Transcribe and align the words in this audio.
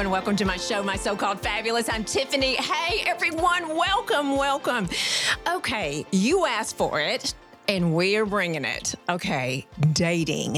everyone. 0.00 0.12
Welcome 0.18 0.36
to 0.36 0.46
my 0.46 0.56
show, 0.56 0.82
My 0.82 0.96
So 0.96 1.14
Called 1.14 1.40
Fabulous. 1.40 1.90
I'm 1.90 2.04
Tiffany. 2.04 2.54
Hey, 2.54 3.02
everyone. 3.06 3.76
Welcome, 3.76 4.34
welcome. 4.34 4.88
Okay, 5.46 6.06
you 6.10 6.46
asked 6.46 6.78
for 6.78 7.00
it, 7.00 7.34
and 7.68 7.94
we're 7.94 8.24
bringing 8.24 8.64
it. 8.64 8.94
Okay, 9.10 9.66
dating. 9.92 10.56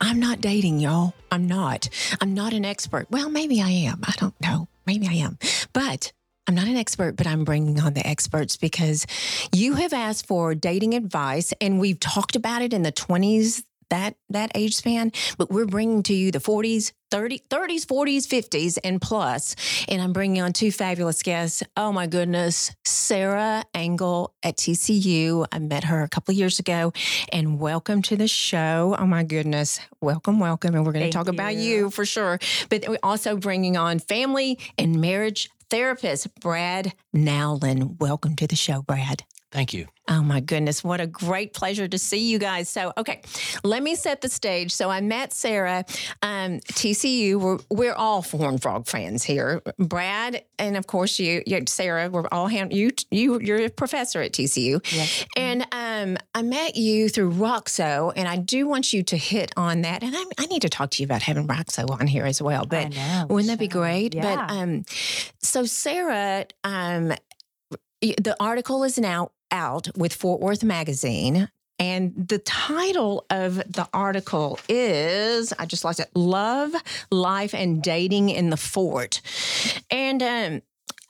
I'm 0.00 0.20
not 0.20 0.40
dating, 0.40 0.78
y'all. 0.78 1.14
I'm 1.32 1.48
not. 1.48 1.88
I'm 2.20 2.32
not 2.32 2.52
an 2.52 2.64
expert. 2.64 3.08
Well, 3.10 3.28
maybe 3.28 3.60
I 3.60 3.70
am. 3.70 3.98
I 4.04 4.12
don't 4.18 4.40
know. 4.40 4.68
Maybe 4.86 5.08
I 5.08 5.14
am. 5.14 5.36
But 5.72 6.12
I'm 6.46 6.54
not 6.54 6.68
an 6.68 6.76
expert, 6.76 7.16
but 7.16 7.26
I'm 7.26 7.42
bringing 7.42 7.80
on 7.80 7.94
the 7.94 8.06
experts 8.06 8.56
because 8.56 9.04
you 9.52 9.74
have 9.74 9.92
asked 9.92 10.28
for 10.28 10.54
dating 10.54 10.94
advice, 10.94 11.52
and 11.60 11.80
we've 11.80 11.98
talked 11.98 12.36
about 12.36 12.62
it 12.62 12.72
in 12.72 12.82
the 12.82 12.92
20s, 12.92 13.64
that 13.90 14.16
that 14.30 14.50
age 14.54 14.74
span, 14.74 15.12
but 15.38 15.50
we're 15.50 15.66
bringing 15.66 16.02
to 16.04 16.14
you 16.14 16.30
the 16.30 16.38
40s, 16.38 16.92
30, 17.10 17.42
30s, 17.48 17.86
40s, 17.86 18.26
50s, 18.26 18.78
and 18.82 19.00
plus. 19.00 19.54
And 19.88 20.02
I'm 20.02 20.12
bringing 20.12 20.42
on 20.42 20.52
two 20.52 20.72
fabulous 20.72 21.22
guests. 21.22 21.62
Oh 21.76 21.92
my 21.92 22.06
goodness, 22.06 22.74
Sarah 22.84 23.64
Engel 23.74 24.34
at 24.42 24.56
TCU. 24.56 25.46
I 25.52 25.58
met 25.60 25.84
her 25.84 26.02
a 26.02 26.08
couple 26.08 26.32
of 26.32 26.38
years 26.38 26.58
ago, 26.58 26.92
and 27.32 27.60
welcome 27.60 28.02
to 28.02 28.16
the 28.16 28.28
show. 28.28 28.96
Oh 28.98 29.06
my 29.06 29.22
goodness, 29.22 29.80
welcome, 30.00 30.40
welcome, 30.40 30.74
and 30.74 30.84
we're 30.84 30.92
going 30.92 31.06
to 31.06 31.12
talk 31.12 31.28
about 31.28 31.54
you 31.54 31.90
for 31.90 32.04
sure. 32.04 32.38
But 32.68 32.88
we're 32.88 32.98
also 33.02 33.36
bringing 33.36 33.76
on 33.76 33.98
family 33.98 34.58
and 34.76 35.00
marriage 35.00 35.50
therapist 35.70 36.34
Brad 36.40 36.94
Nowlin. 37.12 37.96
Welcome 37.98 38.36
to 38.36 38.46
the 38.46 38.56
show, 38.56 38.82
Brad. 38.82 39.24
Thank 39.54 39.72
you. 39.72 39.86
Oh 40.08 40.20
my 40.20 40.40
goodness, 40.40 40.82
what 40.82 41.00
a 41.00 41.06
great 41.06 41.54
pleasure 41.54 41.86
to 41.86 41.96
see 41.96 42.28
you 42.28 42.40
guys. 42.40 42.68
So, 42.68 42.92
okay, 42.98 43.22
let 43.62 43.84
me 43.84 43.94
set 43.94 44.20
the 44.20 44.28
stage. 44.28 44.72
So, 44.72 44.90
I 44.90 45.00
met 45.00 45.32
Sarah, 45.32 45.84
um, 46.22 46.58
TCU. 46.58 47.36
We're, 47.40 47.58
we're 47.70 47.94
all 47.94 48.20
Horn 48.22 48.58
Frog 48.58 48.88
fans 48.88 49.22
here. 49.22 49.62
Brad, 49.78 50.42
and 50.58 50.76
of 50.76 50.88
course 50.88 51.20
you, 51.20 51.44
you 51.46 51.62
Sarah. 51.68 52.10
We're 52.10 52.26
all 52.32 52.48
hand, 52.48 52.72
you. 52.72 52.90
You, 53.12 53.40
you're 53.40 53.64
a 53.66 53.70
professor 53.70 54.20
at 54.20 54.32
TCU, 54.32 54.84
Yes. 54.92 55.24
and 55.36 55.62
um, 55.70 56.18
I 56.34 56.42
met 56.42 56.74
you 56.76 57.08
through 57.08 57.30
Roxo, 57.30 58.12
and 58.16 58.26
I 58.26 58.36
do 58.38 58.66
want 58.66 58.92
you 58.92 59.04
to 59.04 59.16
hit 59.16 59.52
on 59.56 59.82
that. 59.82 60.02
And 60.02 60.16
I, 60.16 60.24
I 60.36 60.46
need 60.46 60.62
to 60.62 60.68
talk 60.68 60.90
to 60.90 61.02
you 61.02 61.06
about 61.06 61.22
having 61.22 61.46
Roxo 61.46 61.88
on 61.92 62.08
here 62.08 62.26
as 62.26 62.42
well. 62.42 62.66
But 62.66 62.90
know, 62.90 63.26
wouldn't 63.30 63.48
that 63.50 63.60
be 63.60 63.68
great? 63.68 64.14
Yeah. 64.16 64.22
But 64.48 64.50
um, 64.52 64.84
so 65.38 65.64
Sarah, 65.64 66.46
um, 66.64 67.12
the 68.00 68.36
article 68.38 68.84
is 68.84 68.98
now 68.98 69.30
out 69.54 69.88
with 69.96 70.12
Fort 70.12 70.40
Worth 70.40 70.62
Magazine. 70.62 71.48
And 71.78 72.28
the 72.28 72.38
title 72.38 73.24
of 73.30 73.56
the 73.56 73.88
article 73.92 74.58
is, 74.68 75.52
I 75.58 75.66
just 75.66 75.84
lost 75.84 76.00
it, 76.00 76.10
Love, 76.14 76.72
Life, 77.10 77.54
and 77.54 77.82
Dating 77.82 78.28
in 78.28 78.50
the 78.50 78.56
Fort. 78.56 79.20
And 79.90 80.22
um, 80.22 80.62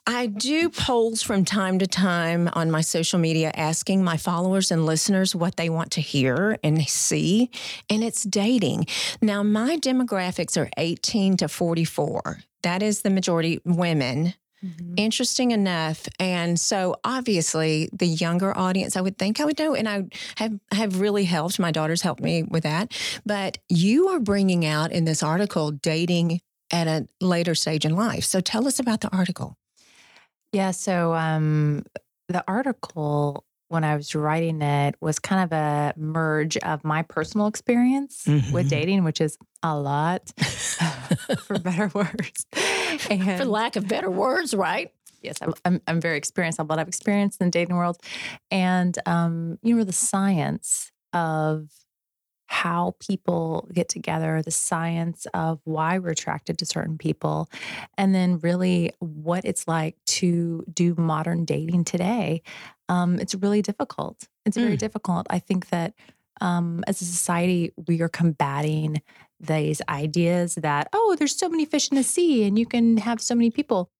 I 0.07 0.27
do 0.27 0.69
polls 0.69 1.23
from 1.23 1.45
time 1.45 1.79
to 1.79 1.87
time 1.87 2.49
on 2.53 2.71
my 2.71 2.83
social 2.83 3.19
media 3.19 3.51
asking 3.55 4.05
my 4.05 4.17
followers 4.17 4.71
and 4.71 4.85
listeners 4.85 5.35
what 5.35 5.57
they 5.57 5.71
want 5.71 5.91
to 5.93 6.01
hear 6.03 6.59
and 6.63 6.87
see, 6.87 7.51
and 7.89 8.05
it's 8.05 8.23
dating. 8.23 8.87
Now, 9.23 9.43
my 9.43 9.79
demographics 9.79 10.61
are 10.61 10.69
18 10.77 11.39
to 11.39 11.49
44. 11.49 12.41
That 12.63 12.83
is 12.83 13.03
the 13.03 13.11
majority 13.11 13.61
women. 13.65 14.35
Mhm. 14.65 14.95
Interesting 14.97 15.51
enough. 15.51 16.09
And 16.19 16.59
so 16.59 16.97
obviously 17.05 17.91
the 17.93 18.07
younger 18.07 18.57
audience, 18.57 18.97
I 18.97 19.01
would 19.01 19.19
think 19.19 19.41
I 19.41 19.45
would 19.45 19.59
know, 19.59 19.75
and 19.75 19.89
I 19.89 20.05
have 20.37 20.59
have 20.73 21.01
really 21.01 21.25
helped. 21.25 21.59
My 21.59 21.71
daughter's 21.71 22.03
helped 22.03 22.23
me 22.23 22.45
with 22.45 22.63
that. 22.63 22.93
But 23.27 23.59
you 23.69 24.09
are 24.09 24.21
bringing 24.21 24.65
out 24.65 24.93
in 24.93 25.05
this 25.05 25.23
article 25.23 25.71
dating 25.73 26.41
at 26.73 26.87
a 26.87 27.07
later 27.21 27.55
stage 27.55 27.85
in 27.85 27.95
life. 27.95 28.25
So 28.25 28.41
tell 28.41 28.67
us 28.67 28.79
about 28.79 29.01
the 29.01 29.15
article. 29.15 29.57
Yeah. 30.53 30.71
So 30.71 31.15
um, 31.15 31.85
the 32.29 32.43
article, 32.49 33.45
when 33.75 33.85
I 33.85 33.95
was 33.97 34.15
writing 34.15 34.63
it, 34.63 34.95
was 35.01 35.19
kind 35.19 35.45
of 35.45 35.53
a 35.53 35.93
merge 35.99 36.57
of 36.59 36.83
my 36.85 37.03
personal 37.03 37.47
experience 37.47 38.25
Mhm. 38.27 38.51
with 38.53 38.69
dating, 38.69 39.05
which 39.05 39.21
is 39.21 39.37
a 39.63 39.77
lot, 39.79 40.33
for 41.47 41.59
better 41.69 41.91
words. 41.95 42.47
And 43.11 43.39
For 43.39 43.45
lack 43.45 43.77
of 43.77 43.87
better 43.89 44.11
words, 44.11 44.55
right? 44.55 44.91
yes, 45.23 45.37
I'm, 45.41 45.55
I'm, 45.65 45.81
I'm 45.89 46.01
very 46.03 46.19
experienced. 46.19 46.61
I 46.61 46.63
have 46.63 46.69
a 46.69 46.73
lot 46.73 46.79
of 46.81 46.87
experience 46.89 47.37
in 47.39 47.47
the 47.47 47.51
dating 47.51 47.77
world. 47.77 47.97
And, 48.51 48.97
um, 49.07 49.59
you 49.63 49.75
know, 49.75 49.85
the 49.85 49.93
science 49.93 50.93
of 51.15 51.69
how 52.47 52.95
people 53.01 53.67
get 53.73 53.89
together, 53.89 54.43
the 54.43 54.51
science 54.51 55.27
of 55.33 55.61
why 55.65 55.99
we're 55.99 56.11
attracted 56.11 56.59
to 56.59 56.67
certain 56.67 56.99
people, 56.99 57.49
and 57.97 58.15
then 58.15 58.39
really 58.41 58.93
what 58.99 59.47
it's 59.47 59.67
like 59.67 59.97
to 60.05 60.63
do 60.73 60.95
modern 60.99 61.47
dating 61.47 61.85
today. 61.85 62.43
Um, 62.89 63.19
it's 63.19 63.35
really 63.35 63.63
difficult. 63.63 64.29
It's 64.45 64.57
very 64.57 64.77
Mm. 64.77 64.79
difficult. 64.79 65.27
I 65.31 65.39
think 65.39 65.69
that 65.71 65.95
um, 66.41 66.83
as 66.87 67.01
a 67.01 67.05
society, 67.05 67.73
we 67.87 68.03
are 68.03 68.09
combating 68.09 69.01
these 69.41 69.81
ideas 69.89 70.57
that, 70.57 70.89
oh, 70.93 71.17
there's 71.19 71.37
so 71.37 71.49
many 71.49 71.65
fish 71.65 71.89
in 71.91 71.97
the 71.97 72.03
sea 72.03 72.45
and 72.45 72.59
you 72.59 72.67
can 72.67 72.97
have 72.99 73.21
so 73.21 73.35
many 73.35 73.51
people. 73.51 73.91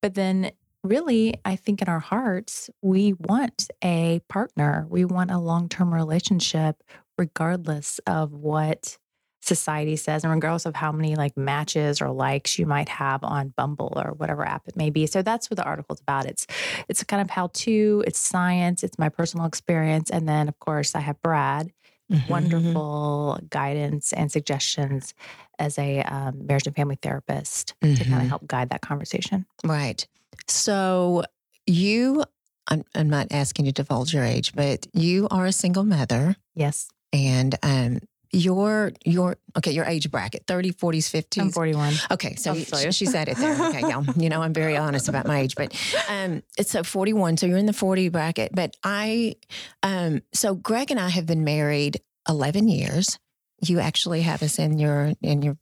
But 0.00 0.14
then, 0.14 0.52
really, 0.84 1.34
I 1.44 1.56
think 1.56 1.82
in 1.82 1.88
our 1.88 1.98
hearts, 1.98 2.70
we 2.80 3.14
want 3.14 3.68
a 3.82 4.20
partner. 4.28 4.86
We 4.88 5.04
want 5.04 5.30
a 5.30 5.38
long 5.38 5.68
term 5.68 5.92
relationship, 5.92 6.82
regardless 7.18 7.98
of 8.06 8.32
what 8.32 8.98
society 9.46 9.96
says 9.96 10.24
and 10.24 10.32
regardless 10.32 10.66
of 10.66 10.74
how 10.74 10.90
many 10.90 11.16
like 11.16 11.36
matches 11.36 12.00
or 12.00 12.10
likes 12.10 12.58
you 12.58 12.66
might 12.66 12.88
have 12.88 13.22
on 13.22 13.48
Bumble 13.56 13.92
or 13.96 14.12
whatever 14.12 14.46
app 14.46 14.66
it 14.66 14.76
may 14.76 14.90
be. 14.90 15.06
So 15.06 15.22
that's 15.22 15.50
what 15.50 15.56
the 15.56 15.64
article's 15.64 16.00
about. 16.00 16.24
It's 16.26 16.46
it's 16.88 17.04
kind 17.04 17.20
of 17.20 17.30
how 17.30 17.48
to, 17.52 18.02
it's 18.06 18.18
science, 18.18 18.82
it's 18.82 18.98
my 18.98 19.08
personal 19.08 19.46
experience. 19.46 20.10
And 20.10 20.28
then 20.28 20.48
of 20.48 20.58
course 20.58 20.94
I 20.94 21.00
have 21.00 21.20
Brad, 21.22 21.72
Mm-hmm. 22.12 22.30
wonderful 22.30 23.40
guidance 23.48 24.12
and 24.12 24.30
suggestions 24.30 25.14
as 25.58 25.78
a 25.78 26.02
um, 26.02 26.46
marriage 26.46 26.66
and 26.66 26.76
family 26.76 26.98
therapist 27.00 27.72
to 27.80 28.04
kind 28.04 28.20
of 28.20 28.28
help 28.28 28.46
guide 28.46 28.68
that 28.68 28.82
conversation. 28.82 29.46
Right. 29.64 30.06
So 30.46 31.24
you, 31.66 32.22
I'm, 32.68 32.84
I'm 32.94 33.08
not 33.08 33.28
asking 33.30 33.64
you 33.64 33.72
to 33.72 33.82
divulge 33.82 34.12
your 34.12 34.22
age, 34.22 34.52
but 34.54 34.86
you 34.92 35.28
are 35.30 35.46
a 35.46 35.52
single 35.52 35.84
mother 35.84 36.36
Yes, 36.54 36.90
and 37.10 37.54
um, 37.62 38.00
your, 38.34 38.92
your, 39.04 39.36
okay, 39.56 39.72
your 39.72 39.84
age 39.84 40.10
bracket, 40.10 40.44
30, 40.46 40.72
40s, 40.72 41.10
50s. 41.10 41.40
I'm 41.40 41.50
41. 41.50 41.94
Okay, 42.10 42.34
so 42.34 42.50
I'll 42.50 42.56
you- 42.56 42.64
tell 42.64 42.82
you. 42.82 42.92
she 42.92 43.06
said 43.06 43.28
it 43.28 43.36
there. 43.36 43.54
Okay, 43.68 43.80
y'all. 43.80 44.04
You 44.16 44.28
know, 44.28 44.42
I'm 44.42 44.52
very 44.52 44.76
honest 44.76 45.08
about 45.08 45.26
my 45.26 45.40
age, 45.40 45.54
but 45.54 45.74
um, 46.08 46.42
it's 46.58 46.70
so 46.70 46.82
41. 46.82 47.36
So 47.36 47.46
you're 47.46 47.58
in 47.58 47.66
the 47.66 47.72
40 47.72 48.08
bracket. 48.10 48.52
But 48.54 48.76
I, 48.84 49.36
um, 49.82 50.22
so 50.32 50.54
Greg 50.54 50.90
and 50.90 51.00
I 51.00 51.08
have 51.08 51.26
been 51.26 51.44
married 51.44 52.00
11 52.28 52.68
years. 52.68 53.18
You 53.60 53.80
actually 53.80 54.22
have 54.22 54.42
us 54.42 54.58
in 54.58 54.78
your 54.78 55.12
in 55.22 55.42
your. 55.42 55.56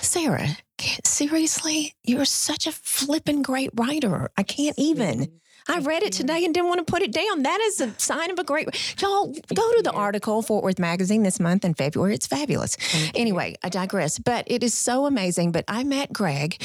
Sarah, 0.00 0.56
seriously, 1.04 1.94
you're 2.04 2.24
such 2.24 2.66
a 2.66 2.72
flippin' 2.72 3.42
great 3.42 3.70
writer. 3.74 4.30
I 4.36 4.44
can't 4.44 4.78
even. 4.78 5.40
I 5.68 5.80
read 5.80 6.02
it 6.02 6.12
today 6.12 6.44
and 6.44 6.54
didn't 6.54 6.68
want 6.68 6.84
to 6.84 6.90
put 6.90 7.02
it 7.02 7.12
down. 7.12 7.42
That 7.42 7.60
is 7.60 7.80
a 7.80 7.92
sign 7.98 8.30
of 8.30 8.38
a 8.38 8.44
great. 8.44 8.68
Y'all 9.00 9.26
go 9.54 9.72
to 9.74 9.82
the 9.82 9.92
article 9.92 10.40
Fort 10.42 10.64
Worth 10.64 10.78
Magazine 10.78 11.22
this 11.22 11.38
month 11.38 11.64
in 11.64 11.74
February. 11.74 12.14
It's 12.14 12.26
fabulous. 12.26 12.76
Anyway, 13.14 13.54
I 13.62 13.68
digress, 13.68 14.18
but 14.18 14.44
it 14.46 14.62
is 14.62 14.72
so 14.72 15.06
amazing. 15.06 15.52
But 15.52 15.64
I 15.68 15.84
met 15.84 16.12
Greg. 16.12 16.62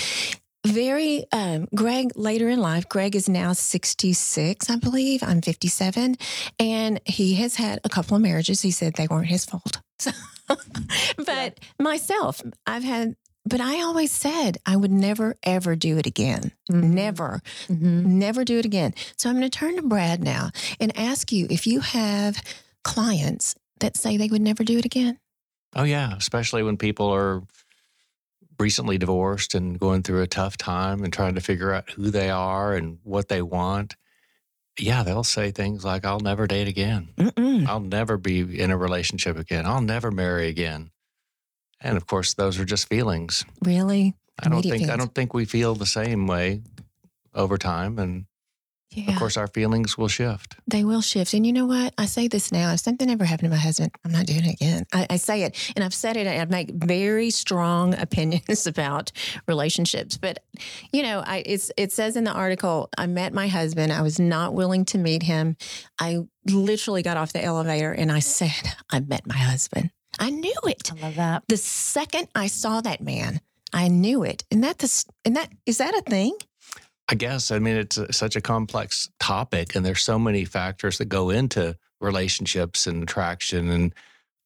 Very, 0.66 1.26
um, 1.34 1.68
Greg 1.76 2.14
later 2.16 2.48
in 2.48 2.60
life, 2.60 2.88
Greg 2.88 3.18
is 3.18 3.28
now 3.28 3.52
66, 3.52 4.70
I 4.70 4.78
believe. 4.78 5.22
I'm 5.22 5.42
57. 5.42 6.16
And 6.58 7.02
he 7.06 7.36
has 7.36 7.56
had 7.56 7.82
a 7.84 7.90
couple 7.90 8.16
of 8.16 8.22
marriages. 8.22 8.62
He 8.62 8.72
said 8.72 8.94
they 8.94 9.08
weren't 9.08 9.28
his 9.28 9.44
fault. 9.44 9.82
So, 10.00 10.12
but 11.18 11.60
myself, 11.80 12.42
I've 12.66 12.84
had, 12.84 13.18
but 13.46 13.60
I 13.62 13.82
always 13.82 14.12
said 14.12 14.58
I 14.66 14.76
would 14.76 14.92
never, 14.92 15.36
ever 15.44 15.76
do 15.76 15.98
it 15.98 16.06
again. 16.06 16.52
Never, 16.70 17.42
Mhm. 17.68 18.06
never 18.06 18.44
do 18.46 18.58
it 18.60 18.66
again. 18.66 18.94
So 19.18 19.30
I'm 19.30 19.36
going 19.38 19.50
to 19.50 19.58
turn 19.58 19.76
to 19.76 19.82
Brad 19.82 20.24
now 20.24 20.52
and 20.80 20.98
ask 20.98 21.32
you 21.32 21.48
if 21.50 21.68
you 21.68 21.82
have 21.82 22.42
clients 22.84 23.56
that 23.80 23.98
say 23.98 24.18
they 24.18 24.28
would 24.28 24.42
never 24.42 24.64
do 24.64 24.78
it 24.78 24.86
again. 24.86 25.20
Oh, 25.76 25.84
yeah. 25.84 26.16
Especially 26.16 26.64
when 26.64 26.78
people 26.78 27.08
are 27.14 27.42
recently 28.60 28.98
divorced 28.98 29.56
and 29.56 29.80
going 29.80 30.04
through 30.04 30.22
a 30.22 30.28
tough 30.28 30.56
time 30.58 31.04
and 31.04 31.12
trying 31.12 31.36
to 31.36 31.42
figure 31.42 31.74
out 31.74 31.90
who 31.92 32.12
they 32.12 32.30
are 32.30 32.76
and 32.76 33.00
what 33.04 33.28
they 33.28 33.42
want. 33.42 33.96
Yeah, 34.80 35.04
they'll 35.04 35.24
say 35.24 35.52
things 35.52 35.84
like, 35.84 36.06
I'll 36.06 36.20
never 36.20 36.48
date 36.48 36.68
again. 36.68 37.10
Mm-mm. 37.18 37.68
I'll 37.68 37.80
never 37.80 38.18
be 38.18 38.60
in 38.60 38.72
a 38.72 38.78
relationship 38.78 39.38
again. 39.38 39.66
I'll 39.66 39.82
never 39.82 40.12
marry 40.12 40.48
again. 40.48 40.92
And 41.84 41.98
of 41.98 42.08
course, 42.08 42.34
those 42.34 42.60
are 42.60 42.66
just 42.66 42.88
feelings. 42.88 43.44
Really? 43.64 44.16
I 44.42 44.50
don't 44.50 44.64
think 44.64 44.90
I 44.90 44.96
don't 44.96 45.14
think 45.14 45.34
we 45.34 45.46
feel 45.46 45.76
the 45.76 45.86
same 45.86 46.26
way 46.28 46.62
over 47.36 47.58
time. 47.58 48.00
And 48.00 48.26
Yeah. 48.92 49.12
of 49.12 49.18
course, 49.18 49.38
our 49.38 49.48
feelings 49.48 49.98
will 49.98 50.08
shift. 50.08 50.56
They 50.68 50.84
will 50.84 51.02
shift. 51.02 51.34
And 51.34 51.46
you 51.48 51.52
know 51.54 51.66
what? 51.66 51.94
I 51.98 52.06
say 52.06 52.28
this 52.28 52.52
now. 52.52 52.72
If 52.74 52.80
something 52.80 53.10
ever 53.10 53.26
happened 53.26 53.48
to 53.52 53.56
my 53.56 53.62
husband, 53.62 53.92
I'm 54.06 54.12
not 54.12 54.26
doing 54.28 54.46
it 54.46 54.54
again. 54.54 54.86
I, 54.94 55.08
I 55.10 55.18
say 55.18 55.44
it 55.44 55.74
and 55.76 55.84
I've 55.84 55.94
said 55.96 56.16
it. 56.16 56.28
I 56.28 56.46
make 56.46 56.72
very 56.72 57.30
strong 57.32 57.94
opinions 58.08 58.66
about 58.68 59.12
relationships. 59.48 60.18
But, 60.18 60.44
you 60.92 61.02
know, 61.04 61.24
I, 61.26 61.44
it's, 61.46 61.72
it 61.76 61.92
says 61.92 62.16
in 62.16 62.24
the 62.24 62.32
article, 62.34 62.90
I 62.98 63.08
met 63.08 63.34
my 63.34 63.48
husband. 63.48 63.92
I 63.92 64.02
was 64.04 64.20
not 64.20 64.54
willing 64.54 64.86
to 64.86 64.98
meet 64.98 65.24
him. 65.24 65.58
I 66.00 66.20
literally 66.48 67.02
got 67.04 67.18
off 67.18 67.34
the 67.34 67.44
elevator 67.44 67.92
and 67.92 68.12
I 68.12 68.20
said, 68.20 68.76
I 68.92 69.00
met 69.00 69.26
my 69.28 69.38
husband. 69.38 69.90
I 70.20 70.30
knew 70.30 70.54
it. 70.68 70.92
I 70.92 71.00
love 71.02 71.16
that. 71.16 71.44
The 71.48 71.58
second 71.58 72.28
I 72.36 72.48
saw 72.48 72.82
that 72.82 73.02
man, 73.02 73.42
I 73.74 73.88
knew 73.88 74.24
it. 74.24 74.44
And 74.52 74.64
that 74.64 74.80
this, 74.80 75.06
and 75.26 75.36
that, 75.36 75.50
is 75.66 75.78
that 75.80 75.94
a 75.96 76.02
thing? 76.02 76.36
I 77.10 77.16
guess. 77.16 77.52
I 77.52 77.60
mean, 77.60 77.76
it's 77.76 77.98
a, 77.98 78.12
such 78.14 78.36
a 78.36 78.42
complex 78.42 79.10
topic, 79.20 79.76
and 79.76 79.86
there's 79.86 80.04
so 80.04 80.18
many 80.18 80.46
factors 80.46 80.98
that 81.00 81.06
go 81.06 81.30
into 81.32 81.76
relationships 82.00 82.88
and 82.88 83.04
attraction. 83.04 83.70
And 83.70 83.94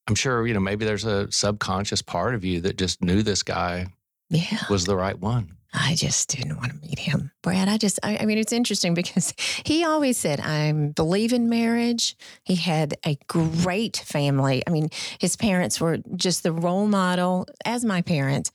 I'm 0.08 0.16
sure, 0.16 0.48
you 0.48 0.54
know, 0.54 0.60
maybe 0.60 0.86
there's 0.86 1.06
a 1.06 1.32
subconscious 1.32 2.02
part 2.02 2.34
of 2.34 2.44
you 2.46 2.62
that 2.62 2.78
just 2.78 3.02
knew 3.04 3.22
this 3.22 3.44
guy 3.44 3.88
Yeah. 4.30 4.64
was 4.70 4.86
the 4.86 4.96
right 4.96 5.20
one. 5.20 5.57
I 5.74 5.96
just 5.96 6.30
didn't 6.30 6.58
want 6.58 6.72
to 6.72 6.88
meet 6.88 7.00
him. 7.00 7.32
Brad, 7.44 7.68
I 7.68 7.78
just, 7.78 8.00
I, 8.02 8.18
I 8.22 8.26
mean, 8.26 8.38
it's 8.38 8.54
interesting 8.54 8.94
because 8.94 9.34
he 9.66 9.84
always 9.84 10.18
said, 10.18 10.40
I 10.40 10.72
believe 10.72 11.34
in 11.34 11.50
marriage. 11.50 12.16
He 12.44 12.56
had 12.56 12.96
a 13.06 13.18
great 13.28 13.98
family. 13.98 14.64
I 14.66 14.70
mean, 14.70 14.90
his 15.20 15.36
parents 15.36 15.80
were 15.80 15.98
just 16.16 16.44
the 16.44 16.52
role 16.52 16.88
model 16.88 17.48
as 17.66 17.84
my 17.84 18.02
parents. 18.02 18.52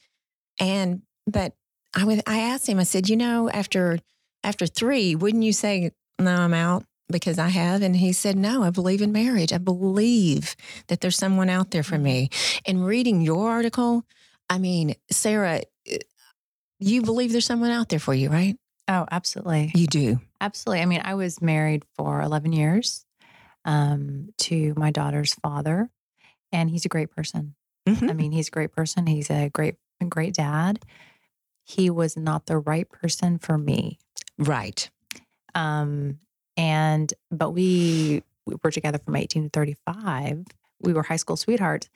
And, 0.59 1.03
but 1.27 1.55
I 1.95 2.05
would, 2.05 2.23
I 2.27 2.41
asked 2.41 2.69
him, 2.69 2.79
I 2.79 2.85
said, 2.85 3.09
you 3.09 3.17
know, 3.17 3.51
after, 3.51 3.99
after 4.43 4.67
three, 4.67 5.15
wouldn't 5.15 5.45
you 5.45 5.53
say, 5.53 5.91
no, 6.19 6.35
I'm 6.35 6.55
out 6.55 6.85
because 7.09 7.39
I 7.39 7.49
have? 7.49 7.83
And 7.83 7.97
he 7.97 8.13
said, 8.13 8.37
no, 8.37 8.63
I 8.63 8.71
believe 8.71 9.03
in 9.03 9.13
marriage. 9.13 9.53
I 9.53 9.59
believe 9.59 10.57
that 10.89 11.01
there's 11.01 11.17
someone 11.17 11.51
out 11.51 11.71
there 11.71 11.83
for 11.83 11.99
me. 11.99 12.31
And 12.67 12.87
reading 12.87 13.21
your 13.21 13.51
article, 13.51 14.05
I 14.49 14.59
mean, 14.59 14.95
Sarah, 15.11 15.63
eh, 15.87 15.99
you 16.83 17.03
believe 17.03 17.33
there's 17.33 17.47
someone 17.47 17.71
out 17.71 17.89
there 17.89 17.99
for 17.99 18.15
you, 18.15 18.29
right? 18.29 18.57
Oh, 18.89 19.07
absolutely. 19.11 19.71
You 19.75 19.87
do. 19.87 20.21
Absolutely. 20.41 20.83
I 20.83 20.87
mean, 20.87 21.03
I 21.05 21.15
was 21.15 21.41
married 21.41 21.85
for 21.97 22.21
11 22.21 22.53
years 22.53 23.05
um, 23.65 24.31
to 24.39 24.75
my 24.77 24.91
daughter's 24.91 25.35
father, 25.35 25.89
and 26.51 26.69
he's 26.69 26.85
a 26.85 26.89
great 26.89 27.11
person. 27.11 27.55
Mm-hmm. 27.89 28.11
I 28.11 28.13
mean, 28.13 28.33
he's 28.33 28.49
a 28.49 28.53
great 28.53 28.73
person. 28.73 29.07
He's 29.07 29.31
a 29.31 29.49
great, 29.51 29.77
great 30.09 30.35
dad. 30.35 30.81
He 31.65 31.91
was 31.91 32.17
not 32.17 32.47
the 32.47 32.59
right 32.59 32.89
person 32.89 33.39
for 33.39 33.57
me. 33.57 33.99
Right. 34.39 34.91
Um, 35.55 36.19
and, 36.57 37.13
but 37.31 37.51
we, 37.51 38.23
we 38.47 38.57
were 38.63 38.71
together 38.71 38.99
from 38.99 39.17
18 39.17 39.45
to 39.45 39.49
35. 39.51 40.45
We 40.81 40.93
were 40.93 41.03
high 41.03 41.17
school 41.17 41.37
sweethearts. 41.37 41.89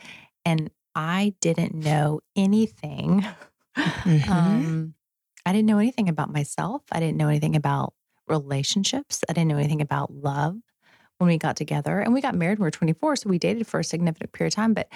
And 0.45 0.71
I 0.95 1.35
didn't 1.41 1.75
know 1.75 2.21
anything. 2.37 3.27
Mhm. 3.77 4.31
Um, 4.31 4.95
I 5.45 5.53
didn't 5.53 5.67
know 5.67 5.79
anything 5.79 6.09
about 6.09 6.33
myself. 6.33 6.83
I 6.91 7.01
didn't 7.01 7.17
know 7.17 7.29
anything 7.29 7.57
about 7.57 7.95
relationships. 8.27 9.23
I 9.29 9.33
didn't 9.33 9.49
know 9.49 9.59
anything 9.59 9.81
about 9.81 10.13
love 10.13 10.57
when 11.19 11.29
we 11.29 11.39
got 11.39 11.57
together. 11.57 12.01
And 12.01 12.13
we 12.13 12.21
got 12.21 12.35
married 12.35 12.59
when 12.59 12.65
we 12.65 12.67
were 12.67 12.71
24. 12.73 13.17
So 13.17 13.29
we 13.29 13.39
dated 13.39 13.67
for 13.67 13.81
a 13.81 13.85
significant 13.85 14.33
period 14.33 14.53
of 14.53 14.57
time. 14.57 14.75
But 14.75 14.89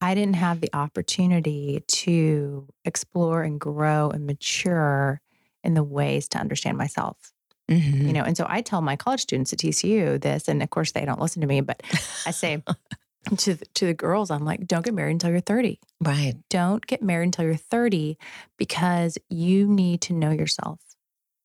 I 0.00 0.14
didn't 0.14 0.36
have 0.36 0.60
the 0.60 0.70
opportunity 0.74 1.82
to 1.88 2.68
explore 2.84 3.42
and 3.42 3.58
grow 3.58 4.10
and 4.10 4.26
mature 4.26 5.20
in 5.64 5.74
the 5.74 5.82
ways 5.82 6.28
to 6.28 6.38
understand 6.38 6.78
myself. 6.78 7.32
Mhm. 7.70 8.06
You 8.06 8.12
know, 8.12 8.22
and 8.22 8.36
so 8.36 8.46
I 8.48 8.60
tell 8.60 8.80
my 8.82 8.94
college 8.94 9.20
students 9.22 9.52
at 9.52 9.58
TCU 9.58 10.18
this, 10.18 10.46
and 10.46 10.62
of 10.62 10.70
course 10.70 10.92
they 10.92 11.04
don't 11.04 11.20
listen 11.20 11.40
to 11.40 11.48
me, 11.48 11.60
but 11.62 11.82
I 12.24 12.30
say 12.30 12.62
to 13.38 13.54
the, 13.54 13.66
to 13.74 13.86
the 13.86 13.94
girls, 13.94 14.30
I'm 14.30 14.44
like, 14.44 14.66
don't 14.66 14.84
get 14.84 14.94
married 14.94 15.12
until 15.12 15.30
you're 15.30 15.40
30 15.40 15.78
right. 16.00 16.34
don't 16.50 16.86
get 16.86 17.02
married 17.02 17.26
until 17.26 17.44
you're 17.46 17.56
30 17.56 18.16
because 18.56 19.18
you 19.28 19.66
need 19.66 20.00
to 20.02 20.12
know 20.12 20.30
yourself. 20.30 20.80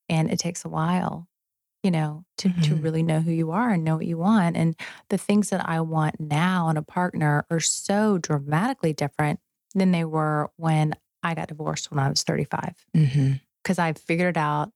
And 0.09 0.29
it 0.31 0.39
takes 0.39 0.65
a 0.65 0.69
while, 0.69 1.27
you 1.83 1.91
know, 1.91 2.25
to, 2.39 2.49
to 2.49 2.75
Mhm. 2.75 2.83
really 2.83 3.01
know 3.03 3.21
who 3.21 3.31
you 3.31 3.51
are 3.51 3.69
and 3.71 3.83
know 3.83 3.95
what 3.95 4.05
you 4.05 4.17
want. 4.17 4.57
And 4.57 4.75
the 5.09 5.17
things 5.17 5.49
that 5.49 5.67
I 5.67 5.81
want 5.81 6.19
now 6.19 6.69
in 6.69 6.77
a 6.77 6.81
partner 6.83 7.45
are 7.49 7.59
so 7.61 8.17
dramatically 8.17 8.93
different 8.93 9.39
than 9.73 9.91
they 9.91 10.03
were 10.05 10.51
when 10.57 10.93
I 11.23 11.33
got 11.33 11.47
divorced 11.47 11.89
when 11.91 11.99
I 11.99 12.09
was 12.09 12.23
35. 12.23 12.75
Mm-hmm. 12.95 13.31
Because 13.63 13.79
I've 13.79 13.97
figured 13.97 14.35
it 14.35 14.39
out, 14.39 14.71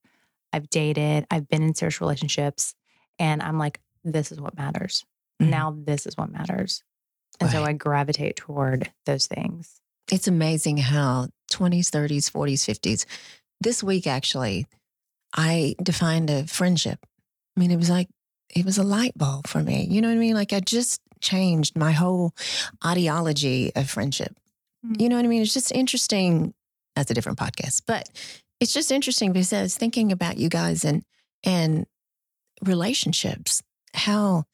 I've 0.54 0.70
dated, 0.70 1.26
I've 1.30 1.48
been 1.50 1.64
in 1.64 1.74
serious 1.76 2.00
relationships, 2.00 2.76
and 3.20 3.42
I'm 3.42 3.58
like, 3.60 3.82
this 4.04 4.32
is 4.32 4.40
what 4.40 4.56
matters. 4.56 5.04
Mhm. 5.42 5.50
Now, 5.50 5.76
this 5.78 6.06
is 6.06 6.16
what 6.16 6.32
matters. 6.32 6.82
And 7.40 7.50
so 7.50 7.64
I 7.64 7.74
gravitate 7.74 8.36
toward 8.36 8.92
those 9.06 9.28
things. 9.28 9.82
It's 10.12 10.28
amazing 10.28 10.78
how 10.78 11.30
20s, 11.52 11.90
30s, 11.90 12.32
40s, 12.32 12.80
50s. 12.80 13.06
This 13.62 13.84
week, 13.84 14.08
actually, 14.08 14.68
I 15.36 15.76
defined 15.82 16.30
a 16.30 16.48
friendship. 16.48 17.00
I 17.56 17.60
mean, 17.60 17.72
it 17.72 17.78
was 17.78 17.90
like, 17.90 18.08
it 18.56 18.66
was 18.66 18.78
a 18.78 18.84
light 18.84 19.18
bulb 19.18 19.48
for 19.48 19.62
me. 19.62 19.88
You 19.90 20.02
know 20.02 20.10
what 20.10 20.16
I 20.16 20.20
mean? 20.20 20.36
Like, 20.36 20.54
I 20.54 20.60
just 20.60 21.02
changed 21.22 21.76
my 21.78 21.92
whole 21.92 22.34
ideology 22.86 23.72
of 23.76 23.90
friendship. 23.90 24.38
Mm. 24.86 25.02
You 25.02 25.10
know 25.10 25.16
what 25.16 25.26
I 25.26 25.28
mean? 25.28 25.42
It's 25.42 25.54
just 25.54 25.72
interesting. 25.72 26.54
That's 26.96 27.12
a 27.12 27.14
different 27.14 27.40
podcast, 27.40 27.82
but 27.88 28.10
it's 28.60 28.74
just 28.74 28.92
interesting 28.92 29.34
because 29.34 29.52
I 29.52 29.62
was 29.62 29.78
thinking 29.78 30.12
about 30.12 30.38
you 30.38 30.50
guys 30.50 30.86
and, 30.86 31.04
and 31.44 31.86
relationships, 32.64 33.62
how 33.94 34.46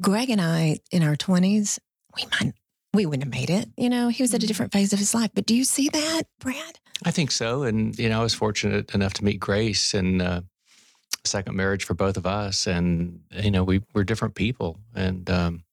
Greg 0.00 0.30
and 0.30 0.40
I 0.40 0.78
in 0.92 1.02
our 1.02 1.16
20s, 1.16 1.78
we 2.16 2.24
might, 2.40 2.52
we 2.92 3.06
wouldn't 3.06 3.24
have 3.24 3.40
made 3.40 3.50
it. 3.50 3.68
You 3.76 3.88
know, 3.88 4.08
he 4.08 4.22
was 4.22 4.34
at 4.34 4.42
a 4.42 4.44
Mhm. 4.44 4.48
different 4.48 4.72
phase 4.72 4.92
of 4.92 4.98
his 4.98 5.14
life. 5.14 5.30
But 5.34 5.46
do 5.46 5.54
you 5.54 5.64
see 5.64 5.88
that, 5.88 6.22
Brad? 6.40 6.78
I 7.04 7.10
think 7.10 7.30
so. 7.30 7.62
And, 7.62 7.98
you 7.98 8.08
know, 8.08 8.20
I 8.20 8.22
was 8.22 8.34
fortunate 8.34 8.94
enough 8.94 9.14
to 9.14 9.24
meet 9.24 9.40
Grace 9.40 9.94
and 9.94 10.20
uh, 10.20 10.42
second 11.24 11.56
marriage 11.56 11.84
for 11.84 11.94
both 11.94 12.16
of 12.16 12.26
us. 12.26 12.66
And, 12.66 13.20
you 13.32 13.50
know, 13.50 13.64
we, 13.64 13.82
we're 13.94 14.04
different 14.04 14.34
people. 14.34 14.78
And, 14.94 15.28
um, 15.30 15.64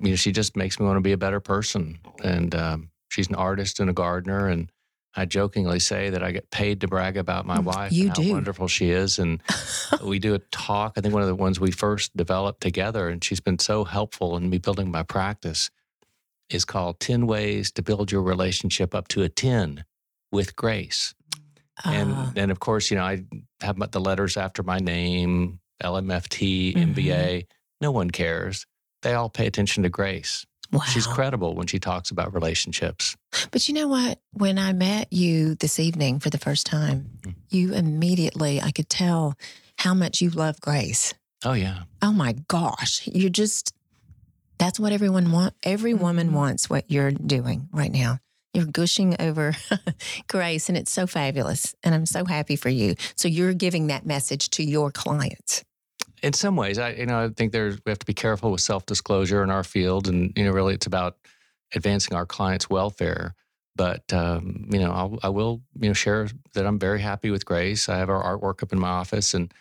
you 0.00 0.10
know, 0.10 0.16
she 0.16 0.32
just 0.32 0.56
makes 0.56 0.80
me 0.80 0.86
want 0.86 0.96
to 0.96 1.00
be 1.02 1.12
a 1.12 1.16
better 1.16 1.40
person. 1.40 1.98
And 2.22 2.54
um, 2.54 2.90
she's 3.10 3.28
an 3.28 3.36
artist 3.36 3.78
and 3.78 3.88
a 3.88 3.92
gardener. 3.92 4.48
And 4.48 4.70
I 5.16 5.24
jokingly 5.26 5.78
say 5.78 6.10
that 6.10 6.22
I 6.22 6.32
get 6.32 6.50
paid 6.50 6.80
to 6.80 6.88
brag 6.88 7.16
about 7.16 7.46
my 7.46 7.58
Mm, 7.58 7.64
wife 7.64 7.92
you 7.92 8.08
and 8.08 8.16
how 8.16 8.22
do. 8.22 8.32
wonderful 8.32 8.66
she 8.68 8.90
is. 8.90 9.18
And 9.18 9.40
we 10.04 10.18
do 10.18 10.34
a 10.34 10.38
talk. 10.50 10.94
I 10.96 11.00
think 11.00 11.14
one 11.14 11.22
of 11.22 11.28
the 11.28 11.34
ones 11.36 11.60
we 11.60 11.70
first 11.70 12.16
developed 12.16 12.60
together, 12.60 13.08
and 13.08 13.22
she's 13.22 13.40
been 13.40 13.58
so 13.58 13.84
helpful 13.84 14.36
in 14.36 14.50
me 14.50 14.58
building 14.58 14.90
my 14.90 15.02
practice, 15.04 15.70
is 16.50 16.64
called 16.64 17.00
10 17.00 17.26
Ways 17.26 17.70
to 17.72 17.82
Build 17.82 18.10
Your 18.12 18.22
Relationship 18.22 18.94
Up 18.94 19.08
to 19.08 19.22
a 19.22 19.28
10 19.28 19.84
with 20.32 20.56
Grace. 20.56 21.14
And 21.84 22.12
Ah, 22.12 22.30
then, 22.34 22.50
of 22.50 22.60
course, 22.60 22.90
you 22.90 22.96
know, 22.96 23.04
I 23.04 23.24
have 23.60 23.78
the 23.92 24.00
letters 24.00 24.36
after 24.36 24.62
my 24.62 24.78
name, 24.78 25.60
LMFT, 25.82 26.74
Mhm. 26.74 26.94
MBA. 26.94 27.46
No 27.80 27.90
one 27.90 28.10
cares. 28.10 28.66
They 29.02 29.14
all 29.14 29.28
pay 29.30 29.46
attention 29.46 29.82
to 29.82 29.88
Grace. 29.88 30.44
Wow. 30.72 30.80
She's 30.84 31.06
credible 31.06 31.54
when 31.54 31.66
she 31.66 31.78
talks 31.78 32.10
about 32.10 32.34
relationships. 32.34 33.16
But 33.50 33.68
you 33.68 33.74
know 33.74 33.88
what? 33.88 34.18
When 34.32 34.58
I 34.58 34.72
met 34.72 35.12
you 35.12 35.54
this 35.56 35.78
evening 35.78 36.20
for 36.20 36.30
the 36.30 36.38
first 36.38 36.66
time, 36.66 37.10
Mm. 37.22 37.34
you 37.50 37.74
immediately, 37.74 38.60
I 38.60 38.70
could 38.70 38.88
tell 38.88 39.34
how 39.78 39.94
much 39.94 40.20
you 40.20 40.30
love 40.30 40.60
Grace. 40.60 41.14
Oh, 41.44 41.52
yeah. 41.52 41.82
Oh 42.02 42.12
my 42.12 42.32
gosh. 42.48 43.06
You're 43.06 43.28
just, 43.30 43.74
that's 44.58 44.78
what 44.80 44.92
everyone 44.92 45.30
wants. 45.32 45.56
Every 45.62 45.94
woman 45.94 46.30
Mhm. 46.30 46.32
wants 46.34 46.70
what 46.70 46.90
you're 46.90 47.10
doing 47.12 47.68
right 47.72 47.92
now. 47.92 48.18
You're 48.54 48.66
gushing 48.66 49.16
over 49.20 49.54
Grace, 50.28 50.68
and 50.68 50.78
it's 50.78 50.92
so 50.92 51.06
fabulous. 51.06 51.74
And 51.82 51.94
I'm 51.94 52.06
so 52.06 52.24
happy 52.24 52.54
for 52.56 52.68
you. 52.68 52.94
So 53.16 53.26
you're 53.28 53.52
giving 53.52 53.88
that 53.88 54.06
message 54.06 54.48
to 54.50 54.62
your 54.62 54.90
clients. 54.92 55.64
In 56.24 56.32
some 56.32 56.56
ways, 56.56 56.78
I 56.78 56.90
you 56.92 57.06
know 57.06 57.24
I 57.24 57.28
think 57.28 57.52
there's 57.52 57.78
we 57.84 57.90
have 57.90 57.98
to 57.98 58.06
be 58.06 58.14
careful 58.14 58.50
with 58.50 58.62
self 58.62 58.86
disclosure 58.86 59.42
in 59.42 59.50
our 59.50 59.62
field, 59.62 60.08
and 60.08 60.32
you 60.36 60.44
know 60.44 60.52
really 60.52 60.74
it's 60.74 60.86
about 60.86 61.18
advancing 61.74 62.16
our 62.16 62.24
clients' 62.24 62.70
welfare. 62.70 63.34
But 63.76 64.10
um, 64.12 64.66
you 64.70 64.78
know 64.80 64.90
I'll, 64.90 65.18
I 65.22 65.28
will 65.28 65.60
you 65.78 65.88
know 65.88 65.92
share 65.92 66.28
that 66.54 66.66
I'm 66.66 66.78
very 66.78 67.00
happy 67.00 67.30
with 67.30 67.44
Grace. 67.44 67.90
I 67.90 67.98
have 67.98 68.08
our 68.08 68.22
artwork 68.22 68.62
up 68.62 68.72
in 68.72 68.80
my 68.80 68.88
office, 68.88 69.34
and 69.34 69.52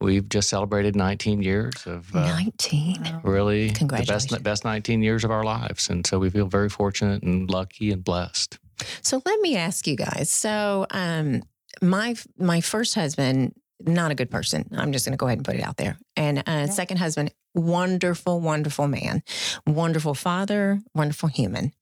we've 0.00 0.28
just 0.28 0.48
celebrated 0.48 0.94
19 0.94 1.42
years 1.42 1.86
of 1.86 2.14
uh, 2.14 2.24
19. 2.24 3.02
Wow. 3.02 3.20
really 3.24 3.70
the 3.70 4.04
best 4.06 4.42
best 4.44 4.64
19 4.64 5.02
years 5.02 5.24
of 5.24 5.32
our 5.32 5.44
lives, 5.44 5.90
and 5.90 6.06
so 6.06 6.20
we 6.20 6.30
feel 6.30 6.46
very 6.46 6.68
fortunate 6.68 7.24
and 7.24 7.50
lucky 7.50 7.90
and 7.90 8.04
blessed. 8.04 8.60
So 9.00 9.20
let 9.24 9.40
me 9.40 9.56
ask 9.56 9.88
you 9.88 9.96
guys. 9.96 10.30
So 10.30 10.86
um 10.90 11.42
my 11.80 12.14
my 12.38 12.60
first 12.60 12.94
husband 12.94 13.54
not 13.86 14.10
a 14.10 14.14
good 14.14 14.30
person. 14.30 14.68
I'm 14.76 14.92
just 14.92 15.04
going 15.04 15.12
to 15.12 15.18
go 15.18 15.26
ahead 15.26 15.38
and 15.38 15.44
put 15.44 15.56
it 15.56 15.62
out 15.62 15.76
there. 15.76 15.98
And 16.16 16.42
uh, 16.46 16.66
second 16.68 16.98
husband 16.98 17.32
wonderful, 17.54 18.40
wonderful 18.40 18.88
man, 18.88 19.22
wonderful 19.66 20.14
father, 20.14 20.80
wonderful 20.94 21.28
human. 21.28 21.72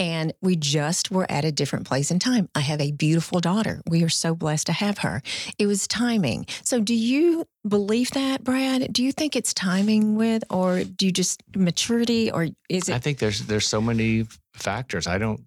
And 0.00 0.32
we 0.40 0.54
just 0.54 1.10
were 1.10 1.28
at 1.28 1.44
a 1.44 1.50
different 1.50 1.88
place 1.88 2.12
in 2.12 2.20
time. 2.20 2.48
I 2.54 2.60
have 2.60 2.80
a 2.80 2.92
beautiful 2.92 3.40
daughter. 3.40 3.82
We 3.88 4.04
are 4.04 4.08
so 4.08 4.32
blessed 4.32 4.66
to 4.66 4.72
have 4.72 4.98
her. 4.98 5.22
It 5.58 5.66
was 5.66 5.88
timing. 5.88 6.46
So, 6.62 6.78
do 6.78 6.94
you 6.94 7.46
believe 7.66 8.12
that, 8.12 8.44
Brad? 8.44 8.92
Do 8.92 9.02
you 9.02 9.10
think 9.10 9.34
it's 9.34 9.52
timing 9.52 10.14
with, 10.14 10.44
or 10.50 10.84
do 10.84 11.06
you 11.06 11.10
just 11.10 11.42
maturity, 11.56 12.30
or 12.30 12.46
is 12.68 12.88
it? 12.88 12.94
I 12.94 13.00
think 13.00 13.18
there's 13.18 13.40
there's 13.46 13.66
so 13.66 13.80
many 13.80 14.24
factors. 14.54 15.08
I 15.08 15.18
don't, 15.18 15.40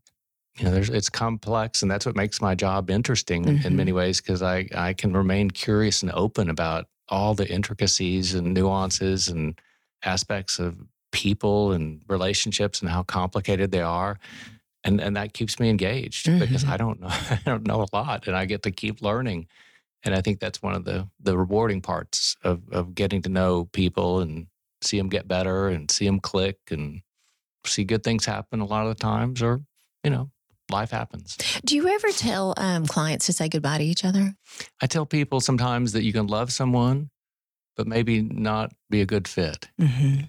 you 0.57 0.65
know, 0.65 0.71
there's 0.71 0.89
it's 0.89 1.09
complex, 1.09 1.81
and 1.81 1.89
that's 1.89 2.05
what 2.05 2.15
makes 2.15 2.41
my 2.41 2.55
job 2.55 2.89
interesting 2.89 3.53
Mhm. 3.53 3.61
in 3.63 3.75
many 3.75 3.93
ways 3.93 4.21
because 4.21 4.41
I 4.41 4.67
I 4.75 4.93
can 4.93 5.13
remain 5.13 5.49
curious 5.51 6.01
and 6.03 6.11
open 6.11 6.49
about 6.49 6.87
all 7.09 7.33
the 7.35 7.49
intricacies 7.51 8.33
and 8.35 8.53
nuances 8.53 9.27
and 9.27 9.59
aspects 10.03 10.59
of 10.59 10.77
people 11.11 11.71
and 11.73 12.03
relationships 12.07 12.81
and 12.81 12.89
how 12.89 13.03
complicated 13.03 13.71
they 13.71 13.81
are. 13.81 14.19
And 14.83 14.99
and 15.01 15.15
that 15.17 15.33
keeps 15.33 15.59
me 15.59 15.69
engaged 15.69 16.33
because 16.39 16.63
Mhm. 16.63 16.67
I 16.67 16.77
don't 16.77 16.99
know 17.01 17.07
I 17.09 17.41
don't 17.45 17.67
know 17.67 17.83
a 17.83 17.95
lot 17.95 18.27
and 18.27 18.35
I 18.35 18.45
get 18.45 18.63
to 18.63 18.71
keep 18.71 19.01
learning. 19.01 19.47
And 20.03 20.15
I 20.15 20.21
think 20.21 20.39
that's 20.39 20.61
one 20.63 20.75
of 20.75 20.85
the 20.85 21.09
the 21.19 21.37
rewarding 21.37 21.81
parts 21.81 22.37
of 22.43 22.69
of 22.71 22.95
getting 22.95 23.21
to 23.23 23.29
know 23.29 23.65
people 23.65 24.21
and 24.21 24.47
see 24.81 24.97
them 24.97 25.09
get 25.09 25.27
better 25.27 25.69
and 25.69 25.91
see 25.91 26.05
them 26.05 26.19
click 26.21 26.59
and 26.71 27.01
see 27.65 27.83
good 27.85 28.03
things 28.03 28.25
happen 28.25 28.61
a 28.61 28.65
lot 28.65 28.87
of 28.87 28.95
the 28.97 29.01
times 29.01 29.41
or 29.41 29.61
you 30.03 30.11
know 30.11 30.31
life 30.71 30.91
happens 30.91 31.37
Do 31.65 31.75
you 31.75 31.87
ever 31.87 32.09
tell 32.11 32.53
um, 32.57 32.85
clients 32.85 33.25
to 33.27 33.33
say 33.33 33.47
goodbye 33.49 33.77
to 33.79 33.83
each 33.83 34.03
other? 34.05 34.33
i 34.81 34.87
tell 34.87 35.05
people 35.05 35.39
sometimes 35.41 35.91
that 35.93 36.03
you 36.03 36.13
can 36.13 36.27
love 36.27 36.51
someone 36.51 37.09
but 37.77 37.87
maybe 37.87 38.21
not 38.21 38.71
be 38.89 39.01
a 39.01 39.05
good 39.05 39.27
fit 39.27 39.69
Mm-hmm. 39.79 40.25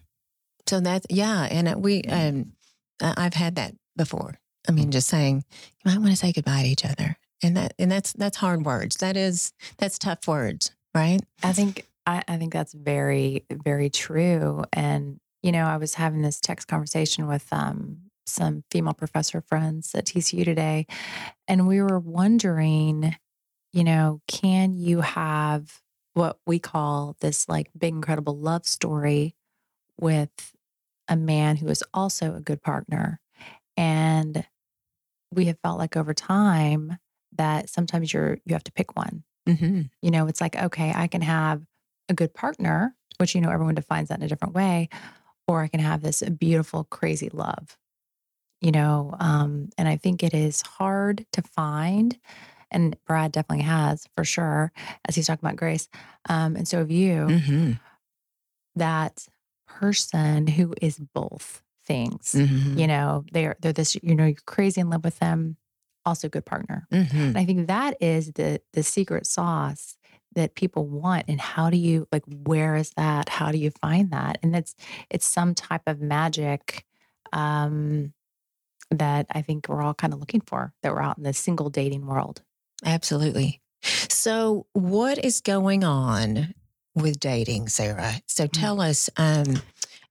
So 0.69 0.81
that's 0.81 1.07
yeah, 1.11 1.43
and 1.51 1.69
uh, 1.69 1.75
we 1.77 2.03
um, 2.05 2.53
I- 3.01 3.15
I've 3.27 3.35
had 3.35 3.57
that 3.57 3.75
before. 3.97 4.39
I 4.69 4.73
mean, 4.73 4.91
just 4.93 5.09
saying 5.09 5.45
you 5.85 5.91
might 5.91 5.99
want 5.99 6.11
to 6.11 6.17
say 6.17 6.33
goodbye 6.33 6.63
to 6.63 6.69
each 6.69 6.85
other, 6.85 7.17
and 7.43 7.57
that 7.57 7.75
and 7.81 7.91
that's 7.91 8.13
that's 8.13 8.37
hard 8.37 8.65
words. 8.65 8.97
That 8.99 9.17
is 9.17 9.53
that's 9.79 9.99
tough 9.99 10.27
words, 10.29 10.71
right? 10.95 11.21
I 11.43 11.53
think 11.53 11.85
I, 12.07 12.23
I 12.29 12.37
think 12.39 12.53
that's 12.53 12.73
very 12.73 13.45
very 13.51 13.91
true. 13.91 14.63
And 14.73 15.19
you 15.43 15.51
know, 15.51 15.65
I 15.65 15.77
was 15.79 15.95
having 15.95 16.23
this 16.23 16.41
text 16.41 16.69
conversation 16.69 17.27
with 17.27 17.47
um, 17.53 17.99
some 18.27 18.65
female 18.71 18.95
professor 18.95 19.41
friends 19.41 19.95
at 19.95 20.07
TCU 20.07 20.45
today, 20.45 20.87
and 21.49 21.67
we 21.67 21.81
were 21.83 21.99
wondering, 21.99 23.17
you 23.73 23.85
know, 23.85 24.21
can 24.27 24.77
you 24.77 25.01
have 25.01 25.81
what 26.15 26.39
we 26.47 26.59
call 26.59 27.17
this 27.21 27.49
like 27.49 27.71
big 27.77 27.95
incredible 27.95 28.37
love 28.37 28.67
story 28.67 29.35
with 29.99 30.53
a 31.09 31.17
man 31.17 31.57
who 31.57 31.69
is 31.69 31.83
also 31.95 32.35
a 32.35 32.41
good 32.41 32.63
partner, 32.63 33.21
and 33.77 34.47
we 35.33 35.47
have 35.47 35.59
felt 35.63 35.79
like 35.79 35.97
over 35.97 36.15
time 36.15 36.99
that 37.33 37.71
sometimes 37.71 38.13
you're 38.13 38.39
you 38.45 38.55
have 38.55 38.65
to 38.65 38.73
pick 38.73 38.97
one. 38.97 39.25
Mm-hmm. 39.49 39.83
you 40.03 40.11
know, 40.13 40.29
it's 40.29 40.41
like, 40.41 40.55
okay, 40.55 40.93
I 40.95 41.09
can 41.09 41.21
have 41.21 41.63
a 42.09 42.15
good 42.15 42.33
partner, 42.33 42.95
which, 43.19 43.35
you 43.35 43.41
know, 43.41 43.51
everyone 43.51 43.75
defines 43.75 44.09
that 44.09 44.19
in 44.19 44.25
a 44.25 44.29
different 44.29 44.55
way, 44.55 44.89
or 45.49 45.63
I 45.63 45.69
can 45.69 45.81
have 45.81 46.01
this 46.01 46.23
beautiful, 46.23 46.85
crazy 46.85 47.29
love, 47.33 47.77
you 48.63 48.73
know. 48.73 49.15
Um, 49.21 49.69
and 49.77 49.87
I 49.89 49.97
think 49.99 50.23
it 50.23 50.33
is 50.33 50.63
hard 50.63 51.27
to 51.33 51.43
find. 51.43 52.19
And 52.71 52.97
Brad 53.05 53.33
definitely 53.33 53.65
has 53.65 54.07
for 54.17 54.25
sure, 54.25 54.73
as 55.07 55.15
he's 55.15 55.27
talking 55.27 55.45
about 55.47 55.57
grace. 55.57 55.89
Um, 56.31 56.57
and 56.57 56.67
so 56.67 56.79
have 56.79 56.91
you, 56.91 57.27
Mm-hmm. 57.27 57.73
that 58.77 59.27
person 59.67 60.47
who 60.47 60.75
is 60.81 60.99
both 60.99 61.63
things. 61.87 62.33
Mm-hmm. 62.37 62.79
You 62.79 62.87
know, 62.87 63.25
they're 63.33 63.57
they're 63.61 63.73
this, 63.73 63.97
you 64.03 64.15
know, 64.15 64.25
you're 64.27 64.37
crazy 64.47 64.81
in 64.81 64.89
love 64.91 65.05
with 65.05 65.19
them, 65.19 65.57
also 66.07 66.29
good 66.29 66.47
partner. 66.47 66.87
Mm-hmm. 66.93 67.19
And 67.21 67.39
I 67.39 67.45
think 67.45 67.67
that 67.67 67.97
is 68.01 68.33
the 68.33 68.61
the 68.73 68.83
secret 68.83 69.27
sauce 69.27 69.97
that 70.35 70.55
people 70.55 70.87
want. 70.87 71.25
And 71.29 71.41
how 71.41 71.69
do 71.69 71.77
you 71.77 72.07
like 72.13 72.25
where 72.27 72.77
is 72.77 72.91
that? 72.97 73.29
How 73.29 73.53
do 73.53 73.59
you 73.59 73.71
find 73.71 74.11
that? 74.13 74.39
And 74.43 74.55
it's 74.57 74.75
it's 75.11 75.27
some 75.27 75.55
type 75.55 75.83
of 75.87 76.01
magic 76.01 76.85
um 77.33 78.13
that 78.93 79.27
I 79.31 79.43
think 79.43 79.69
we're 79.69 79.83
all 79.83 79.95
kind 79.95 80.13
of 80.13 80.21
looking 80.21 80.41
for 80.41 80.73
that 80.83 80.93
we're 80.93 81.03
out 81.03 81.19
in 81.19 81.25
the 81.25 81.33
single 81.33 81.71
dating 81.71 82.07
world. 82.07 82.43
Absolutely. 82.85 83.61
So, 83.83 84.67
what 84.73 85.25
is 85.25 85.41
going 85.41 85.85
on 85.85 86.55
with 86.95 87.19
dating, 87.19 87.69
Sarah? 87.69 88.15
So, 88.27 88.47
tell 88.47 88.81
us. 88.81 89.11
Um, 89.17 89.63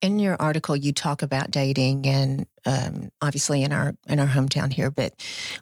in 0.02 0.20
your 0.20 0.36
article, 0.40 0.76
you 0.76 0.92
talk 0.92 1.22
about 1.22 1.52
dating, 1.52 2.08
and 2.08 2.48
um, 2.66 3.12
obviously 3.22 3.64
in 3.64 3.72
our 3.72 3.96
in 4.08 4.20
our 4.20 4.28
hometown 4.28 4.74
here. 4.74 4.92
But 4.92 5.14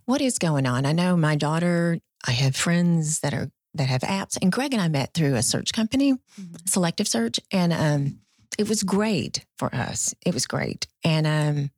what 0.05 0.21
is 0.21 0.39
going 0.39 0.65
on? 0.65 0.85
I 0.85 0.93
know 0.93 1.17
my 1.17 1.35
daughter. 1.35 1.99
I 2.25 2.31
have 2.31 2.55
friends 2.55 3.19
that 3.19 3.33
are 3.33 3.51
that 3.75 3.87
have 3.87 4.01
apps, 4.01 4.37
and 4.41 4.51
Greg 4.51 4.73
and 4.73 4.81
I 4.81 4.87
met 4.87 5.13
through 5.13 5.35
a 5.35 5.43
search 5.43 5.73
company, 5.73 6.15
Selective 6.65 7.07
Search, 7.07 7.39
and 7.51 7.73
um, 7.73 8.19
it 8.57 8.67
was 8.67 8.83
great 8.83 9.45
for 9.57 9.73
us. 9.73 10.15
It 10.25 10.33
was 10.33 10.47
great, 10.47 10.87
and 11.03 11.27
um, 11.27 11.71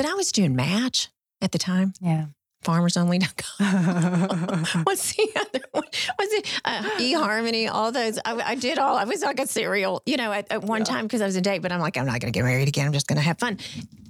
but 0.00 0.08
I 0.08 0.14
was 0.14 0.32
doing 0.32 0.56
Match 0.56 1.08
at 1.42 1.52
the 1.52 1.58
time, 1.58 1.92
Yeah. 2.00 2.26
FarmersOnly.com. 2.64 4.82
What's 4.84 5.14
the 5.14 5.28
other 5.36 5.60
one? 5.72 5.84
Was 6.18 6.32
it? 6.32 6.60
Uh, 6.64 6.82
eHarmony, 6.98 7.70
all 7.70 7.92
those. 7.92 8.18
I, 8.24 8.34
I 8.40 8.54
did 8.54 8.78
all. 8.78 8.96
I 8.96 9.04
was 9.04 9.20
like 9.22 9.38
a 9.40 9.46
serial, 9.46 10.02
you 10.06 10.16
know, 10.16 10.32
at, 10.32 10.50
at 10.50 10.62
one 10.62 10.80
Yeah. 10.80 10.84
time 10.84 11.04
because 11.06 11.20
I 11.20 11.26
was 11.26 11.36
a 11.36 11.40
date, 11.42 11.60
but 11.60 11.70
I'm 11.72 11.80
like, 11.80 11.98
I'm 11.98 12.06
not 12.06 12.20
going 12.20 12.32
to 12.32 12.36
get 12.38 12.44
married 12.44 12.68
again. 12.68 12.86
I'm 12.86 12.92
just 12.94 13.06
going 13.06 13.18
to 13.18 13.22
have 13.22 13.38
fun. 13.38 13.58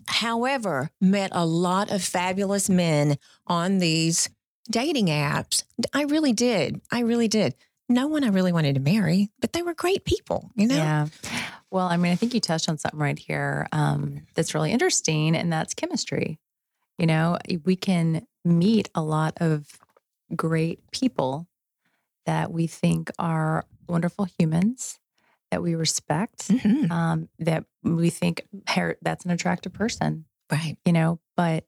However, 0.06 0.90
met 1.00 1.30
a 1.32 1.44
lot 1.44 1.90
of 1.90 2.02
fabulous 2.04 2.68
men 2.68 3.16
on 3.48 3.78
these 3.78 4.28
dating 4.70 5.06
apps. 5.06 5.64
I 5.92 6.04
really 6.04 6.32
did. 6.32 6.80
I 6.92 7.00
really 7.00 7.26
did. 7.28 7.54
No 7.88 8.06
one 8.06 8.22
I 8.22 8.28
really 8.28 8.52
wanted 8.52 8.76
to 8.76 8.80
marry, 8.80 9.30
but 9.40 9.52
they 9.52 9.62
were 9.62 9.74
great 9.74 10.04
people, 10.04 10.52
you 10.54 10.68
know? 10.68 10.76
Yeah. 10.76 11.06
Well, 11.70 11.86
I 11.86 11.96
mean, 11.96 12.10
I 12.12 12.16
think 12.16 12.34
you 12.34 12.40
touched 12.40 12.68
on 12.68 12.78
something 12.78 12.98
right 12.98 13.18
here 13.18 13.68
um, 13.72 14.26
that's 14.34 14.54
really 14.54 14.72
interesting, 14.72 15.36
and 15.36 15.52
that's 15.52 15.74
chemistry. 15.74 16.38
You 16.98 17.06
know, 17.06 17.38
we 17.64 17.76
can 17.76 18.26
meet 18.44 18.90
a 18.94 19.02
lot 19.02 19.34
of 19.40 19.66
great 20.34 20.80
people 20.90 21.46
that 22.26 22.52
we 22.52 22.66
think 22.66 23.10
are 23.18 23.64
wonderful 23.88 24.26
humans 24.38 24.98
that 25.50 25.62
we 25.62 25.74
respect, 25.74 26.48
Mhm. 26.48 26.90
um, 26.90 27.28
that 27.40 27.64
we 27.82 28.10
think 28.10 28.42
that's 29.02 29.24
an 29.24 29.30
attractive 29.30 29.72
person, 29.72 30.26
Right. 30.50 30.76
you 30.84 30.92
know, 30.92 31.20
but 31.36 31.66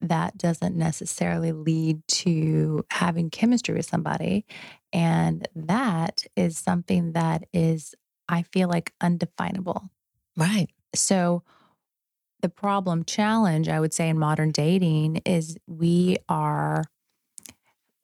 that 0.00 0.38
doesn't 0.38 0.76
necessarily 0.76 1.52
lead 1.52 2.06
to 2.08 2.84
having 2.90 3.30
chemistry 3.30 3.74
with 3.74 3.86
somebody. 3.86 4.44
And 4.92 5.48
that 5.54 6.24
is 6.36 6.58
something 6.58 7.12
that 7.12 7.44
is, 7.52 7.94
I 8.28 8.42
feel 8.42 8.68
like, 8.68 8.92
undefinable. 9.00 9.90
Right. 10.36 10.68
So, 10.94 11.42
the 12.42 12.48
problem 12.50 13.04
challenge, 13.04 13.68
I 13.70 13.80
would 13.80 13.94
say, 13.94 14.08
in 14.08 14.18
modern 14.18 14.50
dating 14.50 15.22
is 15.24 15.56
we 15.66 16.18
are, 16.28 16.84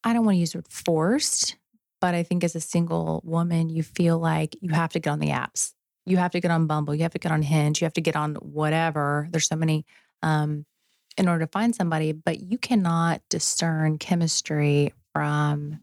I 0.03 0.15
don't 0.15 0.25
want 0.25 0.37
to 0.37 0.41
use 0.41 0.53
the 0.53 0.59
word 0.59 0.69
forced, 0.69 1.57
but 2.01 2.15
I 2.15 2.23
think 2.23 2.43
as 2.43 2.57
a 2.57 2.61
single 2.61 3.21
woman, 3.23 3.69
you 3.69 3.83
feel 3.83 4.19
like 4.19 4.57
you 4.63 4.71
have 4.71 4.93
to 4.93 4.99
get 4.99 5.11
on 5.11 5.19
the 5.19 5.29
apps. 5.29 5.75
You 6.07 6.17
have 6.17 6.31
to 6.31 6.41
get 6.41 6.51
on 6.51 6.67
Bumble. 6.67 6.95
You 6.95 7.03
have 7.03 7.13
to 7.13 7.19
get 7.19 7.33
on 7.33 7.43
Hinge. 7.43 7.83
You 7.83 7.85
have 7.85 7.93
to 7.93 8.01
get 8.01 8.17
on 8.17 8.37
whatever. 8.37 9.29
There's 9.31 9.47
so 9.47 9.57
many 9.57 9.85
um, 10.23 10.65
in 11.19 11.29
order 11.29 11.45
to 11.45 11.51
find 11.53 11.75
somebody, 11.75 12.13
but 12.13 12.41
you 12.41 12.57
cannot 12.57 13.21
discern 13.29 13.99
chemistry 13.99 14.95
from 15.13 15.81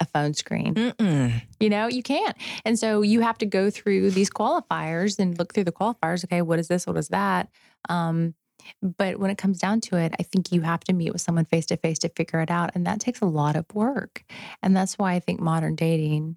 a 0.00 0.04
phone 0.04 0.34
screen. 0.34 0.74
Mm-mm. 0.74 1.42
You 1.60 1.70
know, 1.70 1.86
you 1.86 2.02
can't. 2.02 2.36
And 2.64 2.78
so 2.78 3.02
you 3.02 3.20
have 3.20 3.38
to 3.38 3.46
go 3.46 3.70
through 3.70 4.10
these 4.10 4.30
qualifiers 4.30 5.18
and 5.18 5.38
look 5.38 5.54
through 5.54 5.64
the 5.64 5.72
qualifiers. 5.72 6.24
Okay, 6.24 6.42
what 6.42 6.58
is 6.58 6.68
this? 6.68 6.86
What 6.86 6.96
is 6.96 7.08
that? 7.08 7.48
Um, 7.88 8.34
but 8.82 9.18
when 9.18 9.30
it 9.30 9.38
comes 9.38 9.58
down 9.58 9.80
to 9.82 9.96
it, 9.96 10.14
I 10.18 10.22
think 10.22 10.52
you 10.52 10.62
have 10.62 10.80
to 10.84 10.92
meet 10.92 11.12
with 11.12 11.20
someone 11.20 11.44
face 11.44 11.66
to 11.66 11.76
face 11.76 11.98
to 12.00 12.08
figure 12.08 12.40
it 12.40 12.50
out. 12.50 12.70
And 12.74 12.86
that 12.86 13.00
takes 13.00 13.20
a 13.20 13.26
lot 13.26 13.56
of 13.56 13.66
work. 13.74 14.24
And 14.62 14.76
that's 14.76 14.98
why 14.98 15.14
I 15.14 15.20
think 15.20 15.40
modern 15.40 15.76
dating 15.76 16.36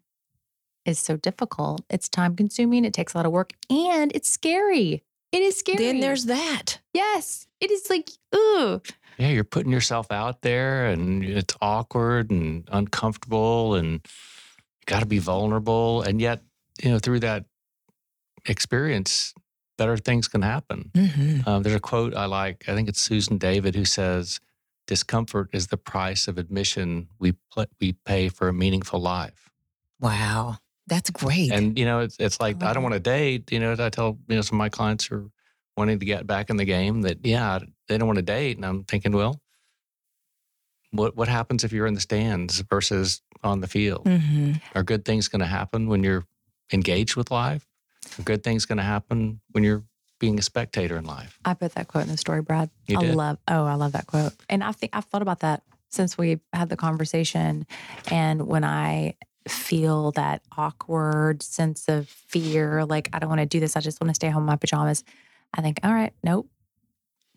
is 0.85 0.99
so 0.99 1.17
difficult. 1.17 1.81
It's 1.89 2.09
time 2.09 2.35
consuming, 2.35 2.85
it 2.85 2.93
takes 2.93 3.13
a 3.13 3.17
lot 3.17 3.25
of 3.25 3.31
work, 3.31 3.53
and 3.69 4.11
it's 4.15 4.29
scary. 4.29 5.03
It 5.31 5.41
is 5.41 5.57
scary. 5.57 5.77
Then 5.77 5.99
there's 5.99 6.25
that. 6.25 6.79
yes, 6.93 7.47
it 7.59 7.69
is 7.69 7.89
like, 7.89 8.09
ooh, 8.35 8.81
yeah 9.19 9.29
you're 9.29 9.43
putting 9.43 9.71
yourself 9.71 10.11
out 10.11 10.41
there 10.41 10.87
and 10.87 11.23
it's 11.23 11.55
awkward 11.61 12.31
and 12.31 12.67
uncomfortable 12.71 13.75
and 13.75 13.93
you 13.93 14.85
got 14.85 15.01
to 15.01 15.05
be 15.05 15.19
vulnerable 15.19 16.01
and 16.01 16.19
yet 16.19 16.41
you 16.81 16.89
know 16.89 16.99
through 16.99 17.19
that 17.19 17.45
experience 18.45 19.33
better 19.77 19.97
things 19.97 20.27
can 20.27 20.41
happen 20.41 20.91
Mm-hmm. 20.95 21.49
Um, 21.49 21.63
there's 21.63 21.75
a 21.75 21.79
quote 21.79 22.15
I 22.15 22.25
like. 22.25 22.65
I 22.67 22.75
think 22.75 22.89
it's 22.89 22.99
Susan 22.99 23.37
David 23.37 23.75
who 23.75 23.85
says, 23.85 24.39
"Discomfort 24.87 25.49
is 25.53 25.67
the 25.67 25.77
price 25.77 26.27
of 26.27 26.37
admission 26.37 27.07
we 27.19 27.33
pl- 27.51 27.65
we 27.79 27.93
pay 27.93 28.29
for 28.29 28.47
a 28.47 28.53
meaningful 28.53 28.99
life." 28.99 29.49
Wow. 29.99 30.57
That's 30.87 31.09
great. 31.11 31.51
And 31.51 31.77
you 31.77 31.85
know, 31.85 31.99
it's 31.99 32.17
it's 32.19 32.39
like 32.39 32.63
I 32.63 32.73
don't 32.73 32.83
want 32.83 32.93
to 32.93 32.99
date. 32.99 33.51
You 33.51 33.59
know, 33.59 33.75
I 33.79 33.89
tell 33.89 34.17
you 34.27 34.35
know 34.35 34.41
some 34.41 34.55
of 34.55 34.59
my 34.59 34.69
clients 34.69 35.11
are 35.11 35.29
wanting 35.79 35.97
to 35.97 36.05
get 36.05 36.27
back 36.27 36.49
in 36.51 36.57
the 36.57 36.65
game 36.65 37.01
that 37.01 37.25
yeah 37.25 37.57
they 37.87 37.97
don't 37.97 38.07
want 38.07 38.17
to 38.17 38.21
date, 38.21 38.57
and 38.57 38.65
I'm 38.65 38.83
thinking, 38.83 39.13
well, 39.13 39.41
what 40.91 41.15
what 41.15 41.27
happens 41.27 41.63
if 41.63 41.71
you're 41.71 41.87
in 41.87 41.93
the 41.95 42.01
stands 42.01 42.59
versus 42.59 43.21
on 43.43 43.61
the 43.61 43.67
field? 43.67 44.07
hmm 44.07 44.51
Are 44.75 44.83
good 44.83 45.05
things 45.05 45.27
going 45.27 45.39
to 45.39 45.47
happen 45.47 45.87
when 45.87 46.03
you're 46.03 46.25
engaged 46.71 47.15
with 47.15 47.31
life? 47.31 47.65
Are 48.19 48.23
good 48.23 48.43
things 48.43 48.65
going 48.65 48.77
to 48.77 48.83
happen 48.83 49.41
when 49.51 49.63
you're 49.63 49.83
being 50.19 50.37
a 50.37 50.41
spectator 50.41 50.97
in 50.97 51.05
life? 51.05 51.39
I 51.45 51.53
put 51.53 51.73
that 51.75 51.87
quote 51.87 52.03
in 52.03 52.09
the 52.09 52.17
story, 52.17 52.41
Brad. 52.41 52.69
You 52.87 52.97
I 52.97 53.01
did? 53.01 53.15
love. 53.15 53.37
Oh, 53.47 53.65
I 53.65 53.75
love 53.75 53.93
that 53.93 54.07
quote. 54.07 54.33
And 54.49 54.63
I 54.63 54.73
think 54.73 54.95
I've 54.95 55.05
thought 55.05 55.21
about 55.21 55.39
that 55.39 55.63
since 55.89 56.17
we 56.17 56.39
had 56.53 56.69
the 56.69 56.75
conversation. 56.77 57.65
And 58.11 58.47
when 58.47 58.63
I 58.63 59.15
feel 59.47 60.11
that 60.11 60.41
awkward 60.57 61.41
sense 61.41 61.87
of 61.87 62.09
fear, 62.09 62.85
like 62.85 63.09
I 63.13 63.19
don't 63.19 63.29
want 63.29 63.39
to 63.41 63.45
do 63.45 63.59
this, 63.59 63.75
I 63.77 63.79
just 63.79 64.01
want 64.01 64.09
to 64.09 64.15
stay 64.15 64.29
home 64.29 64.43
in 64.43 64.47
my 64.47 64.57
pajamas. 64.57 65.03
I 65.53 65.61
think, 65.61 65.79
all 65.83 65.93
right, 65.93 66.13
nope. 66.23 66.49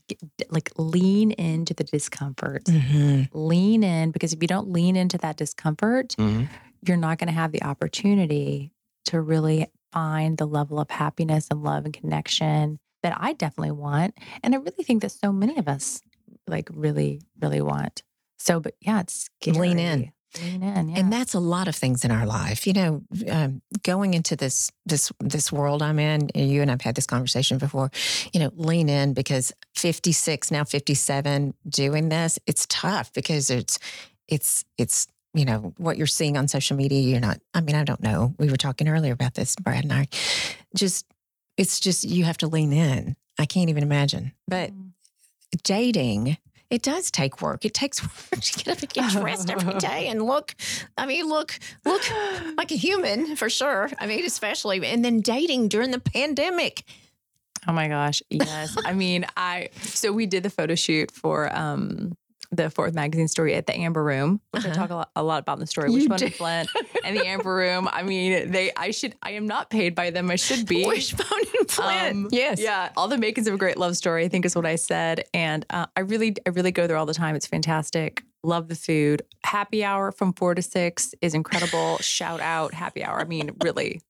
Get- 0.08 0.50
Like 0.52 0.70
lean 0.76 1.30
into 1.32 1.74
the 1.74 1.84
discomfort. 1.84 2.68
hmm 2.68 3.22
Lean 3.32 3.82
in 3.84 4.10
because 4.10 4.32
if 4.32 4.42
you 4.42 4.48
don't 4.48 4.70
lean 4.70 4.96
into 4.96 5.18
that 5.18 5.36
discomfort, 5.36 6.14
hmm 6.18 6.44
you're 6.84 6.96
not 6.96 7.16
going 7.18 7.28
to 7.28 7.32
have 7.32 7.52
the 7.52 7.62
opportunity 7.62 8.72
to 9.04 9.20
really 9.20 9.68
find 9.92 10.36
the 10.36 10.46
level 10.46 10.80
of 10.80 10.90
happiness 10.90 11.46
and 11.48 11.62
love 11.62 11.84
and 11.84 11.94
connection 11.94 12.80
that 13.04 13.16
I 13.20 13.34
definitely 13.34 13.70
want. 13.70 14.18
And 14.42 14.52
I 14.52 14.58
really 14.58 14.82
think 14.82 15.02
that 15.02 15.12
so 15.12 15.30
many 15.32 15.56
of 15.58 15.68
us 15.68 16.00
like 16.48 16.68
really, 16.74 17.20
really 17.40 17.60
want. 17.62 18.02
So, 18.40 18.58
but 18.58 18.74
yeah, 18.80 18.98
it's 19.00 19.28
scary. 19.40 19.58
Lean 19.58 19.78
in. 19.78 20.12
In. 20.40 20.62
Yeah. 20.62 20.98
And 20.98 21.12
that's 21.12 21.34
a 21.34 21.40
lot 21.40 21.68
of 21.68 21.74
things 21.76 22.04
in 22.04 22.10
our 22.10 22.26
life. 22.26 22.66
You 22.66 22.72
know, 22.72 23.02
um, 23.30 23.62
going 23.82 24.14
into 24.14 24.36
this 24.36 24.70
this 24.86 25.12
this 25.20 25.52
world 25.52 25.82
I'm 25.82 25.98
in, 25.98 26.30
you 26.34 26.62
and 26.62 26.70
I've 26.70 26.80
had 26.80 26.94
this 26.94 27.06
conversation 27.06 27.58
before. 27.58 27.90
You 28.32 28.40
know, 28.40 28.50
lean 28.54 28.88
in 28.88 29.12
because 29.14 29.52
56 29.74 30.50
now 30.50 30.64
57 30.64 31.54
doing 31.68 32.08
this, 32.08 32.38
it's 32.46 32.66
tough 32.68 33.12
because 33.12 33.50
it's 33.50 33.78
it's 34.28 34.64
it's 34.78 35.06
you 35.34 35.44
know 35.44 35.72
what 35.78 35.96
you're 35.96 36.06
seeing 36.06 36.36
on 36.36 36.48
social 36.48 36.76
media. 36.76 37.00
You're 37.00 37.20
not. 37.20 37.40
I 37.54 37.60
mean, 37.60 37.76
I 37.76 37.84
don't 37.84 38.02
know. 38.02 38.34
We 38.38 38.48
were 38.50 38.56
talking 38.56 38.88
earlier 38.88 39.12
about 39.12 39.34
this, 39.34 39.56
Brad 39.56 39.84
and 39.84 39.92
I. 39.92 40.08
Just 40.76 41.06
it's 41.56 41.80
just 41.80 42.04
you 42.04 42.24
have 42.24 42.38
to 42.38 42.46
lean 42.46 42.72
in. 42.72 43.16
I 43.38 43.46
can't 43.46 43.70
even 43.70 43.82
imagine. 43.82 44.32
But 44.48 44.70
Mm. 44.70 44.92
dating, 45.64 46.36
it 46.72 46.80
does 46.80 47.10
take 47.10 47.42
work. 47.42 47.66
It 47.66 47.74
takes 47.74 48.02
work 48.32 48.40
to 48.40 48.52
get 48.64 48.68
up 48.68 48.82
and 48.82 48.92
get 48.92 49.10
dressed 49.10 49.50
every 49.50 49.74
day 49.78 50.08
and 50.08 50.22
look. 50.22 50.54
I 50.96 51.04
mean, 51.04 51.28
look, 51.28 51.58
look 51.84 52.02
like 52.56 52.72
a 52.72 52.76
human 52.76 53.36
for 53.36 53.50
sure. 53.50 53.90
I 54.00 54.06
mean, 54.06 54.24
especially 54.24 54.84
and 54.86 55.04
then 55.04 55.20
dating 55.20 55.68
during 55.68 55.90
the 55.90 56.00
pandemic. 56.00 56.84
Oh 57.68 57.72
my 57.72 57.88
gosh. 57.88 58.22
Yes. 58.30 58.74
I 58.86 58.94
mean, 58.94 59.26
I 59.36 59.68
so 59.82 60.12
we 60.12 60.24
did 60.24 60.44
the 60.44 60.50
photo 60.50 60.74
shoot 60.74 61.10
for 61.10 61.54
um 61.54 62.16
the 62.54 62.68
Fort 62.70 62.88
Worth 62.88 62.94
magazine 62.94 63.28
story 63.28 63.54
at 63.54 63.66
the 63.66 63.74
Amber 63.74 64.04
Room, 64.04 64.40
which 64.50 64.64
I 64.64 64.68
Uh-huh. 64.68 64.74
talk 64.76 64.90
a 64.90 64.94
lot, 64.94 65.10
a 65.16 65.22
lot 65.22 65.40
about 65.42 65.54
in 65.54 65.60
the 65.60 65.66
story. 65.66 65.90
Did. 65.90 66.22
and 66.22 66.34
Flint 66.34 66.68
and 67.04 67.16
the 67.16 67.26
Amber 67.26 67.54
Room. 67.54 67.88
I 67.90 68.02
mean, 68.02 68.50
they 68.52 68.70
I 68.76 68.90
should 68.90 69.14
I 69.22 69.30
am 69.32 69.46
not 69.46 69.70
paid 69.70 69.94
by 69.94 70.10
them. 70.10 70.30
I 70.30 70.36
should 70.36 70.66
be. 70.68 70.86
Wishbone 70.86 71.26
and 71.58 71.70
Flint. 71.70 72.16
Um, 72.16 72.28
yes. 72.30 72.60
Yeah, 72.60 72.90
all 72.96 73.08
the 73.08 73.16
makings 73.18 73.46
of 73.48 73.54
a 73.54 73.56
great 73.58 73.78
love 73.78 73.96
story. 73.96 74.24
I 74.24 74.28
think 74.28 74.44
is 74.44 74.54
what 74.54 74.66
I 74.66 74.76
said, 74.76 75.24
and 75.32 75.64
uh, 75.70 75.86
I 75.96 76.00
really, 76.00 76.36
I 76.46 76.50
really 76.50 76.72
go 76.72 76.86
there 76.86 76.96
all 76.98 77.06
the 77.06 77.14
time. 77.14 77.34
It's 77.34 77.46
fantastic. 77.46 78.22
Love 78.44 78.68
the 78.68 78.74
food. 78.74 79.22
Happy 79.44 79.82
hour 79.84 80.12
from 80.12 80.32
four 80.34 80.54
to 80.54 80.60
six 80.62 81.14
is 81.22 81.32
incredible. 81.34 81.96
Shout 82.00 82.40
out 82.40 82.74
happy 82.74 83.02
hour. 83.02 83.18
I 83.20 83.24
mean, 83.24 83.50
really. 83.62 84.02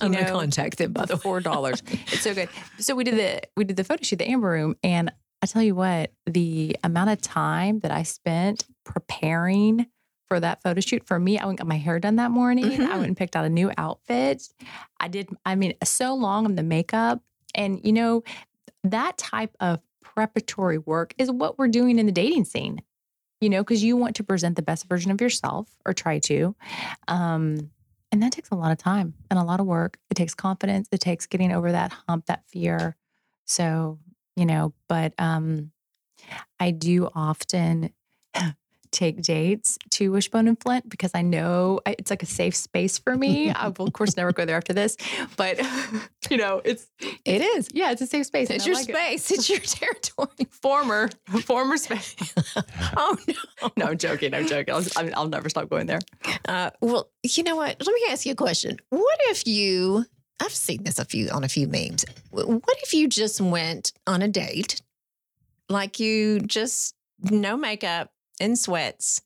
I'm 0.00 0.10
gonna 0.10 0.28
contact 0.28 0.78
them 0.78 0.92
by 0.92 1.04
the 1.06 1.16
four 1.16 1.38
dollars. 1.38 1.80
It's 1.86 2.22
so 2.22 2.34
good. 2.34 2.48
So 2.80 2.96
we 2.96 3.04
did 3.04 3.16
the 3.16 3.40
we 3.56 3.62
did 3.62 3.76
the 3.76 3.84
photo 3.84 4.02
shoot, 4.02 4.18
the 4.18 4.28
Amber 4.28 4.50
Room, 4.50 4.74
and 4.82 5.12
I 5.42 5.46
tell 5.46 5.62
you 5.62 5.74
what, 5.74 6.12
the 6.26 6.76
amount 6.84 7.10
of 7.10 7.20
time 7.20 7.80
that 7.80 7.90
I 7.90 8.02
spent 8.02 8.66
preparing 8.84 9.86
for 10.28 10.38
that 10.38 10.62
photo 10.62 10.80
shoot 10.80 11.06
for 11.06 11.18
me, 11.18 11.38
I 11.38 11.44
went 11.46 11.58
and 11.58 11.58
got 11.58 11.66
my 11.66 11.78
hair 11.78 11.98
done 11.98 12.16
that 12.16 12.30
morning. 12.30 12.64
Mhm. 12.70 12.86
I 12.86 12.96
went 12.96 13.08
and 13.08 13.16
picked 13.16 13.34
out 13.36 13.44
a 13.44 13.48
new 13.48 13.72
outfit. 13.78 14.48
I 15.00 15.08
did. 15.08 15.28
I 15.46 15.54
mean, 15.56 15.74
so 15.82 16.14
long 16.14 16.44
on 16.44 16.54
the 16.56 16.62
makeup, 16.62 17.22
and 17.54 17.80
you 17.84 17.92
know, 17.92 18.22
that 18.84 19.18
type 19.18 19.56
of 19.60 19.80
preparatory 20.02 20.78
work 20.78 21.14
is 21.18 21.30
what 21.30 21.58
we're 21.58 21.68
doing 21.68 21.98
in 21.98 22.06
the 22.06 22.12
dating 22.12 22.44
scene. 22.44 22.82
You 23.40 23.48
know, 23.48 23.62
because 23.62 23.82
you 23.82 23.96
want 23.96 24.16
to 24.16 24.22
present 24.24 24.56
the 24.56 24.62
best 24.62 24.86
version 24.86 25.10
of 25.10 25.20
yourself, 25.20 25.68
or 25.86 25.94
try 25.94 26.18
to. 26.20 26.54
Um, 27.08 27.70
and 28.12 28.22
that 28.22 28.32
takes 28.32 28.50
a 28.50 28.54
lot 28.54 28.70
of 28.72 28.76
time 28.78 29.14
and 29.30 29.38
a 29.38 29.42
lot 29.44 29.60
of 29.60 29.66
work. 29.66 29.96
It 30.10 30.14
takes 30.14 30.34
confidence. 30.34 30.88
It 30.92 31.00
takes 31.00 31.26
getting 31.26 31.50
over 31.50 31.72
that 31.72 31.92
hump, 32.06 32.26
that 32.26 32.44
fear. 32.48 32.96
So, 33.46 33.98
you 34.40 34.46
know, 34.46 34.72
but 34.88 35.12
um 35.18 35.70
I 36.58 36.70
do 36.70 37.08
often 37.14 37.90
take 38.92 39.22
dates 39.22 39.78
to 39.90 40.10
Wishbone 40.10 40.48
and 40.48 40.60
Flint 40.60 40.88
because 40.88 41.12
I 41.14 41.22
know 41.22 41.80
it's 41.86 42.10
like 42.10 42.24
a 42.24 42.26
safe 42.26 42.56
space 42.56 42.98
for 42.98 43.16
me. 43.16 43.50
I 43.50 43.68
will, 43.68 43.86
of 43.86 43.92
course, 43.92 44.16
never 44.16 44.32
go 44.32 44.44
there 44.44 44.56
after 44.56 44.72
this, 44.72 44.96
but 45.36 45.60
you 46.30 46.36
know, 46.36 46.60
it's 46.64 46.88
It 47.24 47.40
is. 47.40 47.68
yeah, 47.72 47.92
it's 47.92 48.02
a 48.02 48.06
safe 48.06 48.26
space. 48.26 48.50
It's 48.50 48.66
your 48.66 48.74
like 48.74 48.88
it. 48.88 48.96
space. 48.96 49.30
It's 49.30 49.48
your 49.48 49.58
territory. 49.78 50.48
Former, 50.50 51.08
former 51.44 51.76
space. 51.76 52.16
Oh 52.96 53.16
no. 53.28 53.70
no, 53.76 53.84
I'm 53.86 53.98
joking. 53.98 54.34
I'm 54.34 54.46
joking. 54.46 54.74
I'll, 54.74 54.84
I'll 55.14 55.28
never 55.28 55.48
stop 55.48 55.68
going 55.70 55.86
there. 55.86 56.00
Uh, 56.48 56.70
well, 56.80 57.10
you 57.22 57.42
know 57.44 57.54
what? 57.56 57.76
Let 57.86 57.94
me 57.94 58.02
ask 58.10 58.26
you 58.26 58.32
a 58.32 58.36
question. 58.36 58.76
What 58.88 59.18
if 59.28 59.46
you? 59.46 60.04
I've 60.40 60.52
seen 60.52 60.84
this 60.84 60.98
a 60.98 61.04
few 61.04 61.28
on 61.30 61.44
a 61.44 61.48
few 61.48 61.68
memes. 61.68 62.04
What 62.30 62.78
if 62.82 62.94
you 62.94 63.08
just 63.08 63.40
went 63.40 63.92
on 64.06 64.22
a 64.22 64.28
date, 64.28 64.80
like 65.68 66.00
you 66.00 66.40
just 66.40 66.94
no 67.22 67.56
makeup 67.56 68.10
in 68.40 68.56
sweats? 68.56 69.20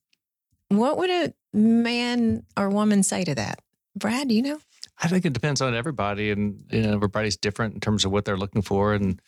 What 0.68 0.98
would 0.98 1.11
a 1.11 1.33
man 1.57 2.44
or 2.57 2.68
woman 2.68 3.03
say 3.03 3.24
to 3.24 3.35
that? 3.37 3.61
Brad, 3.96 4.33
you 4.33 4.42
know? 4.42 4.59
I 5.03 5.09
think 5.09 5.24
it 5.24 5.33
depends 5.33 5.61
on 5.61 5.74
everybody, 5.74 6.31
and 6.31 6.64
you 6.70 6.83
know, 6.83 6.92
everybody's 6.94 7.37
different 7.37 7.74
in 7.74 7.81
terms 7.81 8.05
of 8.05 8.12
what 8.12 8.24
they're 8.24 8.37
looking 8.37 8.62
for. 8.62 8.94
And 8.94 9.20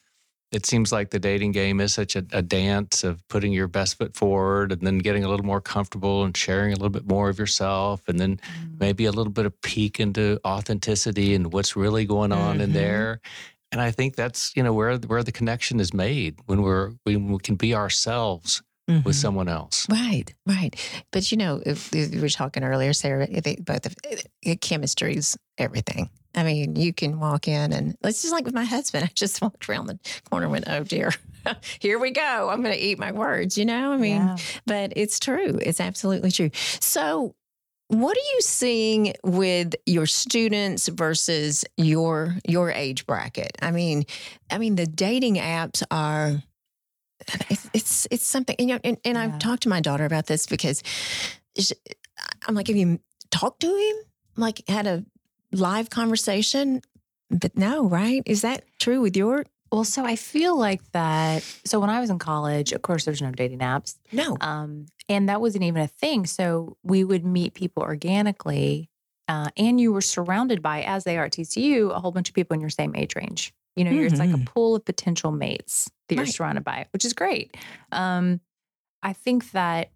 it 0.53 0.65
seems 0.65 0.93
like 0.93 1.11
the 1.11 1.19
dating 1.19 1.53
game 1.53 1.81
is 1.81 1.93
such 1.93 2.17
a, 2.17 2.25
a 2.33 2.43
dance 2.43 3.05
of 3.05 3.27
putting 3.29 3.53
your 3.53 3.67
best 3.69 3.99
foot 3.99 4.17
forward, 4.17 4.73
and 4.73 4.81
then 4.83 4.99
getting 4.99 5.25
a 5.25 5.29
little 5.29 5.47
more 5.47 5.61
comfortable 5.61 6.25
and 6.25 6.37
sharing 6.37 6.73
a 6.73 6.77
little 6.77 6.91
bit 6.91 7.09
more 7.09 7.29
of 7.29 7.39
yourself, 7.39 8.03
and 8.09 8.19
then 8.19 8.37
mm-hmm. 8.37 8.79
maybe 8.79 9.07
a 9.07 9.13
little 9.13 9.33
bit 9.33 9.47
of 9.47 9.61
peek 9.63 9.99
into 10.01 10.39
authenticity 10.47 11.35
and 11.35 11.53
what's 11.53 11.77
really 11.77 12.05
going 12.05 12.33
on 12.33 12.61
in 12.61 12.71
Mhm. 12.71 12.75
there. 12.75 13.21
And 13.73 13.81
I 13.81 13.91
think 13.91 14.15
that's 14.15 14.53
you 14.57 14.63
know 14.63 14.73
where 14.73 14.97
where 14.99 15.23
the 15.25 15.33
connection 15.33 15.81
is 15.81 15.93
made 15.93 16.37
when 16.47 16.63
we're 16.63 16.93
when 17.05 17.29
we 17.29 17.39
can 17.39 17.57
be 17.57 17.75
ourselves 17.75 18.63
with 18.89 18.99
mm-hmm. 18.99 19.11
someone 19.11 19.49
else. 19.49 19.87
Right, 19.91 20.33
right. 20.47 20.75
But 21.11 21.33
you 21.33 21.39
know, 21.39 21.61
if, 21.67 21.93
if 21.93 22.13
we 22.13 22.21
were 22.21 22.29
talking 22.29 22.63
earlier, 22.63 22.93
Sarah, 22.93 23.27
they, 23.27 23.57
both 23.57 23.87
of 23.87 23.95
eh, 24.05 24.17
eh, 24.17 24.53
it, 24.53 24.61
chemistry's 24.61 25.37
everything. 25.59 26.09
I 26.37 26.43
mean, 26.45 26.77
you 26.77 26.93
can 26.93 27.19
walk 27.19 27.49
in 27.49 27.73
and 27.73 27.97
it's 28.05 28.21
just 28.23 28.33
like 28.33 28.45
with 28.45 28.55
my 28.55 28.65
husband. 28.65 29.05
I 29.05 29.11
just 29.15 29.41
walked 29.43 29.69
around 29.69 29.87
the 29.87 29.99
corner 30.31 30.45
and 30.47 30.53
went, 30.53 30.65
oh 30.69 30.85
dear, 30.85 31.11
here 31.81 31.99
we 31.99 32.11
go. 32.11 32.49
I'm 32.51 32.63
going 32.63 32.75
to 32.75 32.81
eat 32.81 32.99
my 32.99 33.13
words, 33.13 33.57
you 33.57 33.65
know? 33.65 33.93
I 33.93 33.97
mean, 33.97 34.17
Yeah. 34.23 34.37
but 34.67 34.93
it's 34.97 35.19
true. 35.19 35.59
It's 35.63 35.81
absolutely 35.81 36.31
true. 36.31 36.51
So, 36.81 37.35
what 37.89 38.17
are 38.17 38.29
you 38.35 38.41
seeing 38.43 39.15
with 39.23 39.77
your 39.87 40.07
students 40.07 40.89
versus 40.89 41.65
your 41.77 42.37
your 42.47 42.71
age 42.73 43.07
bracket? 43.07 43.53
I 43.63 43.71
mean, 43.71 44.05
I 44.51 44.59
mean 44.59 44.75
the 44.75 44.87
dating 44.87 45.37
apps 45.37 45.85
are 45.91 46.43
it's 47.49 47.71
it's, 47.73 48.07
it's 48.11 48.27
something 48.27 48.57
and, 48.59 48.69
you 48.69 48.75
know, 48.75 48.81
and, 48.83 48.99
and 49.05 49.17
Yeah. 49.17 49.23
I've 49.25 49.39
talked 49.39 49.63
to 49.63 49.69
my 49.69 49.81
daughter 49.81 50.05
about 50.05 50.27
this 50.27 50.47
because 50.47 50.83
she- 51.59 51.75
I'm 52.49 52.55
like, 52.57 52.67
have 52.67 52.77
you 52.77 52.99
talked 53.31 53.61
to 53.61 53.69
him? 53.69 53.97
Like 54.37 54.63
had 54.69 54.87
a 54.89 55.05
live 55.53 55.91
conversation? 55.91 56.83
But 57.31 57.57
no, 57.57 57.89
right? 57.89 58.23
Is 58.27 58.43
that 58.43 58.65
true 58.79 59.01
with 59.01 59.17
your 59.17 59.45
Well, 59.73 59.85
so 59.85 60.05
I 60.05 60.17
feel 60.17 60.57
like 60.57 60.81
that. 60.93 61.43
So 61.65 61.81
when 61.81 61.91
I 61.91 62.01
was 62.01 62.11
in 62.11 62.19
college, 62.19 62.73
of 62.73 62.83
course, 62.83 63.05
there's 63.05 63.21
no 63.23 63.33
dating 63.33 63.59
apps. 63.61 63.97
no? 64.13 64.37
Um, 64.41 64.87
and 65.09 65.29
that 65.29 65.41
wasn't 65.41 65.65
even 65.65 65.83
a 65.83 65.89
thing. 65.89 66.27
So 66.27 66.77
we 66.83 67.05
would 67.05 67.25
meet 67.25 67.55
people 67.55 67.83
organically, 67.83 68.91
uh, 69.29 69.51
and 69.57 69.81
you 69.81 69.93
were 69.93 70.01
surrounded 70.01 70.63
by, 70.63 70.83
as 70.83 71.05
they 71.05 71.19
are 71.19 71.25
at 71.25 71.33
TCU, 71.33 71.91
a 71.91 72.01
whole 72.01 72.13
bunch 72.13 72.29
of 72.29 72.35
people 72.35 72.55
in 72.55 72.61
your 72.61 72.71
same 72.71 72.95
age 72.95 73.17
range. 73.17 73.53
You 73.75 73.85
know, 73.85 73.91
you're, 73.91 74.07
it's 74.07 74.21
like 74.21 74.33
a 74.33 74.39
Mhm. 74.39 74.47
pool 74.47 74.77
of 74.77 74.85
potential 74.85 75.33
mates 75.33 75.91
that 76.09 76.15
you're 76.15 76.25
Right. 76.25 76.33
surrounded 76.33 76.65
by, 76.65 76.87
which 76.93 77.05
is 77.05 77.13
great. 77.13 77.57
Um, 77.93 78.41
I 79.03 79.13
think 79.13 79.51
that 79.51 79.91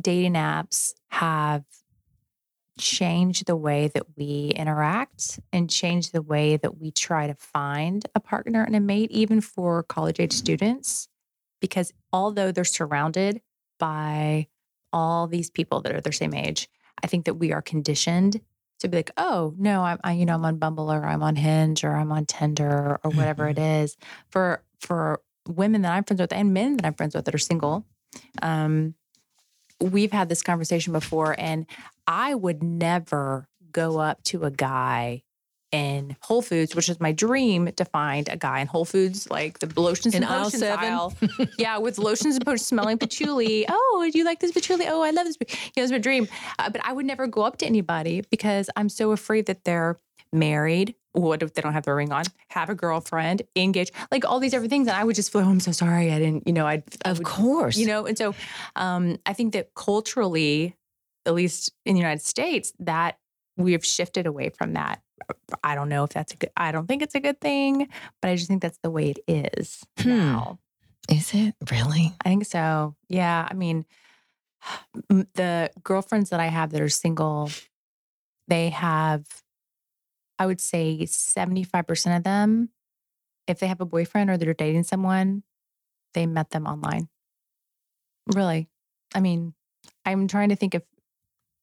dating 0.00 0.34
apps 0.34 0.94
have 1.08 1.64
changed 2.78 3.46
the 3.46 3.56
way 3.56 3.88
that 3.88 4.04
we 4.16 4.52
interact 4.56 5.40
and 5.52 5.70
change 5.70 6.10
the 6.10 6.22
way 6.22 6.56
that 6.56 6.80
we 6.80 6.90
try 6.90 7.26
to 7.26 7.34
find 7.34 8.06
a 8.14 8.20
partner 8.20 8.64
and 8.64 8.74
a 8.74 8.80
mate, 8.80 9.10
even 9.10 9.40
for 9.40 9.82
college 9.82 10.18
age 10.18 10.32
students 10.32 11.08
because 11.64 11.94
although 12.12 12.52
they're 12.52 12.62
surrounded 12.62 13.40
by 13.78 14.46
all 14.92 15.26
these 15.26 15.48
people 15.48 15.80
that 15.80 15.94
are 15.94 16.00
their 16.02 16.12
same 16.12 16.34
age, 16.34 16.68
I 17.02 17.06
think 17.06 17.24
that 17.24 17.36
we 17.36 17.52
are 17.52 17.62
conditioned 17.62 18.38
to 18.80 18.88
be 18.88 18.98
like, 18.98 19.10
oh 19.16 19.54
no, 19.56 19.82
I'm 19.82 19.98
I, 20.04 20.12
you 20.12 20.26
know 20.26 20.34
I'm 20.34 20.44
on 20.44 20.58
Bumble 20.58 20.92
or 20.92 21.02
I'm 21.06 21.22
on 21.22 21.36
Hinge 21.36 21.82
or 21.82 21.92
I'm 21.96 22.12
on 22.12 22.26
Tinder 22.26 23.00
or 23.02 23.10
whatever 23.12 23.48
it 23.48 23.58
is. 23.58 23.96
For 24.28 24.62
for 24.78 25.22
women 25.48 25.80
that 25.82 25.92
I'm 25.92 26.04
friends 26.04 26.20
with 26.20 26.34
and 26.34 26.52
men 26.52 26.76
that 26.76 26.84
I'm 26.84 26.92
friends 26.92 27.14
with 27.14 27.24
that 27.24 27.34
are 27.34 27.38
single, 27.38 27.86
um, 28.42 28.94
we've 29.80 30.12
had 30.12 30.28
this 30.28 30.42
conversation 30.42 30.92
before, 30.92 31.34
and 31.38 31.64
I 32.06 32.34
would 32.34 32.62
never 32.62 33.48
go 33.72 33.98
up 33.98 34.22
to 34.24 34.44
a 34.44 34.50
guy 34.50 35.22
in 35.72 36.16
Whole 36.22 36.40
Foods, 36.42 36.76
which 36.76 36.88
is 36.88 37.00
my 37.00 37.10
dream 37.10 37.68
to 37.72 37.84
find 37.84 38.28
a 38.28 38.36
guy 38.36 38.60
in 38.60 38.68
Whole 38.68 38.84
Foods, 38.84 39.28
like 39.28 39.58
the 39.58 39.80
lotions 39.80 40.14
In 40.14 40.22
and 40.22 40.32
aisle 40.32 40.44
potions 40.44 40.60
seven? 40.62 40.92
aisle. 40.92 41.12
yeah, 41.58 41.78
with 41.78 41.98
lotions 41.98 42.36
and 42.36 42.44
potions 42.46 42.66
smelling 42.66 42.96
patchouli. 42.98 43.66
Oh, 43.68 44.08
do 44.12 44.16
you 44.16 44.24
like 44.24 44.38
this 44.38 44.52
patchouli? 44.52 44.86
Oh, 44.86 45.02
I 45.02 45.10
love 45.10 45.26
this. 45.26 45.36
You 45.40 45.46
know, 45.78 45.82
it's 45.82 45.90
my 45.92 45.98
dream. 45.98 46.28
Uh, 46.60 46.70
but 46.70 46.80
I 46.84 46.92
would 46.92 47.06
never 47.06 47.26
go 47.26 47.42
up 47.42 47.56
to 47.58 47.66
anybody 47.66 48.22
because 48.30 48.70
I'm 48.76 48.88
so 48.88 49.10
afraid 49.10 49.46
that 49.46 49.64
they're 49.64 49.98
married. 50.32 50.94
What 51.12 51.42
if 51.42 51.54
they 51.54 51.62
don't 51.62 51.72
have 51.72 51.84
their 51.84 51.96
ring 51.96 52.12
on? 52.12 52.24
Have 52.50 52.70
a 52.70 52.74
girlfriend, 52.76 53.42
engaged, 53.56 53.92
like 54.12 54.24
all 54.24 54.38
these 54.38 54.50
different 54.52 54.70
things. 54.70 54.86
And 54.86 54.96
I 54.96 55.02
would 55.02 55.16
just 55.16 55.32
feel, 55.32 55.42
oh, 55.42 55.48
I'm 55.48 55.60
so 55.60 55.72
sorry. 55.72 56.12
I 56.12 56.18
didn't, 56.20 56.46
you 56.46 56.52
know, 56.52 56.66
I'd, 56.66 56.84
I 57.04 57.10
Of 57.10 57.18
would 57.18 57.26
course. 57.26 57.76
you 57.76 57.86
know 57.86 58.06
and 58.06 58.16
so 58.18 58.34
um, 58.76 59.16
i 59.26 59.32
think 59.32 59.52
that 59.54 59.74
culturally 59.74 60.76
at 61.26 61.34
least 61.34 61.72
in 61.84 61.94
the 61.94 62.00
united 62.00 62.22
states 62.22 62.72
that 62.78 63.18
we 63.56 63.72
have 63.72 63.84
shifted 63.86 64.26
away 64.26 64.48
from 64.48 64.72
that. 64.72 65.00
I 65.62 65.76
don't 65.76 65.88
know 65.88 66.02
if 66.04 66.10
that's 66.10 66.32
a 66.32 66.36
good 66.36 66.50
i 66.56 66.72
don't 66.72 66.86
think 66.88 67.02
it's 67.02 67.14
a 67.14 67.20
good 67.20 67.40
thing 67.40 67.88
but 68.20 68.30
i 68.30 68.34
just 68.36 68.48
think 68.48 68.62
that's 68.62 68.78
the 68.82 68.90
way 68.90 69.10
it 69.10 69.20
is 69.28 69.82
Hmm. 70.00 70.08
now. 70.10 70.58
Is 71.08 71.32
it? 71.34 71.54
Really? 71.70 72.12
i 72.24 72.28
think 72.28 72.46
so. 72.46 72.96
Yeah 73.08 73.46
i 73.50 73.54
mean 73.54 73.84
the 75.08 75.70
girlfriends 75.82 76.30
that 76.30 76.40
i 76.40 76.46
have 76.46 76.70
that 76.72 76.80
are 76.80 76.88
single 76.88 77.50
they 78.48 78.70
have 78.70 79.24
i 80.38 80.44
would 80.46 80.60
say 80.60 80.98
75% 81.06 82.16
of 82.16 82.24
them 82.24 82.70
if 83.46 83.58
they 83.60 83.66
have 83.68 83.80
a 83.80 83.86
boyfriend 83.86 84.30
or 84.30 84.36
they're 84.36 84.52
dating 84.54 84.82
someone 84.84 85.42
they 86.14 86.26
met 86.26 86.50
them 86.50 86.66
online. 86.66 87.08
Really. 88.34 88.68
I 89.14 89.20
mean 89.20 89.54
i'm 90.04 90.26
trying 90.28 90.48
to 90.48 90.56
think 90.56 90.74
of 90.74 90.82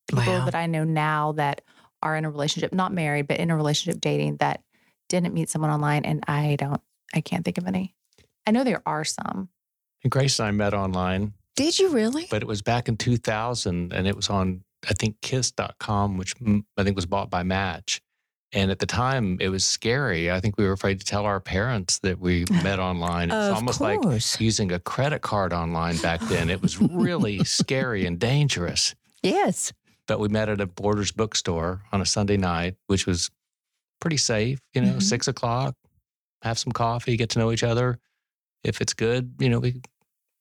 people 0.08 0.24
Wow. 0.24 0.44
that 0.44 0.54
i 0.54 0.66
know 0.66 0.84
now 0.84 1.32
that 1.32 1.62
are 2.02 2.16
in 2.16 2.24
a 2.24 2.30
relationship 2.30 2.72
not 2.72 2.92
married 2.92 3.26
but 3.28 3.38
in 3.38 3.50
a 3.50 3.56
relationship 3.56 4.00
dating 4.00 4.36
that 4.38 4.62
didn't 5.08 5.34
meet 5.34 5.48
someone 5.48 5.70
online 5.70 6.04
and 6.04 6.24
i 6.28 6.56
don't 6.58 6.80
i 7.14 7.20
can't 7.20 7.44
think 7.44 7.58
of 7.58 7.66
any 7.66 7.94
i 8.46 8.50
know 8.50 8.64
there 8.64 8.82
are 8.86 9.04
some 9.04 9.48
And 10.04 10.10
Grace 10.10 10.38
and 10.40 10.48
I 10.48 10.50
met 10.50 10.74
online, 10.74 11.32
Did 11.56 11.78
you 11.78 11.90
really? 11.90 12.26
but 12.30 12.42
it 12.42 12.48
was 12.48 12.60
back 12.62 12.88
in 12.88 12.96
2000 12.96 13.92
and 13.92 14.06
it 14.08 14.16
was 14.16 14.28
on, 14.28 14.64
I 14.90 14.94
think, 14.94 15.20
kiss.com, 15.22 16.16
which 16.18 16.34
I 16.76 16.82
think 16.82 16.96
was 16.96 17.06
bought 17.06 17.30
by 17.30 17.44
Match. 17.44 18.00
And 18.52 18.70
at 18.72 18.80
the 18.80 18.86
time, 18.86 19.38
it 19.40 19.48
was 19.48 19.64
scary. 19.64 20.28
I 20.30 20.40
think 20.40 20.58
we 20.58 20.64
were 20.66 20.72
afraid 20.72 20.98
to 20.98 21.06
tell 21.06 21.24
our 21.24 21.38
parents 21.40 22.00
that 22.00 22.18
we 22.18 22.44
met 22.64 22.80
online. 22.80 23.30
It 23.30 23.34
was 23.34 23.48
of 23.50 23.56
almost 23.56 23.78
course. 23.78 24.34
like 24.34 24.40
using 24.40 24.72
a 24.72 24.80
credit 24.80 25.20
card 25.22 25.52
online 25.52 25.96
back 25.98 26.20
then. 26.22 26.50
It 26.50 26.60
was 26.60 26.80
really 26.80 27.44
scary 27.60 28.04
and 28.06 28.18
dangerous. 28.18 28.94
yes. 29.22 29.72
But 30.08 30.18
we 30.20 30.28
met 30.28 30.48
at 30.48 30.60
a 30.60 30.66
Borders 30.66 31.12
bookstore 31.12 31.82
on 31.92 32.00
a 32.00 32.06
Sunday 32.06 32.36
night, 32.36 32.76
which 32.86 33.06
was 33.06 33.30
pretty 34.00 34.16
safe, 34.16 34.58
you 34.74 34.80
know, 34.82 34.94
Mhm. 34.94 35.02
six 35.02 35.28
o'clock, 35.28 35.74
have 36.42 36.58
some 36.58 36.72
coffee, 36.72 37.16
get 37.16 37.30
to 37.30 37.38
know 37.38 37.52
each 37.52 37.62
other. 37.62 37.98
If 38.64 38.80
it's 38.80 38.94
good, 38.94 39.34
you 39.38 39.48
know, 39.48 39.60
we 39.60 39.80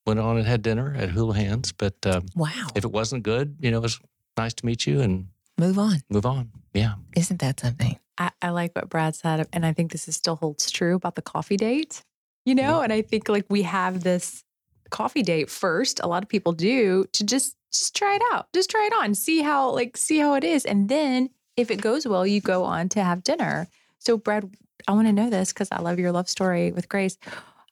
went 0.06 0.20
on 0.20 0.38
and 0.38 0.48
had 0.48 0.62
dinner 0.64 0.94
at 0.96 1.10
Houlihan's. 1.10 1.72
But 1.72 1.96
um, 2.06 2.26
Wow. 2.36 2.68
if 2.76 2.84
it 2.84 2.92
wasn't 2.92 3.24
good, 3.24 3.58
you 3.60 3.70
know, 3.72 3.78
it 3.78 3.82
was 3.84 4.00
nice 4.38 4.54
to 4.56 4.66
meet 4.66 4.88
you 4.88 5.00
and 5.02 5.28
Move 5.60 5.78
on. 5.78 6.02
move 6.10 6.26
on. 6.26 6.52
Yeah. 6.74 6.96
Isn't 7.16 7.40
that 7.42 7.60
something? 7.60 8.00
I, 8.18 8.32
I 8.42 8.50
like 8.50 8.76
what 8.76 8.90
Brad 8.90 9.16
said, 9.16 9.48
and 9.54 9.66
I 9.66 9.74
think 9.74 9.92
this 9.92 10.08
is 10.08 10.16
still 10.16 10.36
holds 10.38 10.72
true 10.72 10.96
about 10.96 11.16
the 11.16 11.22
coffee 11.22 11.58
date. 11.58 12.04
You 12.46 12.56
know, 12.56 12.82
and 12.82 12.92
I 12.92 13.04
think 13.04 13.30
like 13.30 13.46
we 13.50 13.62
have 13.62 14.02
this 14.02 14.44
coffee 14.90 15.22
date 15.22 15.50
first. 15.52 16.00
A 16.04 16.08
lot 16.08 16.24
of 16.24 16.30
people 16.30 16.52
do 16.54 17.06
to 17.14 17.24
just 17.24 17.56
just 17.72 17.96
try 17.96 18.16
it 18.16 18.22
out, 18.32 18.48
just 18.54 18.70
try 18.70 18.88
it 18.92 18.96
on, 19.02 19.16
see 19.16 19.42
how 19.42 19.72
like 19.72 19.98
see 19.98 20.20
how 20.20 20.34
it 20.36 20.44
is, 20.44 20.66
and 20.66 20.90
then 20.90 21.30
if 21.58 21.72
it 21.72 21.82
goes 21.82 22.08
well, 22.08 22.26
you 22.26 22.42
go 22.42 22.64
on 22.64 22.90
to 22.90 23.04
have 23.04 23.24
dinner. 23.24 23.68
So, 24.00 24.18
Brad, 24.18 24.50
I 24.88 24.94
want 24.94 25.08
to 25.08 25.14
know 25.14 25.30
this 25.30 25.54
because 25.54 25.70
I 25.72 25.80
love 25.80 26.00
your 26.00 26.12
love 26.12 26.30
story 26.30 26.72
with 26.72 26.90
Grace. 26.90 27.18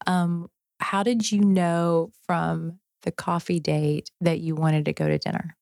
Um, 0.05 0.49
how 0.79 1.03
did 1.03 1.31
you 1.31 1.41
know 1.41 2.11
from 2.25 2.79
the 3.03 3.11
coffee 3.11 3.59
date 3.59 4.11
that 4.21 4.39
you 4.39 4.55
wanted 4.55 4.85
to 4.85 4.93
go 4.93 5.07
to 5.07 5.17
dinner? 5.17 5.55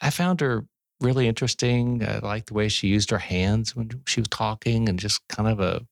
I 0.00 0.10
found 0.10 0.40
her 0.40 0.66
really 1.00 1.26
interesting. 1.26 2.04
I 2.06 2.18
liked 2.18 2.48
the 2.48 2.54
way 2.54 2.68
she 2.68 2.88
used 2.88 3.10
her 3.10 3.18
hands 3.18 3.74
when 3.74 3.90
she 4.06 4.20
was 4.20 4.28
talking 4.28 4.88
and 4.88 4.98
just 4.98 5.26
kind 5.28 5.48
of 5.48 5.60
a 5.60 5.86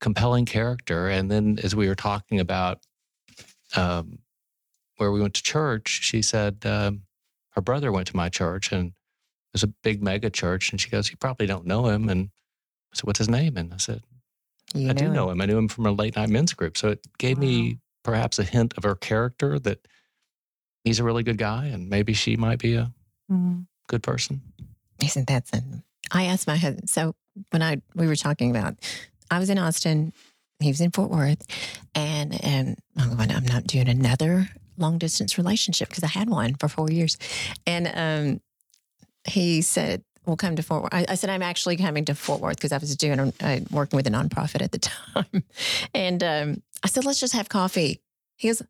compelling 0.00 0.46
character. 0.46 1.08
And 1.08 1.30
then 1.30 1.58
as 1.62 1.74
we 1.76 1.88
were 1.88 1.94
talking 1.94 2.40
about 2.40 2.80
um, 3.76 4.18
where 5.00 5.10
we 5.10 5.20
went 5.20 5.34
to 5.34 5.42
church, 5.42 6.00
she 6.02 6.20
said 6.22 6.58
um, 6.64 7.02
her 7.52 7.62
brother 7.62 7.90
went 7.90 8.06
to 8.08 8.16
my 8.16 8.28
church 8.28 8.70
and 8.70 8.88
it 8.88 8.94
was 9.54 9.62
a 9.62 9.68
big 9.82 10.02
mega 10.02 10.30
church. 10.30 10.70
And 10.70 10.80
she 10.80 10.90
goes, 10.90 11.10
You 11.10 11.16
probably 11.16 11.46
don't 11.46 11.66
know 11.66 11.86
him. 11.88 12.08
And 12.08 12.28
I 12.92 12.96
said, 12.96 13.04
What's 13.06 13.18
his 13.18 13.28
name? 13.28 13.56
And 13.56 13.72
I 13.72 13.78
said, 13.78 14.02
You 14.74 14.90
I 14.90 14.92
do 14.92 15.08
know 15.08 15.30
him. 15.30 15.40
I 15.40 15.46
knew 15.46 15.58
him 15.58 15.68
from 15.68 15.86
a 15.86 15.92
late 15.92 16.16
night 16.16 16.28
men's 16.28 16.52
group. 16.52 16.76
So 16.76 16.90
it 16.90 17.00
gave 17.18 17.38
me 17.38 17.78
perhaps 18.04 18.38
a 18.38 18.44
hint 18.44 18.74
of 18.76 18.82
her 18.84 18.94
character 18.94 19.58
that 19.58 19.86
he's 20.84 20.98
a 21.00 21.04
really 21.04 21.22
good 21.22 21.38
guy 21.38 21.66
and 21.66 21.88
maybe 21.88 22.12
she 22.12 22.36
might 22.36 22.58
be 22.58 22.74
a 22.74 22.92
Mm. 23.30 23.66
good 23.86 24.02
person. 24.02 24.42
Isn't 25.00 25.28
that 25.28 25.46
something? 25.46 25.84
I 26.10 26.24
asked 26.24 26.48
my 26.48 26.56
husband. 26.56 26.90
So 26.90 27.14
when 27.50 27.62
I 27.62 27.80
we 27.94 28.08
were 28.08 28.16
talking 28.16 28.50
about, 28.50 28.74
I 29.30 29.38
was 29.38 29.50
in 29.50 29.56
Austin, 29.58 30.12
he 30.58 30.68
was 30.68 30.80
in 30.80 30.90
Fort 30.90 31.10
Worth, 31.10 31.46
and 31.94 32.42
and 32.44 32.76
I'm 32.96 33.14
going. 33.16 33.30
I'm 33.30 33.46
not 33.46 33.68
doing 33.68 33.88
another 33.88 34.48
long 34.80 34.98
distance 34.98 35.38
relationship 35.38 35.88
because 35.88 36.04
I 36.04 36.08
had 36.08 36.28
one 36.28 36.54
for 36.54 36.68
four 36.68 36.90
years, 36.90 37.16
and 37.66 37.90
um, 37.94 38.40
he 39.24 39.62
said. 39.62 40.04
We'll 40.26 40.36
come 40.36 40.54
to 40.56 40.62
Fort 40.62 40.82
Worth. 40.82 40.94
I, 40.94 41.06
I 41.08 41.14
said, 41.14 41.30
I'm 41.30 41.42
actually 41.42 41.78
coming 41.78 42.04
to 42.04 42.14
Fort 42.14 42.42
Worth 42.42 42.56
because 42.56 42.72
I 42.72 42.78
was 42.78 42.94
doing, 42.94 43.18
uh, 43.18 43.60
working 43.70 43.96
with 43.96 44.06
a 44.06 44.10
nonprofit 44.10 44.60
at 44.60 44.70
the 44.70 44.78
time. 45.14 45.44
And 45.94 46.22
um, 46.22 46.62
I 46.84 46.88
said, 46.88 47.06
let's 47.06 47.18
just 47.18 47.32
have 47.32 47.48
coffee. 47.48 48.02
He 48.36 48.48
goes, 48.48 48.62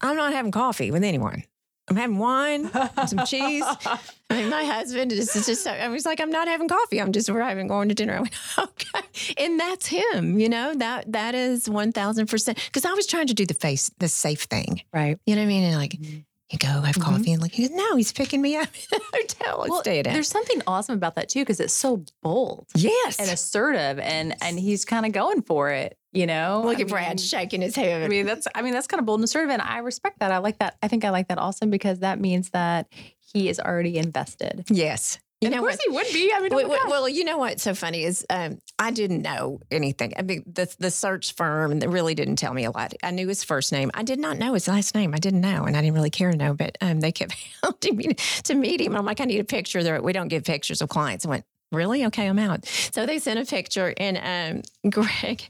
I'm 0.00 0.16
not 0.16 0.32
having 0.32 0.50
coffee 0.50 0.90
with 0.90 1.04
anyone. 1.04 1.44
I'm 1.88 1.96
having 1.96 2.18
wine, 2.18 2.70
some 3.06 3.26
cheese. 3.26 3.62
I 4.30 4.38
mean, 4.40 4.48
my 4.48 4.64
husband 4.64 5.12
is 5.12 5.32
just, 5.34 5.66
I 5.66 5.86
was 5.88 6.06
like, 6.06 6.18
I'm 6.20 6.30
not 6.30 6.48
having 6.48 6.66
coffee. 6.66 7.00
I'm 7.00 7.12
just, 7.12 7.28
we're 7.30 7.42
having 7.42 7.68
going 7.68 7.88
to 7.90 7.94
dinner. 7.94 8.14
I 8.16 8.20
went, 8.20 8.34
okay. 8.58 9.34
And 9.36 9.60
that's 9.60 9.86
him, 9.86 10.38
you 10.40 10.48
know, 10.48 10.74
that, 10.74 11.12
that 11.12 11.34
is 11.34 11.68
1000%. 11.68 12.72
Cause 12.72 12.84
I 12.84 12.92
was 12.94 13.06
trying 13.06 13.26
to 13.26 13.34
do 13.34 13.44
the 13.46 13.54
face, 13.54 13.90
the 13.98 14.08
safe 14.08 14.42
thing. 14.44 14.80
Right. 14.94 15.18
You 15.26 15.34
know 15.36 15.42
what 15.42 15.46
I 15.46 15.48
mean? 15.48 15.64
And 15.64 15.76
like, 15.76 15.92
Mhm. 15.92 16.24
you 16.50 16.58
go 16.58 16.68
have 16.68 16.96
Mhm. 16.96 17.02
coffee 17.02 17.32
and 17.32 17.42
like, 17.42 17.52
he 17.52 17.68
goes, 17.68 17.76
no, 17.76 17.96
he's 17.96 18.12
picking 18.12 18.40
me 18.40 18.56
up 18.56 18.68
in 18.92 18.98
a 19.00 19.16
hotel. 19.16 19.58
Let's 19.60 19.70
Well, 19.70 19.80
stay 19.80 19.98
at 19.98 20.04
There's 20.06 20.28
something 20.28 20.62
awesome 20.66 20.94
about 20.94 21.16
that 21.16 21.28
too, 21.28 21.40
because 21.40 21.60
it's 21.60 21.74
so 21.74 22.02
bold 22.22 22.66
Yes. 22.74 23.18
and 23.20 23.28
assertive, 23.30 23.98
and 23.98 24.34
and 24.42 24.58
he's 24.58 24.84
kind 24.84 25.04
of 25.06 25.12
going 25.12 25.42
for 25.42 25.70
it. 25.70 25.98
You 26.14 26.26
know, 26.26 26.62
Look 26.64 26.78
I 26.78 26.82
at 26.82 26.88
Brad 26.88 27.18
shaking 27.20 27.60
his 27.60 27.74
head. 27.74 28.02
I 28.02 28.08
mean, 28.08 28.24
that's 28.24 28.46
I 28.54 28.62
mean 28.62 28.72
that's 28.72 28.86
kind 28.86 29.00
of 29.00 29.06
bold 29.06 29.18
and 29.20 29.24
assertive, 29.24 29.50
and 29.50 29.60
I 29.60 29.78
respect 29.78 30.20
that. 30.20 30.30
I 30.30 30.38
like 30.38 30.58
that. 30.58 30.76
I 30.82 30.88
think 30.88 31.04
I 31.04 31.10
like 31.10 31.28
that 31.28 31.38
also 31.38 31.66
because 31.66 31.98
that 31.98 32.20
means 32.20 32.50
that 32.50 32.86
he 33.18 33.48
is 33.48 33.58
already 33.60 33.98
invested. 33.98 34.64
yes. 34.70 35.18
You 35.40 35.48
And 35.48 35.56
know 35.56 35.62
of 35.62 35.68
course 35.72 35.78
what? 35.92 36.06
he 36.06 36.12
would 36.12 36.12
be. 36.14 36.32
I 36.34 36.40
mean, 36.40 36.54
Well, 36.54 36.68
well, 36.68 36.88
well, 36.88 37.08
you 37.08 37.24
know 37.24 37.36
what's 37.38 37.62
so 37.64 37.74
funny 37.74 38.04
is 38.04 38.24
um, 38.30 38.60
I 38.78 38.92
didn't 38.92 39.20
know 39.22 39.60
anything. 39.70 40.12
I 40.16 40.22
mean, 40.22 40.44
the 40.46 40.72
the 40.78 40.90
search 40.92 41.34
firm 41.34 41.80
really 41.80 42.14
didn't 42.14 42.36
tell 42.36 42.54
me 42.54 42.64
a 42.64 42.70
lot. 42.70 42.94
I 43.02 43.10
knew 43.10 43.26
his 43.28 43.42
first 43.44 43.72
name. 43.72 43.90
I 43.92 44.04
did 44.04 44.20
not 44.20 44.38
know 44.38 44.54
his 44.54 44.68
last 44.68 44.94
name. 44.94 45.12
I 45.12 45.18
didn't 45.18 45.40
know, 45.42 45.64
and 45.64 45.76
I 45.76 45.80
didn't 45.82 45.94
really 45.96 46.08
care 46.10 46.30
to 46.30 46.36
know. 46.36 46.54
But 46.54 46.78
um, 46.80 47.00
they 47.00 47.10
kept 47.12 47.34
hounding 47.62 47.96
me 47.96 48.14
to 48.44 48.54
meet 48.54 48.80
him. 48.80 48.96
I'm 48.96 49.04
like, 49.04 49.20
I 49.20 49.24
need 49.24 49.40
a 49.40 49.44
picture. 49.44 49.82
There, 49.82 50.00
we 50.00 50.12
don't 50.12 50.28
give 50.28 50.44
pictures 50.44 50.80
of 50.80 50.88
clients. 50.88 51.26
I 51.26 51.28
went, 51.30 51.44
really? 51.74 52.04
Okay, 52.06 52.26
I'm 52.26 52.38
out. 52.38 52.66
So 52.66 53.06
they 53.06 53.18
sent 53.18 53.38
a 53.38 53.44
picture, 53.44 53.94
and 53.96 54.62
um, 54.84 54.90
Greg, 54.90 55.42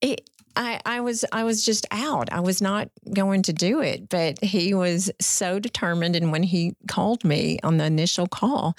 it, 0.00 0.28
I, 0.56 0.80
I 0.84 1.00
was 1.00 1.24
I 1.32 1.44
was 1.44 1.64
just 1.64 1.86
out. 1.90 2.32
I 2.32 2.40
was 2.40 2.60
not 2.60 2.88
going 3.12 3.42
to 3.42 3.52
do 3.52 3.80
it, 3.80 4.08
but 4.08 4.42
he 4.42 4.74
was 4.74 5.10
so 5.20 5.58
determined. 5.58 6.16
And 6.16 6.32
when 6.32 6.42
he 6.42 6.74
called 6.88 7.24
me 7.24 7.58
on 7.62 7.78
the 7.78 7.84
initial 7.84 8.26
call, 8.26 8.76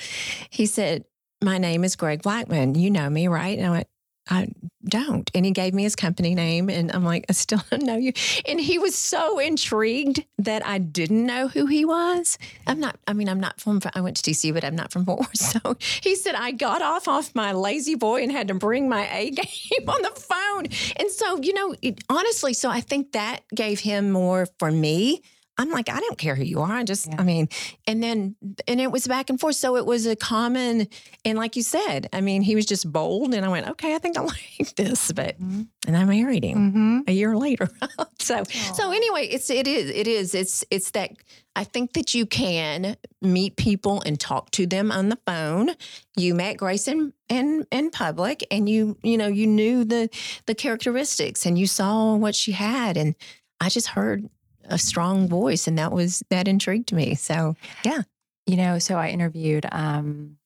he 0.49 0.65
said, 0.65 1.05
"My 1.41 1.57
name 1.57 1.83
is 1.83 1.95
Greg 1.95 2.21
Blackman. 2.21 2.75
You 2.75 2.91
know 2.91 3.09
me, 3.09 3.27
right?" 3.27 3.57
And 3.57 3.67
I 3.67 3.71
went, 3.71 3.87
"I 4.29 4.49
don't." 4.83 5.29
And 5.33 5.45
he 5.45 5.51
gave 5.51 5.73
me 5.73 5.83
his 5.83 5.95
company 5.95 6.35
name, 6.35 6.69
and 6.69 6.91
I'm 6.93 7.03
like, 7.03 7.25
"I 7.29 7.33
still 7.33 7.61
don't 7.71 7.83
know 7.83 7.97
you." 7.97 8.13
And 8.47 8.59
he 8.59 8.77
was 8.77 8.95
so 8.95 9.39
intrigued 9.39 10.25
that 10.37 10.65
I 10.65 10.77
didn't 10.77 11.25
know 11.25 11.47
who 11.47 11.65
he 11.65 11.85
was. 11.85 12.37
I'm 12.67 12.79
not. 12.79 12.97
I 13.07 13.13
mean, 13.13 13.29
I'm 13.29 13.39
not 13.39 13.59
from. 13.59 13.81
I 13.95 14.01
went 14.01 14.17
to 14.17 14.31
DC, 14.31 14.53
but 14.53 14.63
I'm 14.63 14.75
not 14.75 14.91
from 14.91 15.05
Fort 15.05 15.19
Worth. 15.19 15.29
So 15.53 15.77
he 16.01 16.15
said 16.15 16.35
I 16.35 16.51
got 16.51 16.81
off 16.81 17.07
off 17.07 17.35
my 17.35 17.51
La-Z-Boy 17.51 18.23
and 18.23 18.31
had 18.31 18.47
to 18.47 18.53
bring 18.53 18.89
my 18.89 19.07
A 19.13 19.29
game 19.29 19.45
on 19.87 20.01
the 20.01 20.09
phone. 20.09 20.65
And 20.95 21.11
so 21.11 21.39
you 21.41 21.53
know, 21.53 21.75
it, 21.81 22.03
honestly, 22.09 22.53
so 22.53 22.69
I 22.69 22.81
think 22.81 23.11
that 23.11 23.41
gave 23.53 23.79
him 23.79 24.11
more 24.11 24.47
for 24.57 24.71
me 24.71 25.21
I'm 25.57 25.69
like, 25.69 25.87
I 25.89 25.99
don't 25.99 26.17
care 26.17 26.33
who 26.35 26.43
you 26.43 26.61
are. 26.61 26.71
I 26.71 26.83
just, 26.83 27.07
Yeah. 27.07 27.15
I 27.19 27.23
mean, 27.23 27.47
and 27.85 28.01
then, 28.01 28.35
and 28.67 28.81
it 28.81 28.91
was 28.91 29.07
back 29.07 29.29
and 29.29 29.39
forth. 29.39 29.55
So 29.55 29.75
it 29.77 29.85
was 29.85 30.07
a 30.07 30.15
common, 30.15 30.87
and 31.23 31.37
like 31.37 31.55
you 31.55 31.61
said, 31.61 32.09
I 32.11 32.21
mean, 32.21 32.41
he 32.41 32.55
was 32.55 32.65
just 32.65 32.91
bold. 32.91 33.33
And 33.35 33.45
I 33.45 33.49
went, 33.49 33.67
okay, 33.69 33.93
I 33.93 33.99
think 33.99 34.17
I 34.17 34.21
like 34.23 34.75
this. 34.75 35.11
But, 35.11 35.39
Mhm. 35.39 35.67
and 35.87 35.95
I 35.95 36.05
married 36.05 36.43
him 36.43 36.57
Mm-hmm. 36.71 36.99
a 37.07 37.11
year 37.11 37.37
later. 37.37 37.69
so, 38.19 38.43
so 38.73 38.91
anyway, 38.91 39.27
it's, 39.27 39.49
it 39.51 39.67
is, 39.67 39.89
it 39.91 40.07
is, 40.07 40.33
it's, 40.33 40.65
it's 40.71 40.89
that 40.91 41.11
I 41.55 41.63
think 41.65 41.93
that 41.93 42.15
you 42.15 42.25
can 42.25 42.97
meet 43.21 43.55
people 43.55 44.01
and 44.07 44.19
talk 44.19 44.49
to 44.51 44.65
them 44.65 44.91
on 44.91 45.09
the 45.09 45.19
phone. 45.27 45.69
You 46.17 46.33
met 46.33 46.57
Grace 46.57 46.87
in, 46.87 47.13
in, 47.29 47.67
in 47.71 47.91
public 47.91 48.43
and 48.49 48.67
you, 48.67 48.97
you 49.03 49.19
know, 49.19 49.27
you 49.27 49.45
knew 49.45 49.83
the, 49.85 50.09
the 50.47 50.55
characteristics 50.55 51.45
and 51.45 51.59
you 51.59 51.67
saw 51.67 52.15
what 52.15 52.33
she 52.33 52.53
had. 52.53 52.97
And 52.97 53.13
I 53.61 53.69
just 53.69 53.89
heard 53.89 54.27
a 54.65 54.77
strong 54.77 55.27
voice 55.27 55.67
and 55.67 55.77
that 55.77 55.91
was, 55.91 56.23
that 56.29 56.47
intrigued 56.47 56.93
me. 56.93 57.15
So 57.15 57.55
yeah, 57.85 58.03
You 58.45 58.57
know, 58.57 58.79
so 58.79 58.97
I 58.97 59.09
interviewed 59.09 59.65
um, 59.71 60.37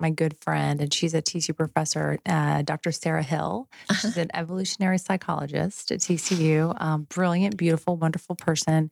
my 0.00 0.10
good 0.10 0.36
friend, 0.40 0.80
and 0.80 0.92
she's 0.92 1.14
a 1.14 1.22
TCU 1.22 1.56
professor, 1.56 2.18
uh, 2.26 2.62
Dr. 2.62 2.92
Sarah 2.92 3.22
Hill. 3.22 3.68
She's 4.00 4.16
an 4.16 4.30
evolutionary 4.34 4.98
psychologist 4.98 5.92
at 5.92 6.00
TCU. 6.00 6.74
Um, 6.80 7.02
brilliant, 7.10 7.56
beautiful, 7.56 7.96
wonderful 7.96 8.36
person. 8.36 8.90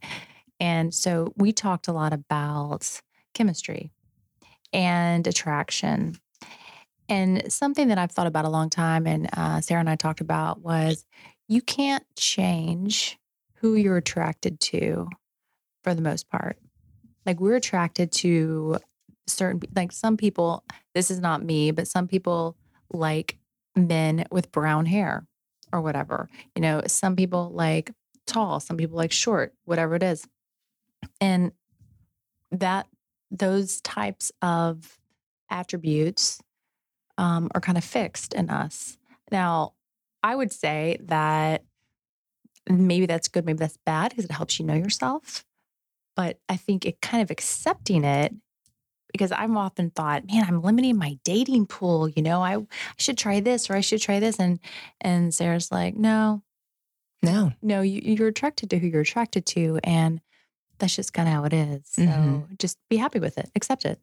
And 0.61 0.93
so 0.93 1.33
we 1.37 1.53
talked 1.53 1.89
a 1.89 1.93
lot 1.93 2.13
about 2.13 3.01
chemistry 3.33 3.91
and 4.73 5.27
attraction. 5.27 6.17
And 7.09 7.51
something 7.51 7.89
that 7.89 7.97
I've 7.99 8.13
thought 8.13 8.27
about 8.27 8.45
a 8.45 8.51
long 8.51 8.69
time, 8.69 9.07
and 9.07 9.29
uh, 9.33 9.61
Sarah 9.61 9.81
and 9.81 9.89
I 9.89 9.97
talked 9.97 10.21
about, 10.21 10.61
was 10.61 11.07
you 11.49 11.63
can't 11.63 12.05
change 12.17 13.19
who 13.61 13.75
you're 13.75 13.97
attracted 13.97 14.61
to 14.61 15.09
for 15.83 15.95
the 15.95 16.03
most 16.03 16.29
part. 16.29 16.59
Like 17.27 17.41
we're 17.41 17.57
attracted 17.57 18.13
to 18.13 18.79
certain, 19.27 19.61
like 19.75 19.93
some 19.93 20.17
people, 20.17 20.65
this 20.95 21.11
is 21.11 21.21
not 21.21 21.45
me, 21.45 21.71
but 21.71 21.89
some 21.89 22.09
people 22.09 22.57
like 22.93 23.37
men 23.77 24.25
with 24.31 24.51
brown 24.51 24.87
hair 24.87 25.27
or 25.73 25.81
whatever. 25.81 26.29
You 26.55 26.63
know, 26.63 26.83
some 26.87 27.17
people 27.17 27.51
like 27.51 27.93
tall, 28.27 28.61
some 28.61 28.77
people 28.77 28.97
like 28.97 29.13
short, 29.13 29.53
whatever 29.65 29.95
it 29.95 30.03
is. 30.03 30.27
And 31.21 31.53
that, 32.53 32.87
those 33.31 33.83
types 33.83 34.33
of 34.41 34.99
attributes 35.51 36.41
um, 37.19 37.51
are 37.55 37.61
kind 37.61 37.77
of 37.77 37.85
fixed 37.85 38.33
in 38.33 38.49
us. 38.49 38.97
Now, 39.31 39.75
I 40.23 40.35
would 40.35 40.53
say 40.53 40.97
that 41.03 41.63
maybe 42.71 43.07
that's 43.07 43.29
good, 43.29 43.45
maybe 43.45 43.59
that's 43.59 43.79
bad 43.87 44.11
because 44.11 44.25
it 44.27 44.33
helps 44.33 44.59
you 44.59 44.67
know 44.67 44.75
yourself. 44.75 45.45
But 46.17 46.39
I 46.49 46.57
think 46.57 46.85
it 46.85 47.01
kind 47.01 47.23
of 47.23 47.31
accepting 47.31 48.05
it 48.05 48.35
because 49.13 49.33
I've 49.33 49.51
often 49.57 49.91
thought, 49.91 50.27
man, 50.27 50.45
I'm 50.47 50.63
limiting 50.63 50.97
my 50.99 51.19
dating 51.25 51.67
pool. 51.67 52.09
You 52.09 52.23
know, 52.23 52.43
I, 52.43 52.57
I 52.57 52.67
should 52.99 53.17
try 53.17 53.41
this 53.41 53.71
or 53.71 53.75
I 53.77 53.81
should 53.81 54.01
try 54.03 54.21
this. 54.21 54.39
And 54.39 54.59
and 55.01 55.33
Sarah's 55.33 55.71
like, 55.73 55.97
no, 55.97 56.43
no, 57.23 57.53
no, 57.63 57.81
you, 57.83 58.01
you're 58.03 58.29
attracted 58.29 58.71
to 58.71 58.79
who 58.79 58.87
you're 58.89 59.01
attracted 59.03 59.47
to, 59.47 59.79
and 59.85 60.21
that's 60.79 60.95
just 60.97 61.13
kind 61.13 61.29
of 61.29 61.35
how 61.35 61.45
it 61.45 61.53
is. 61.53 61.83
So 61.89 62.03
Mhm. 62.03 62.59
just 62.59 62.79
be 62.89 62.97
happy 62.97 63.19
with 63.19 63.39
it, 63.39 63.51
accept 63.55 63.85
it. 63.85 64.01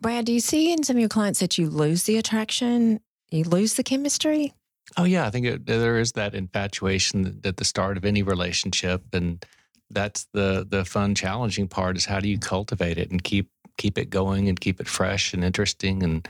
Brad, 0.00 0.26
do 0.26 0.32
you 0.32 0.40
see 0.40 0.72
in 0.72 0.82
some 0.82 0.96
of 0.96 1.00
your 1.00 1.08
clients 1.08 1.40
that 1.40 1.56
you 1.58 1.70
lose 1.70 2.02
the 2.04 2.18
attraction? 2.18 3.00
You 3.30 3.44
lose 3.44 3.74
the 3.74 3.82
chemistry? 3.82 4.52
Oh 4.96 5.04
yeah, 5.04 5.26
I 5.26 5.30
think 5.30 5.46
it, 5.46 5.66
there 5.66 5.98
is 5.98 6.12
that 6.12 6.34
infatuation 6.34 7.40
at 7.44 7.56
the 7.56 7.64
start 7.64 7.96
of 7.96 8.04
any 8.04 8.22
relationship, 8.22 9.02
and 9.12 9.44
that's 9.90 10.26
the 10.32 10.66
the 10.68 10.84
fun, 10.84 11.14
challenging 11.14 11.68
part. 11.68 11.96
Is 11.96 12.06
how 12.06 12.20
do 12.20 12.28
you 12.28 12.38
cultivate 12.38 12.98
it 12.98 13.10
and 13.10 13.22
keep 13.22 13.50
keep 13.76 13.98
it 13.98 14.10
going 14.10 14.48
and 14.48 14.60
keep 14.60 14.80
it 14.80 14.88
fresh 14.88 15.34
and 15.34 15.44
interesting, 15.44 16.02
and 16.02 16.28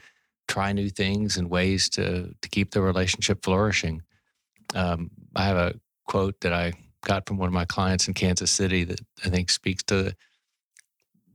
try 0.48 0.72
new 0.72 0.88
things 0.90 1.36
and 1.36 1.50
ways 1.50 1.88
to 1.90 2.34
to 2.40 2.48
keep 2.48 2.70
the 2.72 2.82
relationship 2.82 3.44
flourishing. 3.44 4.02
Um, 4.74 5.10
I 5.36 5.44
have 5.44 5.56
a 5.56 5.74
quote 6.06 6.40
that 6.40 6.52
I 6.52 6.72
got 7.02 7.26
from 7.26 7.38
one 7.38 7.48
of 7.48 7.54
my 7.54 7.66
clients 7.66 8.08
in 8.08 8.14
Kansas 8.14 8.50
City 8.50 8.84
that 8.84 9.00
I 9.24 9.28
think 9.28 9.50
speaks 9.50 9.82
to 9.84 10.14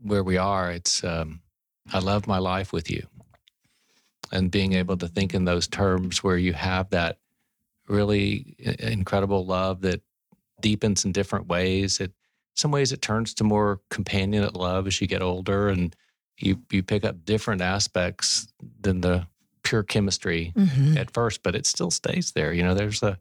where 0.02 0.24
we 0.24 0.38
are. 0.38 0.72
It's 0.72 1.04
um, 1.04 1.42
I 1.94 2.00
love 2.00 2.28
my 2.28 2.40
life 2.40 2.74
with 2.74 2.90
you 2.90 3.08
and 4.32 4.52
being 4.52 4.74
able 4.74 4.98
to 4.98 5.08
think 5.08 5.34
in 5.34 5.46
those 5.46 5.68
terms 5.68 6.24
where 6.24 6.38
you 6.38 6.54
have 6.54 6.90
that 6.92 7.18
really 7.88 8.56
incredible 8.80 9.46
love 9.46 9.82
that 9.82 10.02
deepens 10.62 11.06
in 11.06 11.12
different 11.12 11.48
ways. 11.48 12.00
It 12.00 12.12
some 12.56 12.72
ways 12.72 12.92
it 12.92 13.02
turns 13.02 13.34
to 13.36 13.44
more 13.44 13.80
companionate 13.90 14.56
love 14.56 14.86
as 14.86 15.00
you 15.00 15.08
get 15.08 15.22
older 15.22 15.70
and 15.70 15.96
you 16.38 16.60
you 16.72 16.84
pick 16.84 17.04
up 17.04 17.26
different 17.26 17.62
aspects 17.62 18.48
than 18.82 19.02
the 19.02 19.28
pure 19.64 19.84
chemistry 19.84 20.52
Mm-hmm. 20.56 20.98
at 20.98 21.12
first, 21.12 21.44
but 21.44 21.56
it 21.56 21.66
still 21.66 21.92
stays 21.92 22.32
there. 22.32 22.54
You 22.54 22.64
know, 22.64 22.74
there's 22.74 23.04
a 23.04 23.18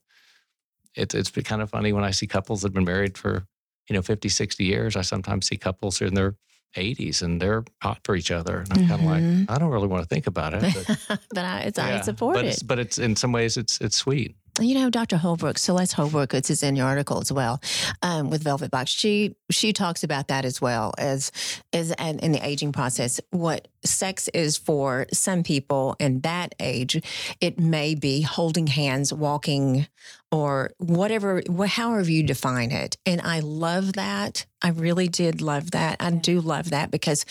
it's 0.94 1.14
it's 1.14 1.31
been 1.31 1.44
kind 1.44 1.62
of 1.62 1.71
funny 1.71 1.92
when 1.92 2.05
I 2.05 2.11
see 2.11 2.27
couples 2.27 2.62
that 2.62 2.68
have 2.68 2.75
been 2.75 2.85
married 2.85 3.16
for, 3.16 3.47
you 3.88 3.94
know, 3.94 4.03
50, 4.03 4.29
60 4.29 4.64
years. 4.64 4.97
I 4.97 5.03
sometimes 5.03 5.47
see 5.47 5.57
couples 5.57 6.01
in 6.01 6.14
their 6.14 6.35
80s 6.77 7.23
and 7.23 7.41
they're 7.41 7.65
hot 7.83 8.01
for 8.05 8.15
each 8.15 8.31
other. 8.31 8.59
And 8.59 8.73
I'm 8.73 8.89
kind 8.89 9.01
of 9.01 9.07
like, 9.07 9.23
mm-hmm. 9.23 9.51
I 9.51 9.59
don't 9.59 9.71
really 9.71 9.89
want 9.89 10.03
to 10.03 10.09
think 10.09 10.27
about 10.27 10.55
it. 10.55 10.63
But 10.75 11.21
but 11.35 11.45
I, 11.45 11.61
it's, 11.61 11.79
I 11.79 12.01
support 12.01 12.35
but 12.35 12.45
it. 12.45 12.63
But 12.65 12.79
it's 12.79 12.99
in 12.99 13.17
some 13.17 13.33
ways 13.33 13.57
it's 13.57 13.81
it's 13.81 13.97
sweet. 13.97 14.37
You 14.61 14.75
know, 14.75 14.90
Dr. 14.90 15.16
Holbrook, 15.16 15.59
Celeste 15.59 15.94
Holbrook, 15.94 16.35
it's 16.35 16.51
is 16.51 16.62
in 16.62 16.77
your 16.77 16.87
article 16.87 17.21
as 17.21 17.33
well, 17.33 17.61
um, 18.03 18.31
with 18.31 18.42
Velvet 18.42 18.71
Box. 18.71 18.90
She 18.90 19.37
she 19.51 19.73
talks 19.73 20.03
about 20.03 20.29
that 20.29 20.44
as 20.44 20.61
well 20.61 20.92
as 20.99 21.33
as 21.73 21.92
and 21.92 22.21
in 22.21 22.33
the 22.33 22.47
aging 22.47 22.73
process. 22.73 23.21
What 23.31 23.68
sex 23.85 24.29
is 24.29 24.57
for 24.57 25.07
some 25.12 25.42
people 25.42 25.97
in 25.99 26.21
that 26.21 26.55
age, 26.61 27.01
it 27.40 27.59
may 27.59 27.94
be 27.94 28.23
holding 28.23 28.66
hands, 28.66 29.12
walking, 29.12 29.87
or 30.33 30.73
whatever, 30.79 31.42
wh- 31.49 31.66
however 31.66 32.11
you 32.11 32.23
define 32.23 32.71
it. 32.71 32.97
And 33.07 33.21
I 33.21 33.40
love 33.40 33.94
that. 33.94 34.47
I 34.62 34.71
really 34.71 35.09
did 35.09 35.40
love 35.40 35.71
that. 35.73 35.97
I 36.01 36.11
do 36.11 36.40
love 36.40 36.71
that 36.71 36.90
because 36.90 37.25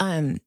um 0.00 0.38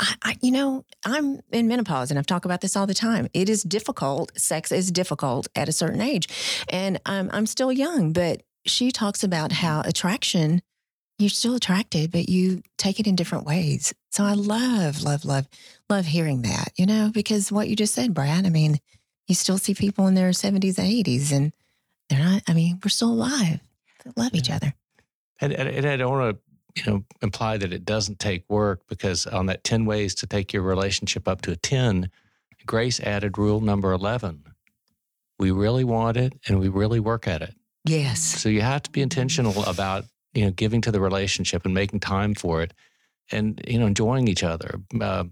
I, 0.00 0.14
I, 0.22 0.36
you 0.40 0.50
know, 0.50 0.84
I'm 1.04 1.40
in 1.52 1.68
menopause 1.68 2.10
and 2.10 2.18
I've 2.18 2.26
talked 2.26 2.46
about 2.46 2.62
this 2.62 2.76
all 2.76 2.86
the 2.86 2.94
time. 2.94 3.28
It 3.34 3.48
is 3.48 3.62
difficult. 3.62 4.36
Sex 4.36 4.72
is 4.72 4.90
difficult 4.90 5.46
at 5.54 5.68
a 5.68 5.72
certain 5.72 6.00
age. 6.00 6.28
And 6.68 6.98
um, 7.06 7.30
I'm 7.32 7.46
still 7.46 7.70
young, 7.70 8.12
but 8.12 8.42
she 8.64 8.90
talks 8.90 9.22
about 9.22 9.52
how 9.52 9.82
attraction, 9.84 10.62
you're 11.18 11.30
still 11.30 11.54
attracted, 11.54 12.10
but 12.10 12.28
you 12.28 12.62
take 12.78 12.98
it 12.98 13.06
in 13.06 13.14
different 13.14 13.44
ways. 13.44 13.94
So 14.10 14.24
I 14.24 14.32
love, 14.32 15.02
love, 15.02 15.24
love, 15.24 15.46
love 15.88 16.06
hearing 16.06 16.42
that, 16.42 16.72
you 16.76 16.86
know, 16.86 17.10
because 17.12 17.52
what 17.52 17.68
you 17.68 17.76
just 17.76 17.94
said, 17.94 18.14
Brad, 18.14 18.46
I 18.46 18.50
mean, 18.50 18.78
you 19.28 19.34
still 19.34 19.58
see 19.58 19.74
people 19.74 20.06
in 20.06 20.14
their 20.14 20.30
70s 20.30 20.78
and 20.78 20.88
80s 20.88 21.30
and 21.30 21.52
they're 22.08 22.24
not, 22.24 22.42
I 22.48 22.54
mean, 22.54 22.80
we're 22.82 22.88
still 22.88 23.12
alive. 23.12 23.60
They 24.04 24.12
love 24.16 24.34
each 24.34 24.50
other. 24.50 24.74
And, 25.40 25.52
and, 25.52 25.68
and 25.68 25.86
I 25.86 25.96
don't 25.96 26.10
want 26.10 26.36
to, 26.36 26.42
you 26.76 26.82
know, 26.86 27.04
imply 27.22 27.56
that 27.56 27.72
it 27.72 27.84
doesn't 27.84 28.18
take 28.18 28.44
work 28.48 28.80
because 28.88 29.26
on 29.26 29.46
that 29.46 29.64
10 29.64 29.84
ways 29.84 30.14
to 30.16 30.26
take 30.26 30.52
your 30.52 30.62
relationship 30.62 31.28
up 31.28 31.42
to 31.42 31.52
a 31.52 31.56
10, 31.56 32.10
Grace 32.66 33.00
added 33.00 33.38
rule 33.38 33.60
number 33.60 33.92
11. 33.92 34.44
We 35.38 35.50
really 35.50 35.84
want 35.84 36.16
it 36.16 36.34
and 36.46 36.60
we 36.60 36.68
really 36.68 37.00
work 37.00 37.26
at 37.26 37.42
it. 37.42 37.54
Yes. 37.84 38.20
So 38.20 38.48
you 38.48 38.60
have 38.60 38.82
to 38.82 38.90
be 38.90 39.00
intentional 39.00 39.64
about, 39.64 40.04
you 40.34 40.44
know, 40.44 40.50
giving 40.50 40.80
to 40.82 40.92
the 40.92 41.00
relationship 41.00 41.64
and 41.64 41.74
making 41.74 42.00
time 42.00 42.34
for 42.34 42.62
it 42.62 42.74
and, 43.32 43.60
you 43.66 43.78
know, 43.78 43.86
enjoying 43.86 44.28
each 44.28 44.44
other. 44.44 44.80
Uh, 45.00 45.24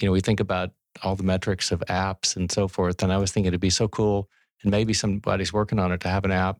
you 0.00 0.06
know, 0.06 0.12
we 0.12 0.20
think 0.20 0.40
about 0.40 0.70
all 1.02 1.16
the 1.16 1.22
metrics 1.22 1.70
of 1.70 1.80
apps 1.88 2.36
and 2.36 2.50
so 2.50 2.68
forth. 2.68 3.02
And 3.02 3.12
I 3.12 3.18
was 3.18 3.30
thinking 3.32 3.48
it'd 3.48 3.60
be 3.60 3.70
so 3.70 3.88
cool. 3.88 4.28
And 4.62 4.70
maybe 4.70 4.94
somebody's 4.94 5.52
working 5.52 5.78
on 5.78 5.92
it 5.92 6.00
to 6.00 6.08
have 6.08 6.24
an 6.24 6.32
app 6.32 6.58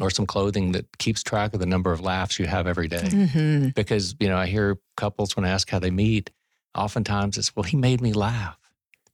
or 0.00 0.10
some 0.10 0.26
clothing 0.26 0.72
that 0.72 0.98
keeps 0.98 1.22
track 1.22 1.54
of 1.54 1.60
the 1.60 1.66
number 1.66 1.92
of 1.92 2.00
laughs 2.00 2.38
you 2.38 2.46
have 2.46 2.66
every 2.66 2.88
day. 2.88 3.08
hmm 3.10 3.68
Because, 3.74 4.14
you 4.20 4.28
know, 4.28 4.36
I 4.36 4.46
hear 4.46 4.78
couples 4.96 5.36
when 5.36 5.44
I 5.44 5.50
ask 5.50 5.68
how 5.70 5.78
they 5.78 5.90
meet, 5.90 6.30
oftentimes 6.74 7.36
it's, 7.38 7.54
well, 7.54 7.64
he 7.64 7.76
made 7.76 8.00
me 8.00 8.12
laugh. 8.12 8.58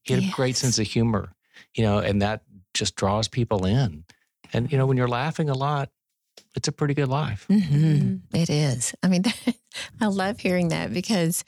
He 0.02 0.14
had 0.14 0.24
a 0.24 0.30
great 0.30 0.56
sense 0.56 0.78
of 0.78 0.86
humor, 0.86 1.32
you 1.74 1.82
know, 1.84 1.98
and 1.98 2.22
that 2.22 2.42
just 2.74 2.94
draws 2.96 3.28
people 3.28 3.66
in. 3.66 4.04
And, 4.52 4.70
you 4.72 4.78
know, 4.78 4.86
when 4.86 4.96
you're 4.96 5.08
laughing 5.08 5.50
a 5.50 5.54
lot, 5.54 5.90
it's 6.54 6.68
a 6.68 6.72
pretty 6.72 6.94
good 6.94 7.08
life. 7.08 7.44
hmm 7.48 8.16
It 8.32 8.48
is. 8.48 8.94
I 9.02 9.08
mean, 9.08 9.24
I 10.00 10.06
love 10.06 10.38
hearing 10.40 10.68
that 10.68 10.92
because, 10.92 11.44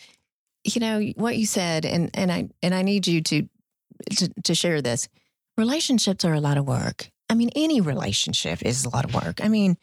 you 0.64 0.80
know, 0.80 1.00
what 1.16 1.36
you 1.38 1.46
said, 1.46 1.86
and 1.86 2.10
and 2.14 2.30
I 2.30 2.48
and 2.62 2.74
I 2.74 2.82
need 2.82 3.06
you 3.06 3.22
to 3.22 3.48
to, 4.16 4.28
to 4.44 4.54
share 4.54 4.82
this. 4.82 5.08
Relationships 5.56 6.24
are 6.24 6.34
a 6.34 6.40
lot 6.40 6.58
of 6.58 6.66
work. 6.66 7.10
I 7.30 7.34
mean, 7.34 7.50
any 7.54 7.80
relationship 7.80 8.62
is 8.62 8.84
a 8.84 8.90
lot 8.90 9.04
of 9.04 9.14
work. 9.14 9.42
I 9.42 9.48
mean, 9.48 9.76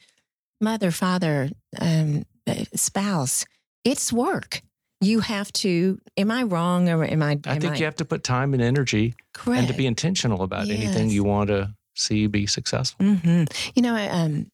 mother, 0.59 0.91
father, 0.91 1.49
um, 1.79 2.25
uh, 2.45 2.65
spouse, 2.75 3.45
it's 3.83 4.11
work. 4.11 4.61
You 4.99 5.19
have 5.21 5.53
to. 5.53 5.99
Am 6.17 6.31
I 6.31 6.43
wrong 6.43 6.89
or 6.89 7.03
am 7.05 7.21
I? 7.21 7.39
I 7.45 7.55
am 7.55 7.61
think 7.61 7.79
you 7.79 7.85
have 7.85 7.95
to 7.97 8.05
put 8.05 8.23
time 8.23 8.53
and 8.53 8.61
energy 8.61 9.15
correct. 9.33 9.59
and 9.59 9.67
to 9.67 9.73
be 9.73 9.85
intentional 9.85 10.41
about 10.41 10.69
anything 10.69 11.09
you 11.09 11.23
want 11.23 11.49
to 11.49 11.73
see 11.95 12.27
be 12.27 12.47
successful. 12.47 13.05
Mm-hmm. 13.05 13.43
You 13.75 13.81
know, 13.81 13.95
I, 13.95 14.07
um, 14.07 14.47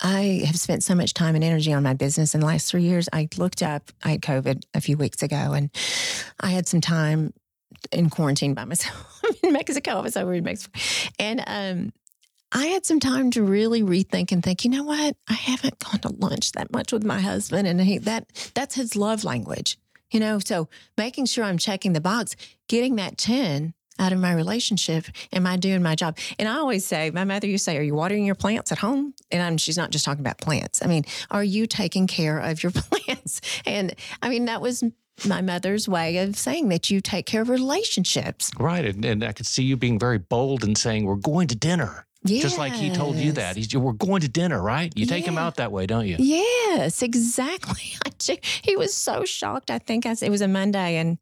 I 0.00 0.42
have 0.46 0.58
spent 0.58 0.84
so 0.84 0.94
much 0.94 1.14
time 1.14 1.34
and 1.34 1.42
energy 1.42 1.72
on 1.72 1.82
my 1.82 1.94
business 1.94 2.34
in 2.34 2.40
the 2.40 2.46
last 2.46 2.70
three 2.70 2.82
years. 2.82 3.08
I 3.12 3.28
looked 3.36 3.62
up, 3.62 3.90
I 4.04 4.10
had 4.10 4.20
COVID 4.20 4.64
a 4.74 4.80
few 4.80 4.96
weeks 4.96 5.22
ago, 5.22 5.54
and 5.54 5.70
I 6.38 6.50
had 6.50 6.68
some 6.68 6.80
time 6.80 7.32
in 7.90 8.10
quarantine 8.10 8.54
by 8.54 8.64
myself 8.64 9.22
in 9.42 9.52
Mexico. 9.52 9.98
I 9.98 10.00
was 10.00 10.16
over 10.16 10.34
in 10.34 10.44
Mexico. 10.44 10.78
And 11.18 11.42
um, 11.46 11.92
I 12.52 12.66
had 12.66 12.86
some 12.86 13.00
time 13.00 13.30
to 13.32 13.42
really 13.42 13.82
rethink 13.82 14.32
and 14.32 14.42
think, 14.42 14.64
you 14.64 14.70
know 14.70 14.84
what? 14.84 15.16
I 15.28 15.34
haven't 15.34 15.78
gone 15.78 16.00
to 16.00 16.08
lunch 16.08 16.52
that 16.52 16.72
much 16.72 16.92
with 16.92 17.04
my 17.04 17.20
husband. 17.20 17.68
And 17.68 17.80
he, 17.80 17.98
that 17.98 18.50
that's 18.54 18.74
his 18.74 18.96
love 18.96 19.24
language. 19.24 19.78
You 20.10 20.20
know, 20.20 20.38
so 20.38 20.68
making 20.96 21.26
sure 21.26 21.44
I'm 21.44 21.58
checking 21.58 21.92
the 21.92 22.00
box, 22.00 22.34
getting 22.66 22.96
that 22.96 23.18
10 23.18 23.74
out 23.98 24.12
of 24.12 24.18
my 24.18 24.32
relationship? 24.32 25.06
Am 25.32 25.46
I 25.46 25.56
doing 25.56 25.82
my 25.82 25.94
job? 25.94 26.16
And 26.38 26.48
I 26.48 26.54
always 26.54 26.86
say, 26.86 27.10
my 27.10 27.24
mother 27.24 27.46
used 27.46 27.64
to 27.64 27.72
say, 27.72 27.76
Are 27.78 27.82
you 27.82 27.94
watering 27.94 28.24
your 28.24 28.34
plants 28.34 28.72
at 28.72 28.78
home? 28.78 29.14
And 29.30 29.42
I'm, 29.42 29.56
she's 29.56 29.76
not 29.76 29.90
just 29.90 30.04
talking 30.04 30.20
about 30.20 30.38
plants. 30.38 30.82
I 30.82 30.86
mean, 30.86 31.04
are 31.30 31.44
you 31.44 31.66
taking 31.66 32.06
care 32.06 32.38
of 32.38 32.62
your 32.62 32.72
plants? 32.74 33.40
And 33.66 33.94
I 34.22 34.28
mean, 34.28 34.46
that 34.46 34.60
was 34.60 34.84
my 35.26 35.42
mother's 35.42 35.88
way 35.88 36.18
of 36.18 36.36
saying 36.36 36.68
that 36.68 36.90
you 36.90 37.00
take 37.00 37.26
care 37.26 37.42
of 37.42 37.48
relationships. 37.48 38.50
Right. 38.58 38.84
And, 38.84 39.04
and 39.04 39.24
I 39.24 39.32
could 39.32 39.46
see 39.46 39.64
you 39.64 39.76
being 39.76 39.98
very 39.98 40.18
bold 40.18 40.62
and 40.64 40.78
saying, 40.78 41.04
We're 41.04 41.16
going 41.16 41.48
to 41.48 41.56
dinner. 41.56 42.06
Yes. 42.24 42.42
Just 42.42 42.58
like 42.58 42.72
he 42.72 42.90
told 42.90 43.16
you 43.16 43.32
that. 43.32 43.56
He's, 43.56 43.74
we're 43.76 43.92
going 43.92 44.22
to 44.22 44.28
dinner, 44.28 44.60
right? 44.60 44.92
You 44.96 45.06
take 45.06 45.24
him 45.24 45.38
out 45.38 45.56
that 45.56 45.70
way, 45.70 45.86
don't 45.86 46.06
you? 46.06 46.16
Yes, 46.18 47.02
exactly. 47.02 47.82
He 48.62 48.76
was 48.76 48.92
so 48.92 49.24
shocked. 49.24 49.70
I 49.70 49.78
think 49.78 50.04
I, 50.04 50.14
it 50.20 50.28
was 50.28 50.40
a 50.40 50.48
Monday, 50.48 50.96
and 50.96 51.18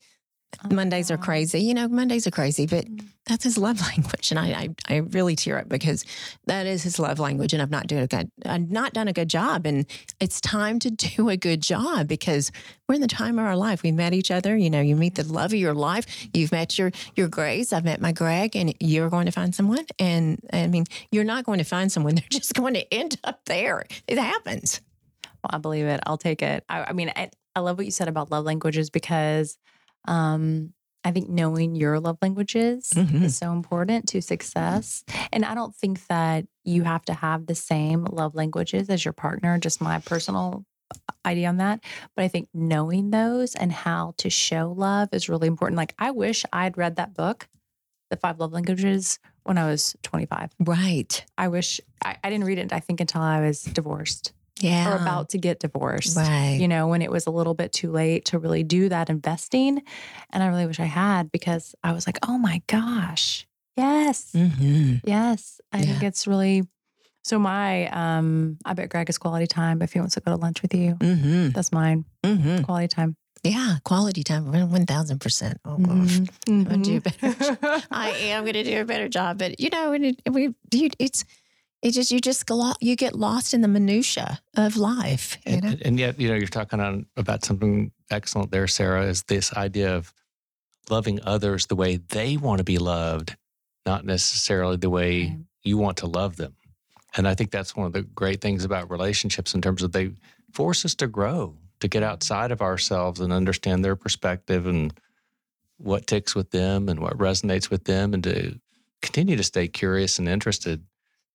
Mondays 0.71 1.11
are 1.11 1.19
crazy. 1.19 1.61
You 1.61 1.75
know, 1.75 1.87
Mondays 1.89 2.27
are 2.27 2.31
crazy, 2.31 2.67
but 2.67 2.87
Mm. 2.87 3.05
that's 3.27 3.45
his 3.45 3.59
love 3.59 3.81
language, 3.97 4.31
and 4.31 4.39
I, 4.41 4.47
I, 4.89 4.95
I 4.95 4.97
really 4.99 5.37
tear 5.37 5.59
up 5.59 5.69
because 5.69 6.05
that 6.47 6.67
is 6.67 6.83
his 6.83 6.99
love 6.99 7.19
language, 7.19 7.53
and 7.53 7.61
I've 7.61 7.71
not 7.71 7.89
doing 7.89 8.03
a 8.03 8.07
good, 8.07 8.31
I've 8.45 8.71
not 8.71 8.93
done 8.95 9.07
a 9.09 9.13
good 9.13 9.29
job, 9.29 9.67
and 9.67 9.85
it's 10.21 10.41
time 10.41 10.79
to 10.81 10.91
do 11.17 11.29
a 11.29 11.37
good 11.37 11.61
job 11.61 12.09
because 12.09 12.51
we're 12.89 12.95
in 12.95 13.01
the 13.01 13.07
time 13.09 13.39
of 13.39 13.45
our 13.45 13.57
life. 13.57 13.83
We 13.83 13.93
met 13.93 14.15
each 14.15 14.31
other. 14.31 14.57
You 14.57 14.71
know, 14.71 14.81
you 14.81 14.97
meet 14.97 15.17
the 15.17 15.25
love 15.31 15.53
of 15.53 15.59
your 15.59 15.75
life. 15.75 16.07
You've 16.33 16.53
met 16.53 16.79
your 16.79 16.91
your 17.17 17.29
Grace. 17.29 17.73
I've 17.73 17.85
met 17.85 18.01
my 18.01 18.13
Greg, 18.13 18.57
and 18.57 18.75
you're 18.81 19.11
going 19.11 19.27
to 19.27 19.33
find 19.33 19.55
someone. 19.55 19.85
And 19.99 20.41
I 20.53 20.69
mean, 20.69 20.85
you're 21.11 21.25
not 21.25 21.45
going 21.45 21.59
to 21.59 21.65
find 21.65 21.91
someone. 21.93 22.15
They're 22.17 22.25
just 22.31 22.55
going 22.55 22.75
to 22.75 22.95
end 22.95 23.19
up 23.25 23.45
there. 23.45 23.85
It 24.09 24.19
happens. 24.19 24.81
Well, 25.25 25.51
I 25.51 25.59
believe 25.59 25.87
it. 25.87 26.01
I'll 26.07 26.19
take 26.19 26.41
it. 26.43 26.65
I, 26.69 26.85
I 26.85 26.93
mean, 26.93 27.13
I, 27.15 27.31
I 27.55 27.61
love 27.61 27.77
what 27.77 27.85
you 27.87 27.93
said 27.93 28.09
about 28.09 28.31
love 28.31 28.45
languages 28.45 28.89
because 28.91 29.59
um, 30.07 30.73
I 31.05 31.13
think 31.13 31.29
knowing 31.29 31.77
your 31.77 32.01
love 32.01 32.19
languages 32.21 32.91
Mhm. 32.95 33.23
is 33.25 33.37
so 33.37 33.53
important 33.53 34.09
to 34.09 34.21
success. 34.21 35.05
And 35.33 35.45
I 35.45 35.55
don't 35.55 35.75
think 35.75 36.05
that 36.09 36.47
you 36.65 36.83
have 36.83 37.05
to 37.05 37.15
have 37.15 37.47
the 37.47 37.55
same 37.55 38.05
love 38.05 38.35
languages 38.35 38.91
as 38.91 39.05
your 39.05 39.13
partner, 39.13 39.57
just 39.59 39.81
my 39.81 40.01
personal 40.01 40.65
idea 41.25 41.49
on 41.49 41.59
that. 41.59 41.81
But 42.17 42.25
I 42.25 42.29
think 42.29 42.49
knowing 42.53 43.11
those 43.11 43.55
and 43.55 43.71
how 43.71 44.15
to 44.19 44.31
show 44.31 44.73
love 44.77 45.11
is 45.13 45.29
really 45.29 45.47
important. 45.47 45.77
Like, 45.77 45.95
I 45.99 46.11
wish 46.11 46.45
I'd 46.53 46.77
read 46.77 46.97
that 46.97 47.15
book, 47.15 47.49
The 48.11 48.17
Five 48.17 48.41
Love 48.41 48.53
Languages, 48.53 49.19
when 49.45 49.59
I 49.59 49.67
was 49.67 49.97
25. 50.03 50.51
Right. 50.59 51.25
I 51.39 51.47
wish 51.49 51.81
I, 52.05 52.17
I 52.25 52.31
didn't 52.31 52.47
read 52.47 52.59
it, 52.59 52.73
I 52.73 52.81
think, 52.81 53.01
until 53.01 53.21
I 53.21 53.41
was 53.41 53.63
divorced 53.63 54.33
Yeah. 54.61 54.89
or 54.91 54.97
about 54.97 55.29
to 55.31 55.39
get 55.39 55.61
divorced. 55.61 56.17
right. 56.17 56.57
You 56.59 56.67
know, 56.69 56.89
when 56.89 57.03
it 57.03 57.11
was 57.11 57.27
a 57.27 57.31
little 57.31 57.55
bit 57.55 57.73
too 57.73 57.91
late 57.91 58.25
to 58.27 58.39
really 58.39 58.63
do 58.63 58.89
that 58.89 59.11
investing. 59.11 59.83
And 60.31 60.43
I 60.43 60.47
really 60.47 60.67
wish 60.67 60.81
I 60.81 60.85
had 60.87 61.31
because 61.31 61.75
I 61.85 61.93
was 61.93 62.07
like, 62.07 62.19
oh 62.27 62.39
my 62.39 62.63
gosh, 62.67 63.47
yes, 63.77 64.33
hmm 64.33 64.95
yes. 65.05 65.61
I 65.73 65.83
think 65.83 66.03
it's 66.03 66.27
really 66.27 66.63
so. 67.23 67.39
My, 67.39 67.89
um, 67.89 68.57
I 68.65 68.73
bet 68.75 68.89
Greg 68.89 69.11
is 69.11 69.19
quality 69.19 69.47
time 69.47 69.83
if 69.83 69.93
he 69.93 70.01
wants 70.01 70.15
to 70.15 70.21
go 70.21 70.31
to 70.31 70.37
lunch 70.41 70.63
with 70.63 70.73
you. 70.75 70.95
hmm 71.01 71.49
That's 71.51 71.71
mine, 71.73 72.05
hmm 72.25 72.63
quality 72.63 72.89
time. 72.89 73.17
Yeah. 73.45 73.77
Quality 73.85 74.25
time. 74.25 74.51
One 74.71 74.87
thousand 74.87 75.21
percent. 75.21 75.61
Oh 75.65 75.77
gosh. 75.77 76.19
Mhm. 76.49 76.65
gonna 76.65 76.83
do 76.83 77.01
better. 77.01 77.59
I 77.93 78.11
am 78.33 78.43
going 78.45 78.55
to 78.55 78.65
do 78.65 78.81
a 78.81 78.85
better 78.85 79.09
job, 79.09 79.39
but 79.39 79.61
you 79.61 79.69
know, 79.71 79.93
and 79.93 80.05
it, 80.07 80.21
we, 80.31 80.55
it's, 80.99 81.25
it 81.87 81.93
just 81.93 82.11
you 82.11 82.21
just 82.21 82.51
you 82.81 82.97
get 82.97 83.15
lost 83.15 83.55
in 83.55 83.61
the 83.61 83.69
minutia 83.69 84.41
of 84.57 84.77
life. 84.77 85.39
You 85.47 85.53
And, 85.55 85.63
know. 85.63 85.75
and 85.85 85.99
yet, 86.01 86.19
you 86.19 86.29
know, 86.29 86.35
you're 86.35 86.49
talking 86.49 86.81
on 86.81 87.07
about 87.17 87.45
something 87.45 87.93
excellent 88.11 88.51
there, 88.51 88.67
Sarah, 88.67 89.07
is 89.07 89.23
this 89.25 89.53
idea 89.55 89.95
of 89.95 90.13
loving 90.91 91.21
others 91.23 91.67
the 91.67 91.77
way 91.77 91.97
they 91.97 92.37
want 92.37 92.59
to 92.59 92.65
be 92.65 92.79
loved, 92.79 93.37
not 93.85 94.05
necessarily 94.05 94.77
the 94.77 94.91
way 94.91 95.27
Right. 95.27 95.39
you 95.63 95.79
want 95.79 95.99
to 95.99 96.07
love 96.07 96.37
them. 96.37 96.57
And 97.17 97.29
I 97.29 97.35
think 97.35 97.51
that's 97.53 97.77
one 97.77 97.87
of 97.87 97.93
the 97.93 98.03
great 98.03 98.41
things 98.41 98.65
about 98.65 98.91
relationships 98.91 99.55
in 99.55 99.63
terms 99.63 99.83
of 99.83 99.93
they 99.93 100.11
force 100.53 100.85
us 100.85 100.95
to 100.97 101.07
grow, 101.07 101.57
to 101.81 101.89
get 101.89 102.03
mm-hmm. 102.03 102.11
outside 102.13 102.51
of 102.51 102.63
ourselves 102.63 103.21
and 103.21 103.33
understand 103.33 103.85
their 103.85 103.97
perspective 103.97 104.67
and 104.67 104.93
what 105.79 106.07
ticks 106.07 106.35
with 106.35 106.51
them 106.51 106.89
and 106.89 106.99
what 106.99 107.17
resonates 107.19 107.71
with 107.71 107.85
them 107.85 108.13
and 108.13 108.25
to 108.25 108.59
continue 109.03 109.37
to 109.37 109.45
stay 109.45 109.69
curious 109.69 110.19
and 110.19 110.29
interested 110.29 110.83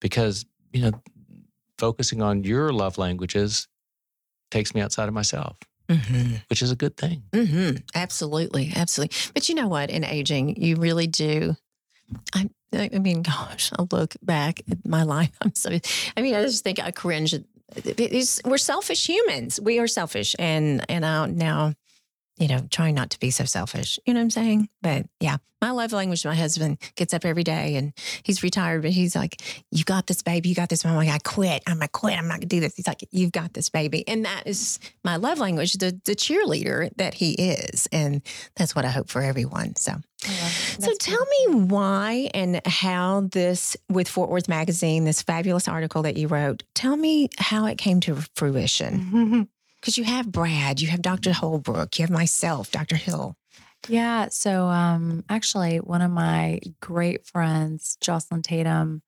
because, 0.01 0.45
you 0.73 0.81
know, 0.81 0.91
focusing 1.77 2.21
on 2.21 2.43
your 2.43 2.73
love 2.73 2.97
languages 2.97 3.67
takes 4.49 4.75
me 4.75 4.81
outside 4.81 5.07
of 5.07 5.13
myself, 5.13 5.57
hmm 5.89 6.35
which 6.49 6.61
is 6.61 6.71
a 6.71 6.75
good 6.75 6.97
thing. 6.97 7.23
hmm 7.33 7.71
Absolutely, 7.95 8.73
absolutely. 8.75 9.15
But 9.33 9.47
you 9.47 9.55
know 9.55 9.69
what? 9.69 9.89
In 9.89 10.03
aging, 10.03 10.61
you 10.61 10.75
really 10.75 11.07
do. 11.07 11.55
I, 12.33 12.49
I 12.73 12.99
mean, 12.99 13.21
gosh, 13.21 13.71
I 13.77 13.85
look 13.91 14.15
back 14.21 14.61
at 14.69 14.85
my 14.85 15.03
life. 15.03 15.31
I'm 15.41 15.55
so. 15.55 15.71
I 16.17 16.21
mean, 16.21 16.35
I 16.35 16.41
just 16.43 16.63
think 16.63 16.79
I 16.79 16.91
cringe. 16.91 17.33
It's, 17.75 18.41
we're 18.43 18.57
selfish 18.57 19.07
humans. 19.07 19.59
We 19.61 19.79
are 19.79 19.87
selfish, 19.87 20.35
and 20.37 20.85
and 20.89 21.05
I 21.05 21.25
now, 21.27 21.73
you 22.41 22.47
know, 22.47 22.65
trying 22.71 22.95
not 22.95 23.11
to 23.11 23.19
be 23.19 23.29
so 23.29 23.45
selfish. 23.45 23.99
You 24.05 24.15
know 24.15 24.19
what 24.19 24.23
I'm 24.23 24.29
saying? 24.31 24.69
But 24.81 25.05
yeah, 25.19 25.37
my 25.61 25.69
love 25.69 25.93
language. 25.93 26.25
My 26.25 26.33
husband 26.33 26.79
gets 26.95 27.13
up 27.13 27.23
every 27.23 27.43
day, 27.43 27.75
and 27.75 27.93
he's 28.23 28.41
retired, 28.41 28.81
but 28.81 28.89
he's 28.89 29.15
like, 29.15 29.39
"You 29.69 29.83
got 29.83 30.07
this, 30.07 30.23
baby. 30.23 30.49
You 30.49 30.55
got 30.55 30.69
this." 30.69 30.83
I'm 30.83 30.95
like, 30.95 31.07
"I 31.07 31.19
quit. 31.19 31.61
I'm 31.67 31.75
gonna 31.75 31.87
quit. 31.87 32.17
I'm 32.17 32.27
not 32.27 32.37
gonna 32.37 32.47
do 32.47 32.59
this." 32.59 32.75
He's 32.75 32.87
like, 32.87 33.07
"You've 33.11 33.31
got 33.31 33.53
this, 33.53 33.69
baby," 33.69 34.03
and 34.07 34.25
that 34.25 34.47
is 34.47 34.79
my 35.03 35.17
love 35.17 35.37
language, 35.37 35.73
the 35.73 36.01
the 36.03 36.15
cheerleader 36.15 36.89
that 36.97 37.13
he 37.13 37.33
is, 37.33 37.87
and 37.91 38.23
that's 38.55 38.75
what 38.75 38.85
I 38.85 38.89
hope 38.89 39.07
for 39.07 39.21
everyone. 39.21 39.75
So, 39.75 39.93
so 40.79 40.93
tell 40.99 41.23
me 41.25 41.61
why 41.65 42.31
and 42.33 42.59
how 42.65 43.29
this 43.31 43.77
with 43.87 44.09
Fort 44.09 44.31
Worth 44.31 44.49
Magazine, 44.49 45.03
this 45.03 45.21
fabulous 45.21 45.67
article 45.67 46.01
that 46.01 46.17
you 46.17 46.27
wrote. 46.27 46.63
Tell 46.73 46.97
me 46.97 47.29
how 47.37 47.67
it 47.67 47.77
came 47.77 47.99
to 48.01 48.15
fruition. 48.35 49.47
Because 49.81 49.97
you 49.97 50.03
have 50.05 50.31
Brad, 50.31 50.79
you 50.79 50.87
have 50.89 51.01
Dr. 51.01 51.33
Holbrook, 51.33 51.97
you 51.99 52.03
have 52.03 52.11
myself, 52.11 52.71
Dr. 52.71 52.95
Hill. 52.95 53.35
Yeah. 53.89 54.27
So 54.29 54.67
um 54.67 55.23
actually 55.27 55.77
one 55.79 56.01
of 56.03 56.11
my 56.11 56.59
great 56.81 57.25
friends, 57.25 57.97
Jocelyn 57.99 58.43
Tatum, 58.43 59.01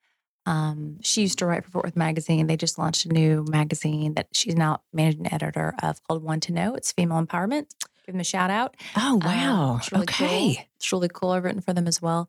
um, 0.46 0.98
she 1.02 1.22
used 1.22 1.40
to 1.40 1.46
write 1.46 1.64
for 1.64 1.72
Fort 1.72 1.86
Worth 1.86 1.96
Magazine. 1.96 2.48
They 2.48 2.58
just 2.58 2.78
launched 2.78 3.06
a 3.06 3.10
new 3.14 3.46
magazine 3.48 4.16
that 4.16 4.28
she's 4.34 4.56
now 4.56 4.82
managing 4.92 5.32
editor 5.32 5.74
of 5.82 6.04
called 6.06 6.22
One 6.24 6.40
to 6.42 6.52
Know. 6.52 6.74
It's 6.76 6.92
female 6.92 7.24
empowerment. 7.24 7.68
Give 8.06 8.14
them 8.14 8.20
a 8.20 8.26
shout 8.26 8.50
out. 8.50 8.76
Oh 8.98 9.14
Um, 9.14 9.20
wow! 9.22 9.78
it's 9.78 9.92
really 9.92 10.04
okay. 10.04 10.56
cool. 10.56 10.66
It's 10.76 10.92
really 10.92 11.08
cool. 11.14 11.30
I've 11.30 11.44
written 11.46 11.62
for 11.62 11.72
them 11.72 11.88
as 11.88 12.02
well. 12.02 12.28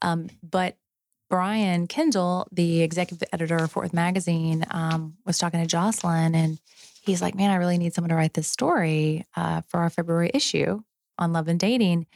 Um, 0.00 0.28
but 0.48 0.76
Brian 1.28 1.88
Kendall, 1.88 2.46
the 2.52 2.82
executive 2.82 3.26
editor 3.32 3.56
of 3.56 3.72
Fort 3.72 3.86
Worth 3.86 3.92
Magazine, 3.92 4.64
um, 4.70 5.14
was 5.24 5.38
talking 5.38 5.58
to 5.60 5.66
Jocelyn, 5.66 6.36
and 6.36 6.60
he's 7.06 7.22
like, 7.22 7.34
"Man, 7.34 7.50
I 7.50 7.56
really 7.56 7.78
need 7.78 7.94
someone 7.94 8.10
to 8.10 8.16
write 8.16 8.34
this 8.34 8.48
story 8.48 9.24
uh, 9.36 9.62
for 9.68 9.80
our 9.80 9.90
February 9.90 10.30
issue 10.34 10.80
on 11.18 11.32
love 11.32 11.48
and 11.48 11.58
dating." 11.58 12.06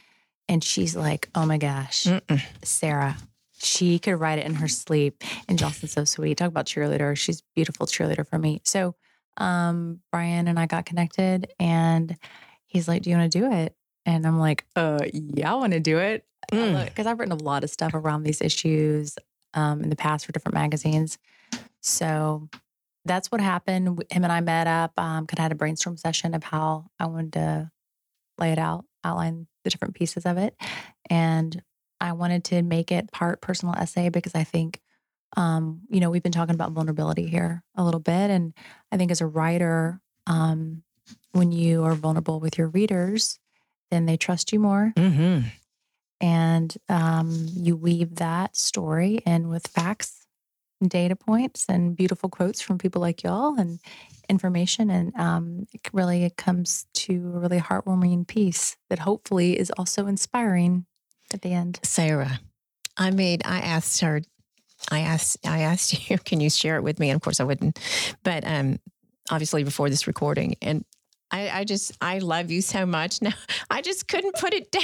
And 0.47 0.63
she's 0.63 0.95
like, 0.95 1.29
"Oh 1.33 1.45
my 1.45 1.57
gosh, 1.57 2.03
Mm-mm. 2.03 2.41
Sarah." 2.63 3.17
She 3.63 3.99
could 3.99 4.15
write 4.19 4.39
it 4.39 4.47
in 4.47 4.55
her 4.55 4.67
sleep. 4.67 5.23
And 5.47 5.59
Jocelyn's 5.59 5.91
so 5.91 6.03
sweet. 6.03 6.39
Talk 6.39 6.47
about 6.47 6.65
cheerleader. 6.65 7.15
She's 7.15 7.41
a 7.41 7.43
beautiful 7.53 7.85
cheerleader 7.85 8.27
for 8.27 8.39
me. 8.39 8.59
So 8.63 8.95
um, 9.37 9.99
Brian 10.11 10.47
and 10.47 10.59
I 10.59 10.65
got 10.65 10.87
connected 10.87 11.53
and 11.59 12.17
he's 12.65 12.87
like, 12.87 13.03
Do 13.03 13.11
you 13.11 13.17
want 13.17 13.31
to 13.31 13.39
do 13.39 13.51
it? 13.51 13.75
And 14.05 14.25
I'm 14.25 14.39
like, 14.39 14.65
uh, 14.75 14.99
yeah, 15.13 15.51
I 15.51 15.55
want 15.55 15.73
to 15.73 15.79
do 15.79 15.99
it. 15.99 16.25
Mm. 16.51 16.85
Because 16.85 17.05
I've 17.05 17.19
written 17.19 17.37
a 17.37 17.43
lot 17.43 17.63
of 17.63 17.69
stuff 17.69 17.93
around 17.93 18.23
these 18.23 18.41
issues 18.41 19.15
um, 19.53 19.83
in 19.83 19.89
the 19.89 19.95
past 19.95 20.25
for 20.25 20.31
different 20.31 20.55
magazines. 20.55 21.17
So 21.81 22.49
that's 23.05 23.31
what 23.31 23.41
happened. 23.41 24.03
Him 24.11 24.23
and 24.23 24.31
I 24.31 24.41
met 24.41 24.67
up, 24.67 24.93
um, 24.97 25.27
kind 25.27 25.39
of 25.39 25.43
had 25.43 25.51
a 25.51 25.55
brainstorm 25.55 25.97
session 25.97 26.33
of 26.33 26.43
how 26.43 26.87
I 26.99 27.07
wanted 27.07 27.33
to 27.33 27.71
lay 28.37 28.51
it 28.51 28.59
out, 28.59 28.85
outline 29.03 29.47
the 29.63 29.69
different 29.69 29.95
pieces 29.95 30.25
of 30.25 30.37
it. 30.37 30.55
And 31.09 31.61
I 31.99 32.13
wanted 32.13 32.43
to 32.45 32.61
make 32.61 32.91
it 32.91 33.11
part 33.11 33.41
personal 33.41 33.75
essay 33.75 34.09
because 34.09 34.35
I 34.35 34.43
think, 34.43 34.81
um, 35.37 35.81
you 35.89 35.99
know, 35.99 36.09
we've 36.09 36.23
been 36.23 36.31
talking 36.31 36.55
about 36.55 36.71
vulnerability 36.71 37.27
here 37.27 37.63
a 37.75 37.83
little 37.83 37.99
bit. 37.99 38.29
And 38.29 38.53
I 38.91 38.97
think 38.97 39.11
as 39.11 39.21
a 39.21 39.27
writer, 39.27 39.99
um, 40.27 40.83
when 41.31 41.51
you 41.51 41.83
are 41.83 41.95
vulnerable 41.95 42.39
with 42.39 42.57
your 42.57 42.67
readers, 42.67 43.39
then 43.89 44.05
they 44.05 44.17
trust 44.17 44.51
you 44.51 44.59
more 44.59 44.93
data 50.87 51.15
points 51.15 51.65
and 51.67 51.95
beautiful 51.95 52.29
quotes 52.29 52.61
from 52.61 52.77
people 52.77 53.01
like 53.01 53.23
y'all 53.23 53.59
and 53.59 53.79
information. 54.29 54.89
And 54.89 55.15
um, 55.15 55.67
it 55.73 55.81
really 55.93 56.23
it 56.23 56.37
comes 56.37 56.85
to 56.93 57.13
a 57.35 57.39
really 57.39 57.59
heartwarming 57.59 58.27
piece 58.27 58.77
that 58.89 58.99
hopefully 58.99 59.59
is 59.59 59.71
also 59.77 60.07
inspiring 60.07 60.85
at 61.33 61.41
the 61.41 61.53
end. 61.53 61.79
Sarah, 61.83 62.39
I 62.97 63.11
made, 63.11 63.41
I 63.45 63.59
asked 63.59 64.01
her, 64.01 64.21
I 64.89 65.01
asked, 65.01 65.37
I 65.45 65.61
asked 65.61 66.09
you, 66.09 66.17
can 66.17 66.39
you 66.39 66.49
share 66.49 66.77
it 66.77 66.83
with 66.83 66.99
me? 66.99 67.09
And 67.09 67.15
of 67.15 67.21
course 67.21 67.39
I 67.39 67.43
wouldn't, 67.43 67.79
but 68.23 68.45
um, 68.45 68.79
obviously 69.29 69.63
before 69.63 69.89
this 69.89 70.07
recording. 70.07 70.55
And 70.61 70.85
I, 71.31 71.49
I 71.49 71.63
just, 71.63 71.91
I 72.01 72.19
love 72.19 72.51
you 72.51 72.61
so 72.61 72.85
much. 72.85 73.19
Now, 73.31 73.33
I 73.69 73.81
just 73.81 74.07
couldn't 74.07 74.35
put 74.35 74.53
it 74.53 74.71
down. 74.71 74.83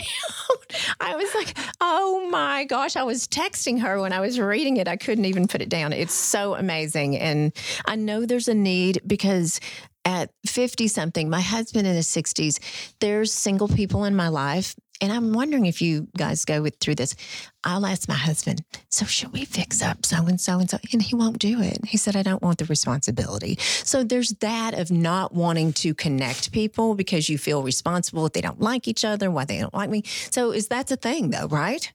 I 1.00 1.16
was 1.16 1.34
like, 1.34 1.58
oh 1.82 2.30
my 2.30 2.66
gosh. 2.66 2.96
I 2.96 3.04
was 3.04 3.28
texting 3.28 3.82
her 3.82 4.00
when 4.00 4.14
I 4.14 4.20
was 4.20 4.40
reading 4.40 4.78
it. 4.78 4.88
I 4.88 4.96
couldn't 4.96 5.26
even 5.26 5.48
put 5.48 5.62
it 5.62 5.70
down. 5.70 5.92
It's 5.92 6.14
so 6.14 6.54
amazing. 6.54 7.18
And 7.18 7.52
I 7.86 7.96
know 7.96 8.26
there's 8.26 8.48
a 8.48 8.54
need 8.54 9.02
because 9.08 9.60
at 10.06 10.30
50 10.46 10.88
something, 10.88 11.30
my 11.30 11.42
husband 11.42 11.86
in 11.86 11.96
his 11.96 12.08
60s, 12.08 12.60
there's 13.00 13.34
single 13.34 13.68
people 13.68 14.06
in 14.06 14.16
my 14.16 14.30
life 14.30 14.76
and 15.02 15.12
I'm 15.12 15.34
wondering 15.34 15.66
if 15.66 15.82
you 15.82 16.08
guys 16.18 16.46
go 16.46 16.62
with, 16.62 16.78
through 16.80 16.96
this. 16.96 17.16
I'll 17.64 17.86
ask 17.86 18.08
my 18.08 18.16
husband, 18.16 18.64
so 18.90 19.06
should 19.06 19.34
we 19.34 19.46
fix 19.46 19.82
up 19.82 20.06
so 20.06 20.26
and 20.26 20.40
so 20.40 20.60
and 20.60 20.70
so? 20.70 20.78
And 20.94 21.02
he 21.02 21.16
won't 21.16 21.40
do 21.40 21.62
it. 21.62 21.86
He 21.86 21.98
said, 21.98 22.16
I 22.16 22.24
don't 22.24 22.42
want 22.42 22.58
the 22.60 22.66
responsibility. 22.66 23.58
So 23.60 24.04
there's 24.04 24.30
that 24.40 24.74
of 24.74 24.90
not 24.92 25.34
wanting 25.34 25.74
to 25.74 25.94
connect 25.94 26.52
people 26.52 26.96
because 26.96 27.30
you 27.30 27.38
feel 27.38 27.62
responsible 27.64 28.26
if 28.26 28.34
they 28.34 28.42
don't 28.42 28.62
like 28.62 28.88
each 28.88 29.04
other, 29.06 29.30
why 29.30 29.46
they 29.46 29.60
don't 29.60 29.74
like 29.74 29.90
me. 29.90 30.04
So 30.32 30.52
is 30.52 30.68
that's 30.68 30.92
a 30.92 30.98
thing 30.98 31.30
though, 31.32 31.48
right? 31.48 31.92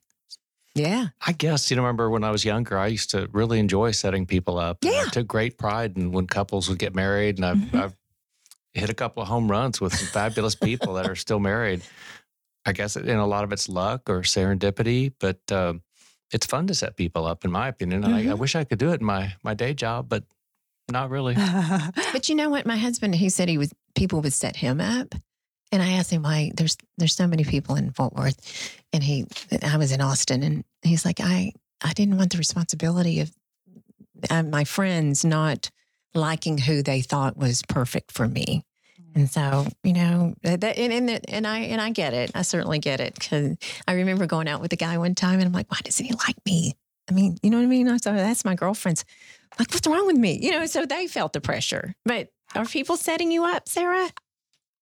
Yeah. 0.75 1.09
I 1.27 1.33
guess, 1.33 1.71
you 1.71 1.77
know, 1.77 1.83
remember 1.83 2.09
when 2.09 2.25
I 2.25 2.31
was 2.31 2.45
younger, 2.47 2.79
I 2.79 2.87
used 2.87 3.11
to 3.11 3.29
really 3.33 3.59
enjoy 3.59 3.91
setting 3.91 4.25
people 4.25 4.59
up. 4.59 4.79
Yeah. 4.83 5.05
I 5.07 5.11
took 5.11 5.27
great 5.27 5.59
pride 5.59 5.97
in 5.97 6.13
when 6.13 6.27
couples 6.27 6.69
would 6.69 6.79
get 6.79 6.95
married. 6.95 7.37
And 7.37 7.45
I've, 7.45 7.57
Mhm. 7.59 7.75
I've 7.83 7.95
hit 8.73 8.89
a 8.89 8.95
couple 8.95 9.23
of 9.23 9.29
home 9.29 9.51
runs 9.51 9.83
with 9.83 9.95
some 9.95 10.09
fabulous 10.09 10.55
people 10.55 10.95
that 10.95 11.07
are 11.07 11.15
still 11.17 11.41
married. 11.41 11.83
I 12.65 12.73
guess, 12.73 12.97
in 12.97 13.17
a 13.19 13.27
lot 13.27 13.45
of 13.45 13.53
it's 13.53 13.69
luck 13.69 14.09
or 14.09 14.21
serendipity, 14.21 15.13
but 15.19 15.41
um, 15.51 15.83
it's 16.33 16.47
fun 16.47 16.67
to 16.69 16.75
set 16.75 16.97
people 16.97 17.27
up, 17.27 17.45
in 17.45 17.51
my 17.51 17.69
opinion. 17.69 18.05
And 18.05 18.15
I, 18.15 18.19
I 18.21 18.23
Mhm. 18.35 18.39
wish 18.39 18.55
I 18.55 18.65
could 18.65 18.79
do 18.79 18.93
it 18.93 19.01
in 19.01 19.07
my, 19.07 19.35
my 19.43 19.55
day 19.55 19.75
job, 19.75 20.09
but 20.09 20.25
not 20.91 21.11
really. 21.11 21.35
But 22.13 22.29
you 22.29 22.35
know 22.35 22.51
what? 22.51 22.67
My 22.67 22.77
husband, 22.77 23.15
he 23.15 23.29
said 23.31 23.49
he 23.49 23.59
was 23.59 23.73
people 23.95 24.21
would 24.21 24.33
set 24.33 24.57
him 24.57 24.81
up. 24.81 25.15
And 25.73 25.83
I 25.83 25.93
asked 25.93 26.11
him 26.11 26.23
why 26.23 26.53
there's 26.55 26.77
there's 26.99 27.15
so 27.17 27.27
many 27.27 27.45
people 27.45 27.77
in 27.77 27.91
Fort 27.93 28.13
Worth. 28.15 28.39
And 28.93 29.03
he 29.03 29.25
I 29.63 29.77
was 29.79 29.91
in 29.91 30.01
Austin 30.03 30.43
and 30.43 30.65
he's 30.83 31.05
like, 31.05 31.19
I 31.21 31.53
I 31.83 31.93
didn't 31.95 32.19
want 32.19 32.33
the 32.33 32.39
responsibility 32.39 33.21
of 33.21 33.33
uh, 34.31 34.43
my 34.43 34.65
friends 34.65 35.25
not 35.25 35.71
liking 36.15 36.59
who 36.59 36.83
they 36.83 37.01
thought 37.01 37.37
was 37.39 37.63
perfect 37.69 38.13
for 38.13 38.29
me. 38.29 38.65
And 39.15 39.31
so, 39.31 39.67
you 39.85 39.93
know, 39.93 40.35
that 40.43 40.65
and 40.79 40.93
and, 40.93 41.31
and 41.31 41.47
I 41.47 41.59
and 41.61 41.81
I 41.81 41.91
get 41.91 42.15
it. 42.15 42.31
I 42.35 42.43
certainly 42.43 42.79
get 42.79 43.01
it 43.01 43.15
because 43.15 43.57
I 43.87 43.93
remember 43.93 44.27
going 44.27 44.49
out 44.49 44.61
with 44.61 44.73
a 44.73 44.77
guy 44.77 44.97
one 44.99 45.15
time, 45.15 45.35
and 45.35 45.45
I'm 45.45 45.53
like, 45.53 45.71
why 45.71 45.79
doesn't 45.83 46.05
he 46.05 46.13
like 46.13 46.37
me? 46.47 46.75
I 47.11 47.13
mean, 47.13 47.37
you 47.43 47.51
know 47.51 47.59
what 47.59 47.65
I 47.65 47.67
mean? 47.67 47.89
I 47.89 47.99
thought 47.99 48.15
that's 48.15 48.45
my 48.45 48.55
girlfriend's. 48.55 49.05
Like, 49.59 49.71
what's 49.71 49.87
wrong 49.87 50.07
with 50.07 50.17
me? 50.17 50.39
You 50.41 50.53
know, 50.53 50.67
so 50.67 50.87
they 50.87 51.07
felt 51.07 51.35
the 51.35 51.41
pressure. 51.41 51.95
But 52.07 52.29
are 52.55 52.65
people 52.65 52.97
setting 52.97 53.31
you 53.31 53.45
up, 53.45 53.69
Sarah? 53.69 54.11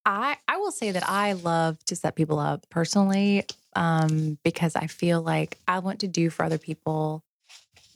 I 0.07 0.37
I 0.47 0.59
will 0.59 0.72
say 0.72 0.93
that 0.93 1.09
I 1.09 1.33
love 1.33 1.83
to 1.87 1.97
set 1.97 2.14
people 2.14 2.39
up 2.39 2.68
personally 2.70 3.45
um, 3.74 4.39
because 4.45 4.76
I 4.76 4.87
feel 4.87 5.22
like 5.22 5.59
I 5.66 5.81
want 5.81 6.01
to 6.01 6.09
do 6.09 6.31
for 6.31 6.45
other 6.45 6.59
people 6.59 7.24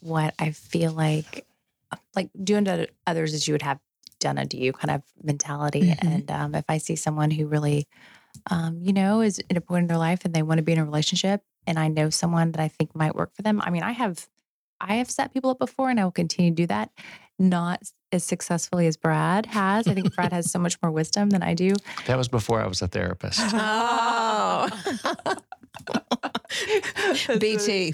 what 0.01 0.35
I 0.39 0.51
feel 0.51 0.93
like 0.93 1.47
like 2.15 2.31
doing 2.43 2.65
to 2.67 2.89
others 3.07 3.35
as 3.35 3.47
you 3.47 3.55
would 3.55 3.63
have 3.63 3.79
done 4.25 4.39
unto 4.39 4.57
you 4.57 4.73
kind 4.73 4.91
of 4.91 5.03
mentality. 5.23 5.95
Mhm. 5.95 5.99
And 6.03 6.31
um, 6.31 6.55
if 6.55 6.65
I 6.69 6.79
see 6.79 6.97
someone 6.97 7.31
who 7.31 7.47
really, 7.47 7.87
um, 8.51 8.81
you 8.83 8.93
know, 8.93 9.21
is 9.23 9.41
at 9.51 9.57
a 9.57 9.61
point 9.61 9.85
in 9.85 9.89
their 9.89 9.99
life 9.99 10.25
and 10.25 10.35
they 10.35 10.43
want 10.43 10.59
to 10.59 10.65
be 10.65 10.73
in 10.73 10.79
a 10.79 10.85
relationship, 10.85 11.43
and 11.67 11.79
I 11.79 11.89
know 11.89 12.11
someone 12.11 12.53
that 12.53 12.63
I 12.63 12.69
think 12.69 12.95
might 12.97 13.15
work 13.15 13.35
for 13.35 13.43
them. 13.43 13.61
I 13.63 13.71
mean, 13.71 13.83
I 13.85 13.93
have 13.93 14.29
I 14.81 14.97
have 14.97 15.11
set 15.11 15.33
people 15.33 15.51
up 15.51 15.59
before, 15.59 15.91
and 15.91 16.01
I 16.01 16.05
will 16.05 16.13
continue 16.13 16.51
to 16.51 16.57
do 16.57 16.67
that. 16.67 16.91
Not 17.39 17.83
as 18.13 18.25
successfully 18.25 18.87
as 18.87 18.97
Brad 18.97 19.47
has. 19.47 19.89
I 19.89 19.95
think 19.95 20.15
Brad 20.15 20.33
has 20.33 20.51
so 20.51 20.59
much 20.59 20.81
more 20.83 20.93
wisdom 20.93 21.31
than 21.31 21.43
I 21.43 21.55
do. 21.55 21.75
That 22.07 22.17
was 22.17 22.29
before 22.29 22.63
I 22.63 22.67
was 22.67 22.83
a 22.83 22.89
therapist. 22.89 23.41
Oh. 23.55 24.69
BT. 27.39 27.93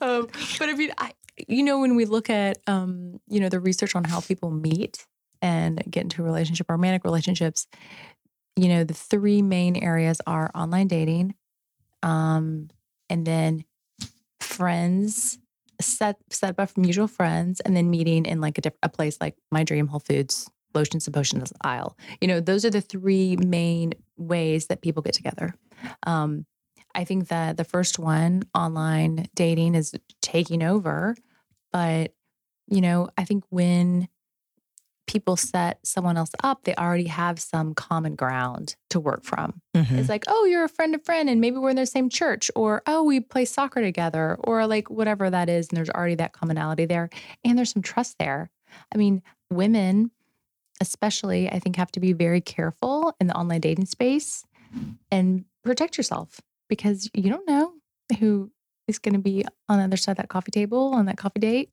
um, 0.00 0.28
but 0.58 0.68
I 0.68 0.74
mean, 0.74 0.92
I, 0.96 1.12
you 1.48 1.62
know, 1.62 1.80
when 1.80 1.96
we 1.96 2.04
look 2.04 2.30
at, 2.30 2.58
um, 2.66 3.20
you 3.28 3.40
know, 3.40 3.48
the 3.48 3.60
research 3.60 3.96
on 3.96 4.04
how 4.04 4.20
people 4.20 4.50
meet 4.50 5.04
and 5.42 5.82
get 5.90 6.04
into 6.04 6.22
a 6.22 6.24
relationship, 6.24 6.70
romantic 6.70 7.04
relationships, 7.04 7.66
you 8.54 8.68
know, 8.68 8.84
the 8.84 8.94
three 8.94 9.42
main 9.42 9.76
areas 9.76 10.20
are 10.26 10.50
online 10.54 10.88
dating, 10.88 11.34
um, 12.02 12.68
and 13.10 13.26
then 13.26 13.64
friends 14.40 15.38
set 15.80 16.16
set 16.30 16.58
up 16.58 16.70
from 16.70 16.82
mutual 16.82 17.08
friends, 17.08 17.60
and 17.60 17.76
then 17.76 17.90
meeting 17.90 18.26
in 18.26 18.40
like 18.40 18.58
a, 18.58 18.60
diff- 18.60 18.78
a 18.82 18.88
place 18.88 19.18
like 19.20 19.36
my 19.50 19.64
dream 19.64 19.88
Whole 19.88 20.00
Foods 20.00 20.50
lotions 20.74 21.06
and 21.06 21.14
potions 21.14 21.52
aisle. 21.62 21.96
You 22.20 22.28
know, 22.28 22.40
those 22.40 22.64
are 22.64 22.70
the 22.70 22.80
three 22.80 23.36
main 23.36 23.94
ways 24.16 24.66
that 24.66 24.82
people 24.82 25.02
get 25.02 25.14
together. 25.14 25.54
Um, 26.04 26.46
I 26.94 27.04
think 27.04 27.28
that 27.28 27.56
the 27.56 27.64
first 27.64 27.98
one, 27.98 28.44
online 28.54 29.26
dating, 29.34 29.74
is 29.74 29.94
taking 30.22 30.62
over. 30.62 31.16
But, 31.72 32.14
you 32.68 32.80
know, 32.80 33.08
I 33.18 33.24
think 33.24 33.44
when 33.50 34.08
people 35.06 35.36
set 35.36 35.78
someone 35.84 36.16
else 36.16 36.30
up, 36.42 36.64
they 36.64 36.74
already 36.74 37.06
have 37.06 37.38
some 37.38 37.74
common 37.74 38.14
ground 38.14 38.76
to 38.90 38.98
work 39.00 39.22
from. 39.24 39.60
Mhm. 39.74 39.98
It's 39.98 40.08
like, 40.08 40.24
oh, 40.28 40.44
you're 40.46 40.64
a 40.64 40.68
friend 40.68 40.94
of 40.94 41.04
friend, 41.04 41.28
and 41.28 41.40
maybe 41.40 41.58
we're 41.58 41.70
in 41.70 41.76
the 41.76 41.86
same 41.86 42.08
church, 42.08 42.50
or 42.56 42.82
oh, 42.86 43.02
we 43.02 43.20
play 43.20 43.44
soccer 43.44 43.80
together, 43.80 44.36
or 44.44 44.66
like 44.66 44.90
whatever 44.90 45.30
that 45.30 45.48
is. 45.48 45.68
And 45.68 45.76
there's 45.76 45.90
already 45.90 46.16
that 46.16 46.32
commonality 46.32 46.86
there. 46.86 47.08
And 47.44 47.56
there's 47.56 47.70
some 47.72 47.82
trust 47.82 48.16
there. 48.18 48.50
I 48.92 48.98
mean, 48.98 49.22
women, 49.50 50.10
especially, 50.80 51.48
I 51.50 51.58
think, 51.58 51.76
have 51.76 51.92
to 51.92 52.00
be 52.00 52.12
very 52.12 52.40
careful 52.40 53.14
in 53.20 53.28
the 53.28 53.34
online 53.36 53.60
dating 53.60 53.86
space 53.86 54.44
and 55.10 55.44
protect 55.64 55.96
yourself 55.96 56.40
because 56.68 57.08
you 57.14 57.30
don't 57.30 57.46
know 57.48 57.72
who 58.18 58.50
is 58.88 58.98
going 58.98 59.14
to 59.14 59.20
be 59.20 59.44
on 59.68 59.78
the 59.78 59.84
other 59.84 59.96
side 59.96 60.12
of 60.12 60.16
that 60.18 60.28
coffee 60.28 60.50
table 60.50 60.92
on 60.94 61.06
that 61.06 61.16
coffee 61.16 61.40
date. 61.40 61.70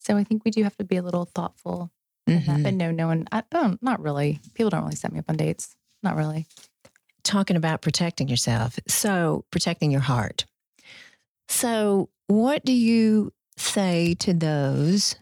So 0.00 0.16
I 0.16 0.24
think 0.24 0.44
we 0.44 0.50
do 0.50 0.62
have 0.64 0.76
to 0.76 0.84
be 0.84 0.96
a 0.96 1.02
little 1.02 1.24
thoughtful 1.24 1.90
in 2.26 2.44
that. 2.46 2.58
Mhm. 2.58 2.62
But 2.62 2.74
no, 2.74 2.90
no 2.90 3.06
one, 3.08 3.26
I 3.32 3.42
don't, 3.50 3.82
not 3.82 4.00
really. 4.00 4.40
People 4.54 4.70
don't 4.70 4.82
really 4.82 4.96
set 4.96 5.12
me 5.12 5.18
up 5.18 5.26
on 5.28 5.36
dates. 5.36 5.74
Not 6.02 6.16
really. 6.16 6.46
Talking 7.24 7.56
about 7.56 7.82
protecting 7.82 8.28
yourself. 8.28 8.78
So, 8.88 9.44
protecting 9.50 9.90
your 9.90 10.00
heart. 10.00 10.44
So, 11.48 12.08
what 12.26 12.64
do 12.64 12.72
you 12.72 13.32
say 13.56 14.14
to 14.20 14.32
those? 14.34 15.16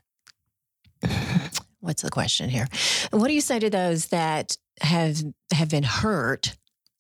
What's 1.81 2.03
the 2.03 2.11
question 2.11 2.49
here? 2.51 2.67
What 3.11 3.29
do 3.29 3.35
you 3.35 3.41
say 3.41 3.59
to 3.59 3.71
those 3.71 4.07
that 4.09 4.57
have 4.81 5.23
have 5.53 5.71
been 5.71 5.83
hurt 5.83 6.57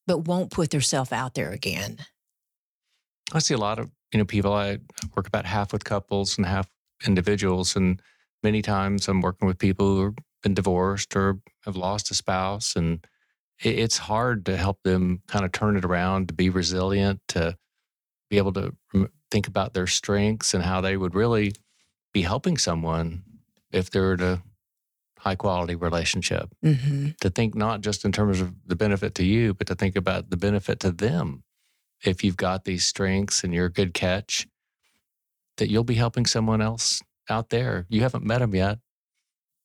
but 0.06 0.26
won't 0.26 0.50
put 0.50 0.70
themselves 0.70 1.12
out 1.12 1.34
there 1.34 1.50
again? 1.50 1.98
I 3.32 3.38
see 3.38 3.54
a 3.54 3.58
lot 3.58 3.78
of 3.78 3.90
you 4.12 4.18
know 4.18 4.24
people. 4.24 4.52
I 4.52 4.78
work 5.14 5.26
about 5.26 5.44
half 5.44 5.72
with 5.72 5.84
couples 5.84 6.36
and 6.36 6.46
half 6.46 6.66
individuals, 7.06 7.76
and 7.76 8.00
many 8.42 8.62
times 8.62 9.08
I'm 9.08 9.20
working 9.20 9.48
with 9.48 9.58
people 9.58 9.96
who 9.96 10.04
have 10.04 10.14
been 10.42 10.54
divorced 10.54 11.14
or 11.16 11.40
have 11.64 11.76
lost 11.76 12.10
a 12.10 12.14
spouse, 12.14 12.76
and 12.76 13.06
it, 13.62 13.78
it's 13.78 13.98
hard 13.98 14.46
to 14.46 14.56
help 14.56 14.82
them 14.82 15.22
kind 15.26 15.44
of 15.44 15.52
turn 15.52 15.76
it 15.76 15.84
around, 15.84 16.28
to 16.28 16.34
be 16.34 16.50
resilient, 16.50 17.20
to 17.28 17.56
be 18.28 18.38
able 18.38 18.52
to 18.52 18.74
think 19.30 19.48
about 19.48 19.74
their 19.74 19.86
strengths 19.86 20.54
and 20.54 20.64
how 20.64 20.80
they 20.80 20.96
would 20.96 21.14
really 21.14 21.52
be 22.12 22.22
helping 22.22 22.58
someone 22.58 23.22
if 23.72 23.90
they're 23.90 24.14
in 24.14 24.20
a 24.20 24.42
high 25.18 25.34
quality 25.34 25.74
relationship. 25.74 26.48
Mm-hmm. 26.64 27.10
To 27.20 27.30
think 27.30 27.54
not 27.54 27.82
just 27.82 28.04
in 28.04 28.12
terms 28.12 28.40
of 28.40 28.54
the 28.66 28.76
benefit 28.76 29.14
to 29.16 29.24
you, 29.24 29.54
but 29.54 29.66
to 29.66 29.74
think 29.74 29.96
about 29.96 30.30
the 30.30 30.36
benefit 30.36 30.80
to 30.80 30.90
them 30.90 31.44
if 32.04 32.24
you've 32.24 32.36
got 32.36 32.64
these 32.64 32.86
strengths 32.86 33.44
and 33.44 33.52
you're 33.52 33.66
a 33.66 33.72
good 33.72 33.92
catch, 33.92 34.46
that 35.58 35.68
you'll 35.68 35.84
be 35.84 35.94
helping 35.94 36.24
someone 36.24 36.62
else 36.62 37.02
out 37.30 37.50
there. 37.50 37.86
You 37.88 38.02
haven't 38.02 38.24
met 38.24 38.38
them 38.38 38.54
yet, 38.54 38.78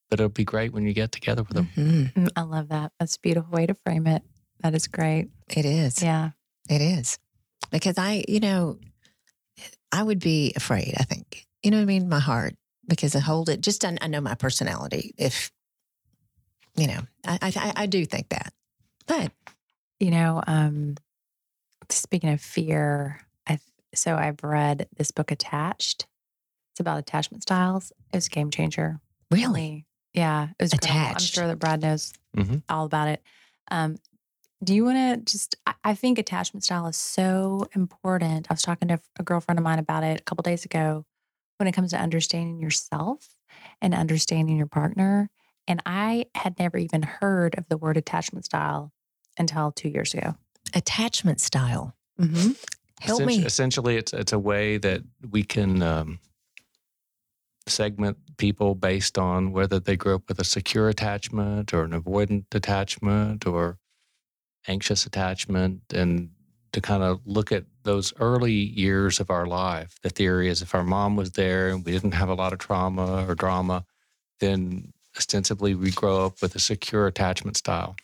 but 0.09 0.19
it'll 0.19 0.29
be 0.29 0.43
great 0.45 0.73
when 0.73 0.85
you 0.85 0.93
get 0.93 1.11
together 1.11 1.43
with 1.43 1.55
them. 1.55 1.69
Mm-hmm. 1.75 2.25
Mm, 2.25 2.29
I 2.35 2.41
love 2.41 2.69
that. 2.69 2.91
That's 2.99 3.15
a 3.15 3.19
beautiful 3.19 3.51
way 3.51 3.65
to 3.65 3.75
frame 3.85 4.07
it. 4.07 4.23
That 4.61 4.75
is 4.75 4.87
great. 4.87 5.29
It 5.49 5.65
is. 5.65 6.01
Yeah. 6.01 6.31
It 6.69 6.81
is. 6.81 7.19
Because 7.71 7.97
I, 7.97 8.23
you 8.27 8.39
know, 8.39 8.79
I 9.91 10.03
would 10.03 10.19
be 10.19 10.53
afraid, 10.55 10.93
I 10.97 11.03
think. 11.03 11.45
You 11.63 11.71
know 11.71 11.77
what 11.77 11.83
I 11.83 11.85
mean? 11.85 12.09
My 12.09 12.19
heart, 12.19 12.55
because 12.87 13.15
I 13.15 13.19
hold 13.19 13.49
it, 13.49 13.61
just 13.61 13.83
I, 13.83 13.97
I 14.01 14.07
know 14.07 14.21
my 14.21 14.35
personality. 14.35 15.13
If, 15.17 15.51
you 16.75 16.87
know, 16.87 17.01
I, 17.25 17.39
I, 17.41 17.73
I 17.75 17.85
do 17.85 18.05
think 18.05 18.29
that. 18.29 18.53
But, 19.07 19.31
You 19.99 20.11
know, 20.11 20.43
um, 20.45 20.95
speaking 21.89 22.29
of 22.31 22.41
fear, 22.41 23.21
I 23.47 23.59
so 23.93 24.15
I've 24.15 24.43
read 24.43 24.87
this 24.97 25.11
book 25.11 25.31
Attached, 25.31 26.05
It's 26.75 26.81
about 26.81 26.97
attachment 26.99 27.41
styles. 27.41 27.93
It 28.11 28.17
was 28.17 28.27
a 28.27 28.29
game 28.29 28.51
changer. 28.51 28.99
Really? 29.31 29.85
Yeah, 30.13 30.49
it 30.59 30.61
was 30.61 30.73
incredible. 30.73 31.07
I'm 31.13 31.19
sure 31.19 31.47
that 31.47 31.57
Brad 31.57 31.81
knows 31.81 32.11
Mhm. 32.35 32.63
all 32.67 32.83
about 32.85 33.07
it. 33.07 33.23
Um, 33.71 33.95
do 34.61 34.75
you 34.75 34.83
want 34.83 34.97
to 35.25 35.31
just? 35.31 35.55
I, 35.65 35.73
I 35.85 35.95
think 35.95 36.19
attachment 36.19 36.65
style 36.65 36.85
is 36.87 36.97
so 36.97 37.69
important. 37.75 38.47
I 38.49 38.53
was 38.53 38.61
talking 38.61 38.89
to 38.89 38.99
a 39.17 39.23
girlfriend 39.23 39.57
of 39.57 39.63
mine 39.63 39.79
about 39.79 40.03
it 40.03 40.19
a 40.19 40.23
couple 40.25 40.41
days 40.41 40.65
ago. 40.65 41.05
When 41.59 41.67
it 41.67 41.71
comes 41.71 41.91
to 41.91 41.97
understanding 41.97 42.59
yourself 42.59 43.25
and 43.81 43.93
understanding 43.95 44.57
your 44.57 44.67
partner, 44.67 45.29
and 45.69 45.81
I 45.85 46.25
had 46.35 46.59
never 46.59 46.77
even 46.77 47.03
heard 47.03 47.57
of 47.57 47.69
the 47.69 47.77
word 47.77 47.95
attachment 47.95 48.43
style 48.43 48.91
until 49.37 49.71
two 49.71 49.87
years 49.87 50.13
ago. 50.13 50.35
Attachment 50.73 51.39
style. 51.39 51.95
Mm-hmm. 52.19 52.51
Help 52.99 53.21
Essenti- 53.21 53.25
me. 53.25 53.45
Essentially, 53.45 53.95
it's 53.95 54.11
it's 54.11 54.33
a 54.33 54.39
way 54.39 54.77
that 54.77 55.03
we 55.31 55.43
can 55.43 55.81
um, 55.81 56.19
segment 57.67 58.17
people 58.37 58.75
based 58.75 59.17
on 59.17 59.51
whether 59.51 59.79
they 59.79 59.95
grew 59.95 60.15
up 60.15 60.27
with 60.27 60.39
a 60.39 60.43
secure 60.43 60.89
attachment 60.89 61.73
or 61.73 61.83
an 61.83 61.91
avoidant 61.91 62.45
attachment 62.53 63.47
or 63.47 63.77
anxious 64.67 65.05
attachment, 65.05 65.81
and 65.93 66.29
to 66.73 66.81
kind 66.81 67.03
of 67.03 67.21
look 67.25 67.51
at 67.51 67.63
those 67.83 68.13
early 68.19 68.51
years 68.51 69.19
of 69.19 69.29
our 69.29 69.45
life. 69.45 69.95
The 70.01 70.09
theory 70.09 70.49
is 70.49 70.61
if 70.61 70.75
our 70.75 70.83
mom 70.83 71.15
was 71.15 71.31
there 71.31 71.69
and 71.69 71.85
we 71.85 71.91
didn't 71.91 72.13
have 72.13 72.29
a 72.29 72.33
lot 72.33 72.51
of 72.51 72.59
trauma 72.59 73.25
or 73.27 73.35
drama, 73.35 73.85
then 74.39 74.91
ostensibly 75.15 75.75
we 75.75 75.91
grow 75.91 76.25
up 76.25 76.41
with 76.41 76.55
a 76.55 76.59
secure 76.59 77.07
attachment 77.07 77.55
style. 77.55 77.95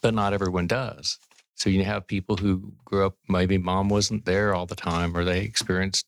But 0.00 0.14
not 0.14 0.32
everyone 0.32 0.68
does. 0.68 1.18
So 1.56 1.68
you 1.70 1.84
have 1.84 2.06
people 2.06 2.36
who 2.36 2.72
grew 2.84 3.06
up, 3.06 3.16
maybe 3.28 3.58
mom 3.58 3.88
wasn't 3.88 4.24
there 4.24 4.54
all 4.54 4.66
the 4.66 4.76
time, 4.76 5.16
or 5.16 5.24
they 5.24 5.40
experienced 5.40 6.06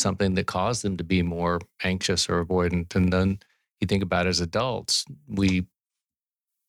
something 0.00 0.34
that 0.34 0.46
caused 0.46 0.82
them 0.82 0.96
to 0.96 1.04
be 1.04 1.22
more 1.22 1.60
anxious 1.82 2.28
or 2.28 2.44
avoidant. 2.44 2.94
And 2.94 3.12
then 3.12 3.38
you 3.80 3.86
think 3.86 4.02
about 4.02 4.26
as 4.26 4.40
adults, 4.40 5.04
we, 5.28 5.66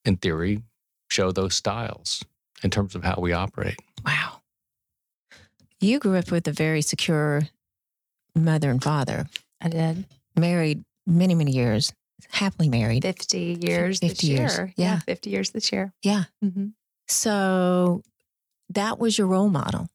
in 0.05 0.17
theory, 0.17 0.61
show 1.09 1.31
those 1.31 1.55
styles 1.55 2.23
in 2.63 2.69
terms 2.69 2.95
of 2.95 3.03
how 3.03 3.15
we 3.19 3.33
operate. 3.33 3.77
Wow. 4.05 4.41
You 5.79 5.99
grew 5.99 6.15
up 6.15 6.31
with 6.31 6.47
a 6.47 6.51
very 6.51 6.81
secure 6.81 7.43
mother 8.35 8.69
and 8.69 8.83
father, 8.83 9.27
I 9.59 9.69
did 9.69 10.05
married 10.35 10.83
many, 11.05 11.35
many 11.35 11.51
years, 11.51 11.93
happily 12.29 12.69
married. 12.69 13.03
50 13.03 13.59
years 13.61 13.99
50 13.99 14.07
this 14.07 14.23
years, 14.23 14.57
year. 14.57 14.73
yeah. 14.77 14.99
50 14.99 15.29
years 15.29 15.51
this 15.51 15.71
year. 15.71 15.93
Yeah. 16.01 16.25
Mm-hmm. 16.43 16.67
So 17.07 18.03
that 18.69 18.99
was 18.99 19.17
your 19.17 19.27
role 19.27 19.49
model. 19.49 19.87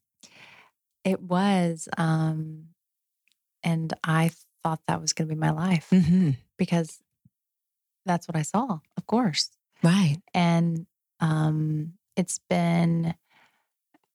It 1.03 1.21
was. 1.21 1.87
Um, 1.97 2.65
and 3.67 3.93
I 4.03 4.31
thought 4.63 4.79
that 4.87 5.01
was 5.01 5.13
going 5.13 5.27
to 5.29 5.35
be 5.35 5.39
my 5.39 5.51
life 5.51 5.87
Mm-hmm. 5.91 6.31
because 6.57 6.99
that's 8.05 8.27
what 8.27 8.35
I 8.37 8.41
saw, 8.43 8.79
of 8.95 9.05
course. 9.05 9.49
Right. 9.83 10.17
And 10.33 10.85
um, 11.19 11.93
it's 12.15 12.39
been, 12.49 13.13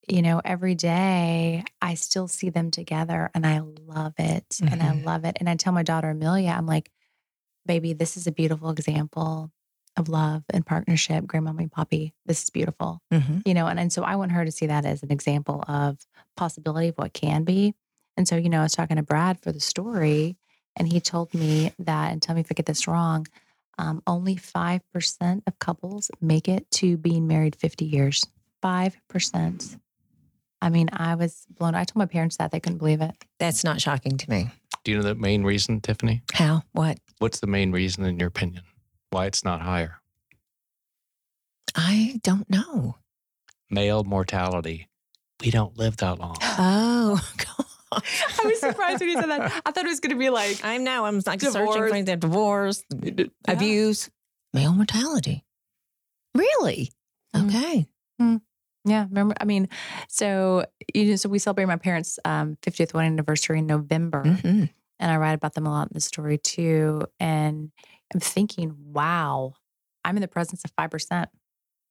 you 0.09 0.23
know, 0.23 0.41
every 0.45 0.75
day 0.75 1.65
I 1.81 1.95
still 1.95 2.27
see 2.29 2.51
them 2.51 2.71
together 2.71 3.31
and 3.35 3.47
I 3.47 3.61
love 3.61 4.15
it. 4.19 4.59
And 4.61 4.83
I 4.83 4.87
Mhm. 4.93 5.05
love 5.05 5.25
it. 5.25 5.37
And 5.41 5.49
I 5.49 5.57
tell 5.57 5.73
my 5.73 5.83
daughter, 5.83 6.11
Amelia, 6.11 6.51
I'm 6.51 6.67
like, 6.67 6.91
baby, 7.67 7.93
this 7.93 8.17
is 8.17 8.27
a 8.27 8.33
beautiful 8.33 8.71
example 8.71 9.51
of 9.97 10.09
love 10.09 10.43
and 10.51 10.65
partnership. 10.67 11.25
Grandmommy 11.27 11.61
and 11.69 11.73
Poppy, 11.73 12.15
this 12.27 12.43
is 12.43 12.51
beautiful. 12.51 13.01
Mm-hmm. 13.13 13.39
you 13.47 13.55
know 13.55 13.67
and, 13.67 13.79
and 13.79 13.93
so 13.93 14.03
i 14.05 14.17
want 14.17 14.33
her 14.33 14.45
to 14.45 14.51
see 14.51 14.67
that 14.67 14.85
as 14.87 15.03
an 15.03 15.13
example 15.13 15.63
of 15.69 15.99
possibility 16.37 16.89
of 16.89 16.97
what 16.97 17.13
can 17.13 17.45
be 17.45 17.75
and 18.17 18.27
so 18.29 18.37
you 18.37 18.49
know 18.49 18.61
i 18.61 18.63
was 18.63 18.73
talking 18.73 18.97
to 18.97 19.03
brad 19.03 19.41
for 19.41 19.53
the 19.53 19.61
story 19.61 20.37
and 20.77 20.93
he 20.93 21.01
told 21.01 21.33
me 21.35 21.73
that 21.79 22.13
and 22.13 22.23
tell 22.23 22.35
me 22.35 22.41
if 22.41 22.49
i 22.51 22.55
get 22.55 22.67
this 22.67 22.87
wrong 22.87 23.27
um, 23.79 24.03
only 24.07 24.37
5% 24.37 25.43
of 25.47 25.59
couples 25.59 26.11
make 26.21 26.47
it 26.47 26.71
to 26.73 26.97
being 26.99 27.27
married 27.27 27.57
50 27.57 27.85
years 27.87 28.25
5% 28.63 29.79
i 30.61 30.69
mean 30.69 30.89
i 30.93 31.15
was 31.15 31.47
blown 31.59 31.75
i 31.75 31.85
told 31.85 31.97
my 31.97 32.07
parents 32.07 32.37
that 32.37 32.51
they 32.53 32.61
couldn't 32.61 32.79
believe 32.79 33.01
it 33.01 33.15
That's 33.39 33.65
not 33.65 33.81
shocking 33.81 34.19
to 34.19 34.31
me. 34.31 34.51
Do 34.85 34.91
you 34.91 34.97
know 34.99 35.05
the 35.05 35.15
main 35.15 35.45
reason, 35.45 35.81
Tiffany? 35.81 36.23
How? 36.33 36.63
What? 36.73 36.99
What's 37.21 37.39
the 37.39 37.47
main 37.47 37.71
reason, 37.71 38.05
in 38.05 38.19
your 38.19 38.27
opinion, 38.29 38.65
why 39.11 39.27
it's 39.27 39.45
not 39.45 39.61
higher? 39.63 40.01
I 41.77 42.19
don't 42.23 42.49
know. 42.51 42.97
Male 43.71 44.03
mortality. 44.05 44.89
We 45.41 45.51
don't 45.51 45.77
live 45.79 45.97
that 45.99 46.19
long. 46.19 46.37
Oh, 46.59 47.21
God. 47.37 47.62
i 48.43 48.47
was 48.47 48.61
surprised 48.61 49.01
when 49.01 49.09
you 49.11 49.17
said 49.21 49.29
that 49.31 49.53
i 49.67 49.71
thought 49.71 49.85
it 49.85 49.89
was 49.89 50.01
going 50.01 50.11
to 50.15 50.19
be 50.19 50.31
like 50.31 50.65
I 50.65 50.79
know. 50.79 51.05
I'm 51.05 51.17
like 51.27 51.41
searching 51.41 51.53
Divorce. 51.53 51.91
for 51.91 52.03
the 52.03 52.17
divorce, 52.17 52.85
abuse, 53.49 54.11
male 54.53 54.73
mortality. 54.73 55.45
Really? 56.35 56.91
Mm. 57.35 57.49
Okay. 57.49 57.89
Yeah, 58.85 59.05
remember? 59.05 59.35
I 59.41 59.45
mean, 59.45 59.69
so 60.09 60.67
you 60.93 61.05
know, 61.11 61.17
so 61.17 61.29
we 61.29 61.39
celebrate 61.39 61.67
my 61.67 61.77
parents' 61.77 62.19
um, 62.25 62.57
50th 62.63 62.95
wedding 62.95 63.13
anniversary 63.13 63.61
in 63.61 63.67
November, 63.69 64.25
Mhm. 64.25 64.71
and 64.99 65.11
I 65.13 65.17
write 65.19 65.35
about 65.35 65.55
them 65.55 65.67
a 65.67 65.71
lot 65.71 65.89
in 65.89 65.95
the 65.95 66.01
story 66.01 66.37
too. 66.39 67.03
And 67.21 67.71
I'm 68.13 68.19
thinking, 68.21 68.75
wow, 68.93 69.55
I'm 70.05 70.17
in 70.17 70.21
the 70.21 70.27
presence 70.29 70.65
of 70.65 70.73
five 70.77 70.91
percent 70.91 71.31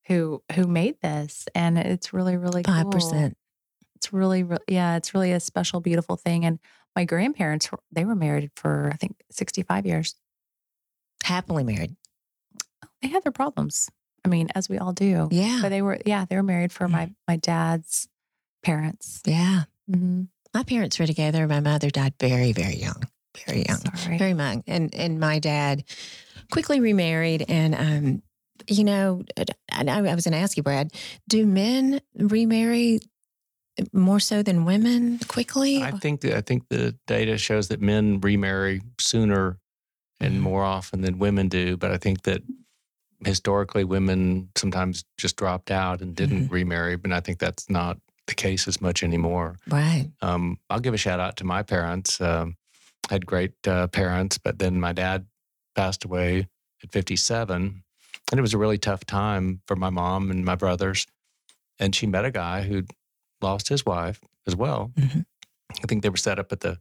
who 0.07 0.43
who 0.55 0.67
made 0.67 0.99
this, 1.01 1.47
and 1.55 1.77
it's 1.77 2.11
really, 2.11 2.35
really 2.35 2.63
Five 2.63 2.83
cool. 2.83 2.91
percent. 2.91 3.37
It's 4.01 4.11
really, 4.11 4.41
re- 4.41 4.57
yeah, 4.67 4.95
it's 4.95 5.13
really 5.13 5.31
a 5.31 5.39
special, 5.39 5.79
beautiful 5.79 6.15
thing. 6.15 6.43
And 6.43 6.57
my 6.95 7.05
grandparents 7.05 7.69
they 7.91 8.03
were 8.03 8.15
married 8.15 8.49
for 8.55 8.89
I 8.91 8.97
think 8.97 9.21
65 9.29 9.85
years. 9.85 10.15
Happily 11.23 11.63
married. 11.63 11.95
They 13.03 13.09
had 13.09 13.23
their 13.23 13.31
problems. 13.31 13.89
I 14.25 14.27
mean, 14.27 14.49
as 14.55 14.69
we 14.69 14.79
all 14.79 14.91
do. 14.91 15.27
Yeah. 15.31 15.59
But 15.61 15.69
they 15.69 15.83
were, 15.83 15.99
yeah, 16.03 16.25
they 16.25 16.35
were 16.35 16.43
married 16.43 16.71
for 16.71 16.87
my 16.87 17.11
my 17.27 17.35
dad's 17.37 18.07
parents. 18.63 19.21
Yeah. 19.25 19.63
Mm-hmm. 19.89 20.23
My 20.53 20.63
parents 20.63 20.97
were 20.97 21.07
together. 21.07 21.47
My 21.47 21.59
mother 21.59 21.91
died 21.91 22.15
very, 22.19 22.53
very 22.53 22.75
young. 22.75 23.03
Very 23.45 23.63
young. 23.67 23.77
Sorry. 23.95 24.17
Very 24.17 24.31
young. 24.31 24.63
And 24.65 24.93
and 24.95 25.19
my 25.19 25.37
dad 25.37 25.83
quickly 26.51 26.79
remarried. 26.79 27.45
And 27.47 27.75
um, 27.75 28.23
you 28.67 28.83
know, 28.83 29.23
I, 29.71 29.83
I 29.87 30.15
was 30.15 30.25
going 30.25 30.33
to 30.33 30.39
ask 30.39 30.57
you, 30.57 30.63
Brad, 30.63 30.91
do 31.27 31.45
men 31.45 32.01
remarry 32.15 32.99
more 33.93 34.19
so 34.19 34.43
than 34.43 34.65
women 34.65 35.19
quickly? 35.28 35.82
I 35.82 35.91
think 35.91 36.24
I 36.26 36.41
think 36.41 36.67
the 36.69 36.95
data 37.07 37.38
shows 37.38 37.67
that 37.69 37.82
men 37.82 38.19
remarry 38.22 38.82
sooner 38.99 39.57
and 40.19 40.36
Mhm. 40.36 40.39
more 40.41 40.63
often 40.63 41.01
than 41.01 41.17
women 41.19 41.47
do. 41.49 41.78
But 41.78 41.91
I 41.91 41.97
think 41.97 42.24
that 42.24 42.41
historically, 43.26 43.84
women 43.84 44.49
sometimes 44.55 45.03
just 45.17 45.36
dropped 45.36 45.72
out 45.72 46.01
and 46.01 46.15
didn't 46.15 46.43
Mm-hmm. 46.45 46.53
remarry. 46.53 46.95
But 46.97 47.11
I 47.11 47.19
think 47.19 47.39
that's 47.39 47.69
not 47.69 47.99
the 48.28 48.36
case 48.36 48.67
as 48.67 48.82
much 48.82 49.03
anymore. 49.03 49.57
right. 49.67 50.09
Um, 50.22 50.57
I'll 50.69 50.80
give 50.80 50.93
a 50.93 50.97
shout 50.97 51.19
out 51.19 51.38
to 51.38 51.43
my 51.43 51.63
parents. 51.63 52.22
Um, 52.22 52.55
I 53.09 53.15
had 53.15 53.26
great 53.26 53.53
uh, 53.67 53.88
parents, 53.88 54.38
but 54.38 54.59
then 54.59 54.80
my 54.80 54.93
dad 54.93 55.26
passed 55.76 56.05
away 56.05 56.47
at 56.84 56.91
57. 56.91 57.84
And 58.32 58.38
it 58.38 58.41
was 58.41 58.53
a 58.53 58.57
really 58.57 58.78
tough 58.78 59.05
time 59.05 59.61
for 59.65 59.76
my 59.76 59.89
mom 59.89 60.30
and 60.32 60.45
my 60.45 60.55
brothers. 60.55 61.07
And 61.80 61.95
she 61.95 62.05
met 62.07 62.26
a 62.26 62.32
guy 62.32 62.61
who'd 62.61 62.91
lost 63.41 63.69
his 63.69 63.85
wife 63.85 64.19
as 64.47 64.55
well. 64.55 64.91
Mhm. 64.97 65.25
I 65.83 65.87
think 65.87 66.03
they 66.03 66.09
were 66.09 66.17
set 66.17 66.39
up 66.39 66.51
at 66.51 66.59
the 66.61 66.79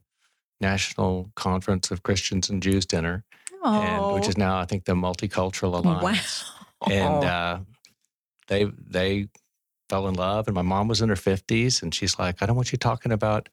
National 0.59 1.31
Conference 1.35 1.91
of 1.91 2.03
Christians 2.03 2.49
and 2.49 2.61
Jews 2.61 2.85
dinner, 2.85 3.23
and, 3.63 4.13
which 4.13 4.27
is 4.27 4.37
now, 4.37 4.57
I 4.59 4.65
think, 4.65 4.85
the 4.85 4.93
Multicultural 4.93 5.73
Alliance 5.79 6.43
Wow. 6.81 6.87
and 6.91 7.23
uh, 7.23 7.59
they 8.47 8.65
they 8.65 9.27
fell 9.89 10.07
in 10.07 10.15
love 10.15 10.47
and 10.47 10.55
my 10.55 10.61
mom 10.61 10.87
was 10.87 11.01
in 11.01 11.09
her 11.09 11.15
50s 11.15 11.81
and 11.83 11.93
she's 11.93 12.17
like 12.17 12.41
i 12.41 12.45
don't 12.45 12.55
want 12.55 12.71
you 12.71 12.77
talking 12.77 13.11
about 13.11 13.49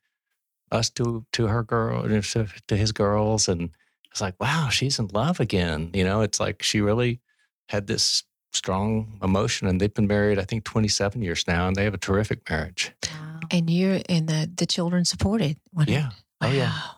us 0.70 0.88
to 0.90 1.26
to 1.32 1.48
her 1.48 1.64
girl 1.64 2.04
to, 2.04 2.46
to 2.68 2.76
his 2.76 2.92
girls 2.92 3.48
and 3.48 3.70
it's 4.12 4.20
like 4.20 4.34
wow 4.40 4.68
she's 4.68 4.98
in 5.00 5.08
love 5.08 5.40
again 5.40 5.90
you 5.92 6.04
know 6.04 6.20
it's 6.20 6.38
like 6.38 6.62
she 6.62 6.80
really 6.80 7.20
had 7.68 7.88
this 7.88 8.22
strong 8.52 9.18
emotion 9.22 9.68
and 9.68 9.80
they've 9.80 9.94
been 9.94 10.06
married 10.06 10.38
i 10.38 10.44
think 10.44 10.64
27 10.64 11.22
years 11.22 11.44
now 11.46 11.66
and 11.68 11.76
they 11.76 11.84
have 11.84 11.94
a 11.94 11.98
terrific 11.98 12.48
marriage 12.48 12.92
Wow. 13.10 13.40
and 13.50 13.68
you 13.70 14.00
and 14.08 14.28
the 14.28 14.50
the 14.56 14.66
children 14.66 15.04
supported. 15.04 15.56
one 15.72 15.86
yeah 15.88 16.10
oh 16.40 16.50
yeah 16.50 16.70
Wow. 16.70 16.90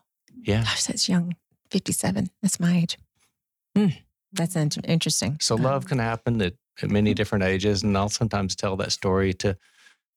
yeah 0.42 0.62
Gosh, 0.62 0.84
that's 0.84 1.08
young. 1.08 1.34
57. 1.70 2.28
That's 2.42 2.58
my 2.58 2.78
age. 2.78 2.98
Hmm. 3.76 3.88
That's 4.32 4.56
in- 4.56 4.70
interesting. 4.84 5.36
So 5.40 5.54
love 5.54 5.86
can 5.86 5.98
happen 6.00 6.42
at, 6.42 6.54
at 6.82 6.90
many 6.90 7.14
different 7.14 7.44
ages, 7.44 7.84
and 7.84 7.96
I'll 7.96 8.08
sometimes 8.08 8.56
tell 8.56 8.76
that 8.78 8.90
story 8.90 9.32
to 9.34 9.56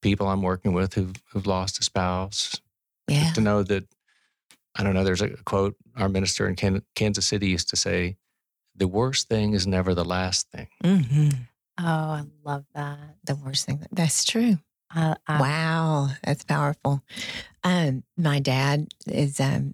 people 0.02 0.28
I'm 0.28 0.42
working 0.42 0.74
with 0.74 0.96
who've, 0.96 1.14
who've 1.32 1.46
lost 1.46 1.80
a 1.80 1.84
spouse. 1.84 2.60
Yeah. 3.08 3.32
To 3.34 3.42
know 3.42 3.62
that, 3.64 3.84
I 4.76 4.82
don't 4.84 4.96
know. 4.96 5.04
There's 5.04 5.22
a 5.22 5.30
quote 5.46 5.76
our 5.96 6.10
minister 6.10 6.48
in 6.48 6.56
Kan- 6.56 6.82
Kansas 6.96 7.28
City 7.28 7.50
used 7.50 7.70
to 7.70 7.76
say, 7.76 8.18
"The 8.76 8.88
worst 8.88 9.28
thing 9.30 9.54
is 9.54 9.66
never 9.68 9.94
the 9.94 10.06
last 10.06 10.50
thing." 10.52 10.68
hmm 10.84 11.30
Oh, 11.80 11.84
I 11.86 12.24
love 12.44 12.66
that. 12.76 13.16
The 13.24 13.36
worst 13.36 13.66
thing. 13.66 13.86
That's 13.92 14.24
true. 14.26 14.60
I, 14.92 15.16
I, 15.28 15.40
wow. 15.40 16.10
That's 16.24 16.44
powerful. 16.44 17.02
Um, 17.64 18.04
my 18.16 18.40
dad 18.40 18.90
is, 19.08 19.40
um, 19.40 19.74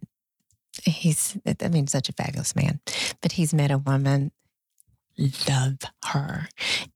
he's, 0.86 1.38
I 1.62 1.68
mean, 1.68 1.88
such 1.88 2.08
a 2.08 2.14
fabulous 2.14 2.56
man. 2.56 2.80
But 3.22 3.34
he's 3.34 3.54
met 3.54 3.70
a 3.72 3.78
woman, 3.78 4.32
love 5.50 5.80
her. 6.06 6.48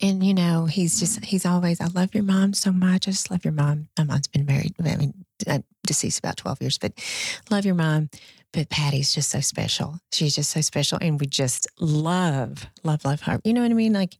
And, 0.01 0.25
you 0.25 0.33
know, 0.33 0.65
he's 0.65 0.99
just, 1.01 1.25
he's 1.25 1.45
always, 1.45 1.81
I 1.81 1.87
love 1.87 2.13
your 2.15 2.23
mom 2.23 2.53
so 2.53 2.71
much. 2.71 3.07
I 3.07 3.11
just 3.11 3.29
love 3.29 3.43
your 3.43 3.53
mom. 3.53 3.89
My 3.97 4.05
mom's 4.05 4.27
been 4.27 4.45
married, 4.45 4.73
I 4.79 4.95
mean, 4.95 5.25
uh, 5.47 5.59
deceased 5.85 6.19
about 6.19 6.37
12 6.37 6.61
years, 6.61 6.77
but 6.77 6.93
love 7.49 7.65
your 7.65 7.75
mom. 7.75 8.09
But 8.53 8.69
Patty's 8.69 9.11
just 9.11 9.29
so 9.31 9.39
special. 9.41 9.97
She's 10.11 10.35
just 10.35 10.51
so 10.51 10.61
special. 10.61 10.99
And 11.01 11.19
we 11.19 11.25
just 11.25 11.67
love, 11.79 12.67
love, 12.83 13.03
love 13.03 13.21
her. 13.21 13.39
You 13.43 13.53
know 13.53 13.61
what 13.63 13.71
I 13.71 13.73
mean? 13.73 13.93
Like, 13.93 14.15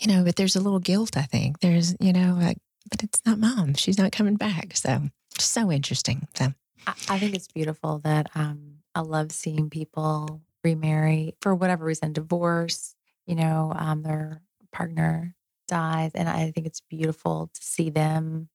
you 0.00 0.08
know, 0.08 0.24
but 0.24 0.34
there's 0.36 0.56
a 0.56 0.60
little 0.60 0.80
guilt, 0.80 1.16
I 1.16 1.22
think. 1.22 1.60
There's, 1.60 1.94
you 2.00 2.12
know, 2.12 2.36
like, 2.40 2.58
but 2.90 3.02
it's 3.04 3.22
not 3.24 3.38
mom. 3.38 3.74
She's 3.74 3.96
not 3.98 4.10
coming 4.12 4.34
back. 4.36 4.76
So, 4.76 5.02
so 5.38 5.70
interesting. 5.70 6.26
So, 6.34 6.52
I, 6.86 6.94
I 7.08 7.18
think 7.20 7.34
it's 7.36 7.46
beautiful 7.48 7.98
that 8.00 8.28
um, 8.34 8.78
I 8.94 9.00
love 9.02 9.30
seeing 9.30 9.70
people 9.70 10.40
remarry 10.64 11.36
for 11.40 11.54
whatever 11.54 11.84
reason, 11.84 12.12
divorce, 12.12 12.96
you 13.26 13.36
know, 13.36 13.72
um, 13.76 14.02
their 14.02 14.42
partner 14.72 15.36
dies. 15.68 16.10
And 16.14 16.28
I 16.28 16.50
think 16.50 16.66
it's 16.66 16.80
beautiful 16.80 17.50
to 17.54 17.62
see 17.62 17.90
them 17.90 18.48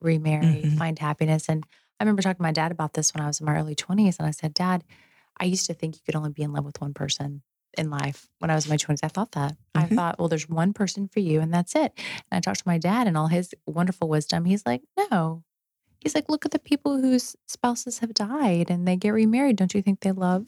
remarry, 0.00 0.62
Mhm. 0.64 0.78
find 0.78 0.98
happiness. 0.98 1.48
And 1.48 1.64
I 2.00 2.04
remember 2.04 2.22
talking 2.22 2.36
to 2.36 2.42
my 2.42 2.52
dad 2.52 2.70
about 2.72 2.92
this 2.94 3.12
when 3.14 3.22
I 3.22 3.26
was 3.26 3.40
in 3.40 3.46
my 3.46 3.56
early 3.56 3.74
20s. 3.74 4.18
And 4.18 4.26
I 4.28 4.30
said, 4.30 4.54
Dad, 4.54 4.84
I 5.38 5.44
used 5.44 5.66
to 5.66 5.74
think 5.74 5.96
you 5.96 6.00
could 6.06 6.14
only 6.16 6.30
be 6.30 6.42
in 6.42 6.52
love 6.52 6.64
with 6.64 6.80
one 6.80 6.94
person 6.94 7.42
in 7.76 7.90
life 7.90 8.28
when 8.38 8.50
I 8.50 8.54
was 8.54 8.66
in 8.66 8.70
my 8.70 8.76
20s. 8.76 9.00
I 9.02 9.08
thought 9.08 9.32
that. 9.32 9.56
I 9.74 9.84
Mhm. 9.84 9.94
thought, 9.94 10.18
well, 10.18 10.28
there's 10.28 10.48
one 10.48 10.72
person 10.72 11.08
for 11.08 11.20
you 11.20 11.40
and 11.40 11.52
that's 11.52 11.74
it. 11.74 11.92
And 12.30 12.38
I 12.38 12.40
talked 12.40 12.60
to 12.60 12.68
my 12.68 12.78
dad 12.78 13.06
and 13.06 13.16
all 13.16 13.26
his 13.28 13.54
wonderful 13.66 14.08
wisdom. 14.08 14.44
He's 14.44 14.64
like, 14.64 14.82
no. 15.10 15.42
He's 16.00 16.14
like, 16.14 16.28
look 16.28 16.44
at 16.44 16.52
the 16.52 16.58
people 16.60 17.00
whose 17.00 17.34
spouses 17.46 17.98
have 17.98 18.14
died 18.14 18.70
and 18.70 18.86
they 18.86 18.96
get 18.96 19.10
remarried. 19.10 19.56
Don't 19.56 19.74
you 19.74 19.82
think 19.82 20.00
they 20.00 20.12
love 20.12 20.46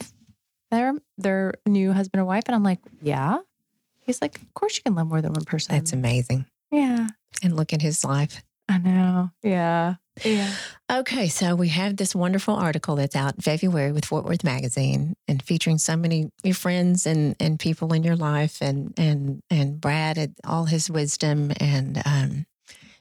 their 0.71 0.95
their 1.19 1.55
new 1.67 1.93
husband 1.93 2.21
or 2.21 2.25
wife? 2.25 2.45
And 2.47 2.55
I'm 2.55 2.63
like, 2.63 2.79
yeah. 3.03 3.39
He's 4.01 4.23
like, 4.23 4.37
of 4.41 4.55
course 4.55 4.77
you 4.77 4.83
can 4.85 4.95
love 4.95 5.09
more 5.09 5.21
than 5.21 5.33
one 5.33 5.45
person. 5.45 5.75
that's 5.75 5.93
amazing. 5.93 6.47
yeah. 6.71 7.09
And 7.43 7.57
look 7.57 7.73
at 7.73 7.83
his 7.83 8.05
life. 8.05 8.43
I 8.69 8.79
know. 8.79 9.31
Yeah. 9.43 9.97
Yeah. 10.25 10.53
Okay, 10.91 11.29
so 11.29 11.55
we 11.55 11.69
have 11.69 11.97
this 11.97 12.15
wonderful 12.15 12.55
article 12.55 12.97
that's 12.97 13.15
out 13.15 13.37
in 13.37 13.41
February 13.43 13.93
with 13.93 14.05
Fort 14.05 14.25
Worth 14.25 14.43
Magazine 14.43 15.15
and 15.29 15.43
featuring 15.43 15.79
so 15.79 15.97
many 15.97 16.31
your 16.43 16.55
friends 16.55 17.07
and, 17.07 17.37
and 17.39 17.59
people 17.59 17.93
in 17.93 18.03
your 18.03 18.17
life 18.17 18.61
and 18.61 18.93
and 18.99 19.41
and 19.51 19.81
Brad 19.81 20.19
and 20.19 20.35
all 20.45 20.65
his 20.65 20.91
wisdom 20.91 21.53
and 21.61 22.03
um, 22.05 22.47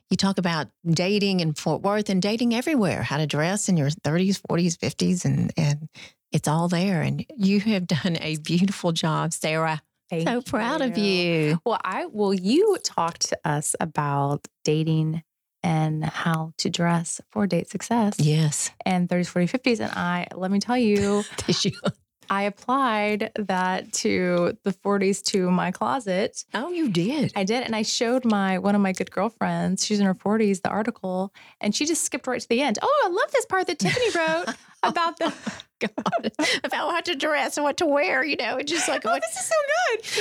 you 0.10 0.18
talk 0.18 0.38
about 0.38 0.68
dating 0.88 1.40
in 1.40 1.54
Fort 1.54 1.82
Worth 1.82 2.10
and 2.10 2.22
dating 2.22 2.56
everywhere, 2.56 3.04
how 3.04 3.18
to 3.18 3.28
dress 3.28 3.70
in 3.70 3.78
your 3.78 3.90
30s, 3.90 4.42
40s, 4.42 4.78
50s, 4.78 5.26
and 5.26 5.52
and 5.56 5.90
it's 6.32 6.48
all 6.48 6.68
there. 6.68 7.02
And 7.02 7.26
you 7.36 7.60
have 7.60 7.88
done 7.88 8.18
a 8.22 8.38
beautiful 8.38 8.92
job, 8.92 9.34
Sarah. 9.34 9.82
Thank 10.10 10.28
so 10.28 10.42
proud 10.42 10.82
of 10.82 10.98
you. 10.98 11.60
Well, 11.66 11.80
I 11.84 12.06
well, 12.08 12.34
you 12.34 12.78
talked 12.84 13.30
to 13.30 13.38
us 13.46 13.76
about 13.80 14.48
dating 14.64 15.24
and 15.64 16.04
how 16.06 16.54
to 16.58 16.70
dress 16.70 17.20
for 17.32 17.46
date 17.48 17.70
success 17.70 18.16
Yes. 18.20 18.72
and 18.86 19.10
30s, 19.10 19.32
40s, 19.32 19.52
50s. 19.52 19.80
And 19.82 19.92
I 19.92 20.28
let 20.36 20.52
me 20.52 20.60
tell 20.60 20.78
you, 20.78 21.24
I 22.32 22.44
applied 22.44 23.32
that 23.40 23.92
to 23.94 24.56
the 24.64 24.72
40s 24.72 25.24
to 25.32 25.50
my 25.50 25.72
closet. 25.72 26.46
Oh, 26.54 26.70
you 26.70 26.88
did. 26.90 27.34
I 27.36 27.44
did, 27.44 27.64
and 27.64 27.76
I 27.76 27.82
showed 27.82 28.24
my 28.24 28.60
one 28.60 28.76
of 28.76 28.82
my 28.82 28.92
good 28.92 29.10
girlfriends. 29.10 29.84
She's 29.86 30.00
in 30.00 30.06
her 30.06 30.14
40s. 30.14 30.62
The 30.62 30.70
article, 30.70 31.34
and 31.60 31.74
she 31.76 31.86
just 31.88 32.04
skipped 32.04 32.28
right 32.28 32.40
to 32.40 32.48
the 32.48 32.62
end. 32.62 32.78
Oh, 32.84 33.02
I 33.06 33.10
love 33.10 33.32
this 33.32 33.46
part 33.48 33.66
that 33.68 33.80
Tiffany 33.80 34.12
wrote 34.16 34.46
about 34.84 35.18
the. 35.18 35.34
God, 35.96 36.32
about 36.64 36.88
what 36.88 37.06
to 37.06 37.16
dress 37.16 37.58
and 37.58 37.64
what 37.64 37.78
to 37.78 37.86
wear. 37.86 38.24
You 38.24 38.36
know, 38.38 38.58
it's 38.58 38.72
just 38.72 38.88
like, 38.88 39.06
Oh, 39.06 39.12
what, 39.12 39.22
this 39.22 39.38
is 39.38 39.46
so 39.46 39.56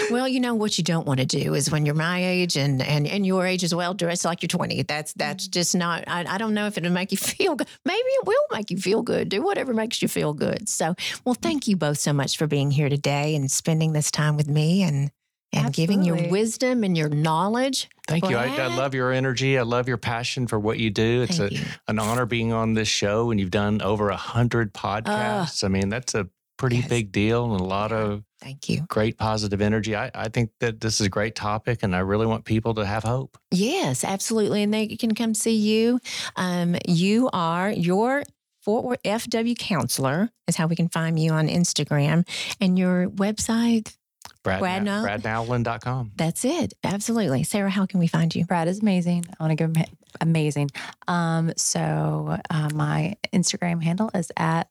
good. 0.04 0.12
well, 0.12 0.28
you 0.28 0.40
know 0.40 0.54
what 0.54 0.78
you 0.78 0.84
don't 0.84 1.06
want 1.06 1.20
to 1.20 1.26
do 1.26 1.54
is 1.54 1.70
when 1.70 1.84
you're 1.84 1.94
my 1.94 2.24
age 2.24 2.56
and 2.56 2.82
and 2.82 3.06
and 3.06 3.26
your 3.26 3.46
age 3.46 3.64
as 3.64 3.74
well, 3.74 3.94
dress 3.94 4.24
like 4.24 4.42
you're 4.42 4.48
20. 4.48 4.82
That's 4.82 5.12
that's 5.14 5.44
mm-hmm. 5.44 5.52
just 5.52 5.74
not. 5.74 6.04
I, 6.06 6.24
I 6.28 6.38
don't 6.38 6.54
know 6.54 6.66
if 6.66 6.78
it'll 6.78 6.92
make 6.92 7.10
you 7.10 7.18
feel 7.18 7.56
good. 7.56 7.68
Maybe 7.84 7.98
it 7.98 8.26
will 8.26 8.46
make 8.52 8.70
you 8.70 8.78
feel 8.78 9.02
good. 9.02 9.28
Do 9.28 9.42
whatever 9.42 9.74
makes 9.74 10.00
you 10.02 10.08
feel 10.08 10.32
good. 10.32 10.68
So, 10.68 10.94
well, 11.24 11.34
mm. 11.34 11.42
thank 11.42 11.66
you 11.68 11.76
both 11.76 11.98
so 11.98 12.12
much 12.12 12.36
for 12.36 12.46
being 12.46 12.70
here 12.70 12.88
today 12.88 13.34
and 13.34 13.50
spending 13.50 13.92
this 13.92 14.10
time 14.10 14.36
with 14.36 14.48
me 14.48 14.82
and 14.82 15.10
and 15.52 15.72
giving 15.72 16.02
your 16.02 16.28
wisdom 16.28 16.84
and 16.84 16.96
your 16.96 17.08
knowledge. 17.08 17.88
Thank 18.06 18.28
you. 18.28 18.36
I, 18.36 18.46
I 18.46 18.76
love 18.76 18.94
your 18.94 19.12
energy. 19.12 19.58
I 19.58 19.62
love 19.62 19.88
your 19.88 19.96
passion 19.96 20.46
for 20.46 20.58
what 20.58 20.78
you 20.78 20.90
do. 20.90 21.22
It's 21.22 21.38
a, 21.38 21.52
you. 21.52 21.60
an 21.88 21.98
honor 21.98 22.26
being 22.26 22.52
on 22.52 22.74
this 22.74 22.88
show, 22.88 23.30
and 23.30 23.38
you've 23.40 23.50
done 23.50 23.82
over 23.82 24.08
a 24.10 24.16
hundred 24.16 24.72
podcasts. 24.74 25.64
I 25.64 25.68
mean, 25.68 25.88
that's 25.88 26.14
a 26.14 26.28
pretty 26.56 26.76
Yes. 26.78 26.88
big 26.88 27.12
deal 27.12 27.52
and 27.52 27.60
a 27.60 27.64
lot 27.64 27.92
of 27.92 28.24
Thank 28.40 28.68
you. 28.68 28.84
great 28.88 29.16
positive 29.16 29.60
energy. 29.60 29.94
I, 29.94 30.10
I 30.14 30.28
think 30.28 30.50
that 30.60 30.80
this 30.80 31.00
is 31.00 31.06
a 31.06 31.10
great 31.10 31.34
topic, 31.34 31.82
and 31.82 31.94
I 31.94 32.00
really 32.00 32.26
want 32.26 32.44
people 32.44 32.74
to 32.74 32.84
have 32.86 33.04
hope. 33.04 33.38
Yes, 33.52 34.04
absolutely. 34.04 34.62
And 34.62 34.72
they 34.74 34.88
can 34.88 35.14
come 35.14 35.34
see 35.34 35.56
you. 35.56 36.00
Um, 36.36 36.76
you 36.86 37.30
are 37.32 37.70
your 37.70 38.24
Fort 38.60 38.84
Worth 38.84 39.02
FW 39.02 39.56
counselor, 39.58 40.30
is 40.46 40.56
how 40.56 40.66
we 40.66 40.76
can 40.76 40.88
find 40.88 41.18
you 41.18 41.30
on 41.32 41.46
Instagram. 41.48 42.26
And 42.60 42.78
your 42.78 43.08
website, 43.08 43.96
Brad, 44.44 44.60
Brad 44.60 44.84
Na- 44.84 45.02
Now- 45.02 45.16
BradNowland.com. 45.16 46.12
that's 46.16 46.44
it. 46.44 46.74
Absolutely. 46.84 47.42
Sarah, 47.42 47.70
how 47.70 47.86
can 47.86 48.00
we 48.00 48.06
find 48.06 48.34
you? 48.34 48.44
Brad 48.46 48.68
is 48.68 48.80
amazing. 48.80 49.24
I 49.38 49.42
want 49.42 49.50
to 49.50 49.56
give 49.56 49.76
him 49.76 49.84
amazing. 50.20 50.70
Um, 51.06 51.52
so 51.56 52.38
uh, 52.50 52.68
my 52.72 53.16
Instagram 53.32 53.82
handle 53.82 54.10
is 54.14 54.30
at 54.36 54.68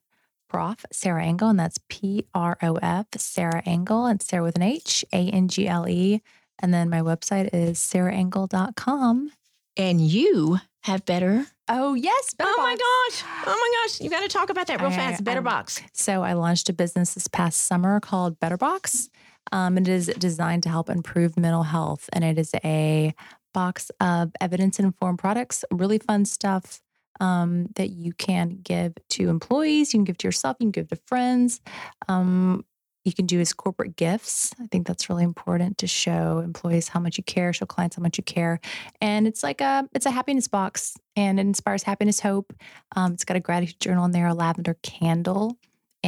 Prof 0.48 0.84
Sarah 0.90 1.22
Angle, 1.22 1.50
and 1.50 1.60
that's 1.60 1.78
P 1.90 2.24
R 2.34 2.56
O 2.62 2.76
F 2.76 3.06
Sarah 3.18 3.62
Angle, 3.66 4.06
and 4.06 4.22
Sarah 4.22 4.42
with 4.42 4.56
an 4.56 4.62
H 4.62 5.04
A 5.12 5.28
N 5.28 5.48
G 5.48 5.68
L 5.68 5.86
E. 5.86 6.22
And 6.60 6.72
then 6.74 6.88
my 6.90 7.00
website 7.02 7.50
is 7.52 7.78
sarahangle.com. 7.78 9.30
And 9.76 10.00
you 10.00 10.58
have 10.82 11.04
better. 11.04 11.46
Oh 11.68 11.94
yes, 11.94 12.34
better 12.34 12.50
Oh 12.52 12.62
my 12.62 12.72
gosh. 12.76 13.22
Oh 13.46 13.50
my 13.54 13.86
gosh. 13.86 14.00
You 14.00 14.10
got 14.10 14.22
to 14.22 14.28
talk 14.28 14.50
about 14.50 14.66
that 14.68 14.80
real 14.80 14.90
I- 14.90 14.96
fast. 14.96 15.22
Better 15.22 15.38
I'm- 15.38 15.44
box. 15.44 15.80
So 15.92 16.22
I 16.22 16.32
launched 16.32 16.68
a 16.68 16.72
business 16.72 17.14
this 17.14 17.28
past 17.28 17.58
summer 17.62 18.00
called 18.00 18.40
BetterBox. 18.40 19.08
Um, 19.52 19.78
it 19.78 19.88
is 19.88 20.06
designed 20.18 20.62
to 20.64 20.68
help 20.68 20.90
improve 20.90 21.38
mental 21.38 21.62
health, 21.62 22.08
and 22.12 22.24
it 22.24 22.38
is 22.38 22.54
a 22.64 23.14
box 23.54 23.90
of 24.00 24.30
evidence-informed 24.40 25.18
products, 25.18 25.64
really 25.70 25.98
fun 25.98 26.24
stuff 26.24 26.80
um, 27.20 27.66
that 27.76 27.90
you 27.90 28.12
can 28.12 28.60
give 28.62 28.94
to 29.10 29.28
employees. 29.28 29.92
You 29.92 29.98
can 29.98 30.04
give 30.04 30.18
to 30.18 30.28
yourself. 30.28 30.56
You 30.60 30.66
can 30.66 30.70
give 30.70 30.88
to 30.88 30.96
friends. 31.06 31.60
Um, 32.08 32.64
you 33.04 33.12
can 33.14 33.26
do 33.26 33.40
as 33.40 33.54
corporate 33.54 33.96
gifts. 33.96 34.52
I 34.60 34.66
think 34.66 34.86
that's 34.86 35.08
really 35.08 35.24
important 35.24 35.78
to 35.78 35.86
show 35.86 36.40
employees 36.40 36.88
how 36.88 37.00
much 37.00 37.16
you 37.16 37.24
care, 37.24 37.52
show 37.54 37.64
clients 37.64 37.96
how 37.96 38.02
much 38.02 38.18
you 38.18 38.24
care. 38.24 38.60
And 39.00 39.26
it's 39.26 39.42
like 39.42 39.62
a 39.62 39.88
it's 39.94 40.04
a 40.04 40.10
happiness 40.10 40.46
box, 40.46 40.94
and 41.16 41.40
it 41.40 41.46
inspires 41.46 41.82
happiness, 41.82 42.20
hope. 42.20 42.52
Um, 42.96 43.14
it's 43.14 43.24
got 43.24 43.36
a 43.36 43.40
gratitude 43.40 43.80
journal 43.80 44.04
in 44.04 44.10
there, 44.10 44.26
a 44.26 44.34
lavender 44.34 44.76
candle, 44.82 45.56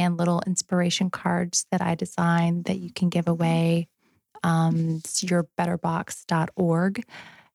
and 0.01 0.17
little 0.17 0.41
inspiration 0.45 1.09
cards 1.09 1.65
that 1.71 1.81
I 1.81 1.95
designed 1.95 2.65
that 2.65 2.77
you 2.77 2.91
can 2.91 3.09
give 3.09 3.27
away. 3.27 3.87
Um, 4.43 4.97
it's 4.97 5.23
yourbetterbox.org 5.23 7.03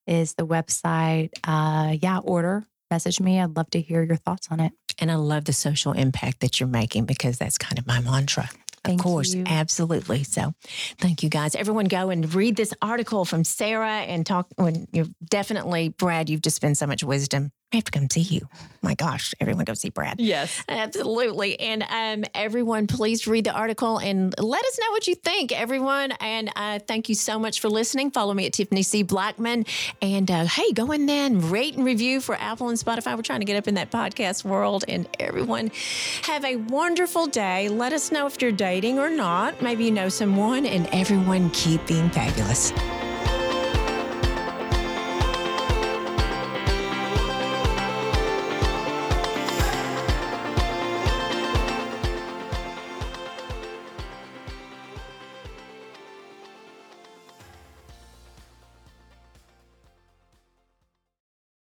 is 0.07 0.33
the 0.35 0.47
website. 0.47 1.31
Uh, 1.43 1.97
yeah, 2.01 2.19
order, 2.19 2.65
message 2.89 3.19
me. 3.19 3.39
I'd 3.39 3.57
love 3.57 3.69
to 3.71 3.81
hear 3.81 4.03
your 4.03 4.15
thoughts 4.15 4.47
on 4.49 4.59
it. 4.59 4.71
And 4.99 5.11
I 5.11 5.15
love 5.15 5.45
the 5.45 5.53
social 5.53 5.91
impact 5.91 6.39
that 6.39 6.59
you're 6.59 6.69
making 6.69 7.05
because 7.05 7.37
that's 7.37 7.57
kind 7.57 7.77
of 7.77 7.85
my 7.85 7.99
mantra. 7.99 8.49
Thank 8.83 9.01
of 9.01 9.03
course, 9.03 9.33
you. 9.33 9.43
absolutely. 9.45 10.23
So, 10.23 10.53
thank 10.97 11.21
you 11.21 11.29
guys. 11.29 11.55
Everyone, 11.55 11.85
go 11.85 12.09
and 12.09 12.33
read 12.33 12.55
this 12.55 12.73
article 12.81 13.25
from 13.25 13.43
Sarah 13.43 13.89
and 13.89 14.25
talk. 14.25 14.47
When 14.55 14.87
you're 14.93 15.07
definitely 15.29 15.89
Brad, 15.89 16.29
you've 16.29 16.41
just 16.41 16.61
been 16.61 16.75
so 16.75 16.87
much 16.87 17.03
wisdom. 17.03 17.51
I 17.73 17.75
have 17.75 17.83
to 17.83 17.91
come 17.91 18.09
see 18.09 18.21
you. 18.21 18.47
My 18.81 18.95
gosh, 18.95 19.33
everyone, 19.41 19.65
go 19.65 19.73
see 19.73 19.89
Brad. 19.89 20.21
Yes. 20.21 20.63
Absolutely. 20.69 21.59
And 21.59 21.83
um, 21.89 22.23
everyone, 22.33 22.87
please 22.87 23.27
read 23.27 23.43
the 23.43 23.51
article 23.51 23.97
and 23.97 24.33
let 24.39 24.63
us 24.63 24.79
know 24.79 24.91
what 24.91 25.05
you 25.05 25.15
think, 25.15 25.51
everyone. 25.51 26.13
And 26.21 26.49
uh, 26.55 26.79
thank 26.79 27.09
you 27.09 27.15
so 27.15 27.37
much 27.37 27.59
for 27.59 27.67
listening. 27.67 28.11
Follow 28.11 28.33
me 28.33 28.45
at 28.45 28.53
Tiffany 28.53 28.83
C. 28.83 29.03
Blackman. 29.03 29.65
And 30.01 30.31
uh, 30.31 30.45
hey, 30.45 30.71
go 30.71 30.93
in 30.93 31.07
there 31.07 31.25
and 31.25 31.43
rate 31.43 31.75
and 31.75 31.83
review 31.83 32.21
for 32.21 32.35
Apple 32.35 32.69
and 32.69 32.77
Spotify. 32.77 33.17
We're 33.17 33.21
trying 33.23 33.41
to 33.41 33.45
get 33.45 33.57
up 33.57 33.67
in 33.67 33.73
that 33.73 33.91
podcast 33.91 34.45
world. 34.45 34.85
And 34.87 35.05
everyone, 35.19 35.71
have 36.23 36.45
a 36.45 36.55
wonderful 36.55 37.27
day. 37.27 37.67
Let 37.67 37.91
us 37.91 38.13
know 38.13 38.27
if 38.27 38.41
you're 38.41 38.53
dating 38.53 38.97
or 38.97 39.09
not. 39.09 39.61
Maybe 39.61 39.83
you 39.83 39.91
know 39.91 40.07
someone. 40.07 40.65
And 40.65 40.87
everyone, 40.93 41.49
keep 41.49 41.85
being 41.85 42.09
fabulous. 42.11 42.71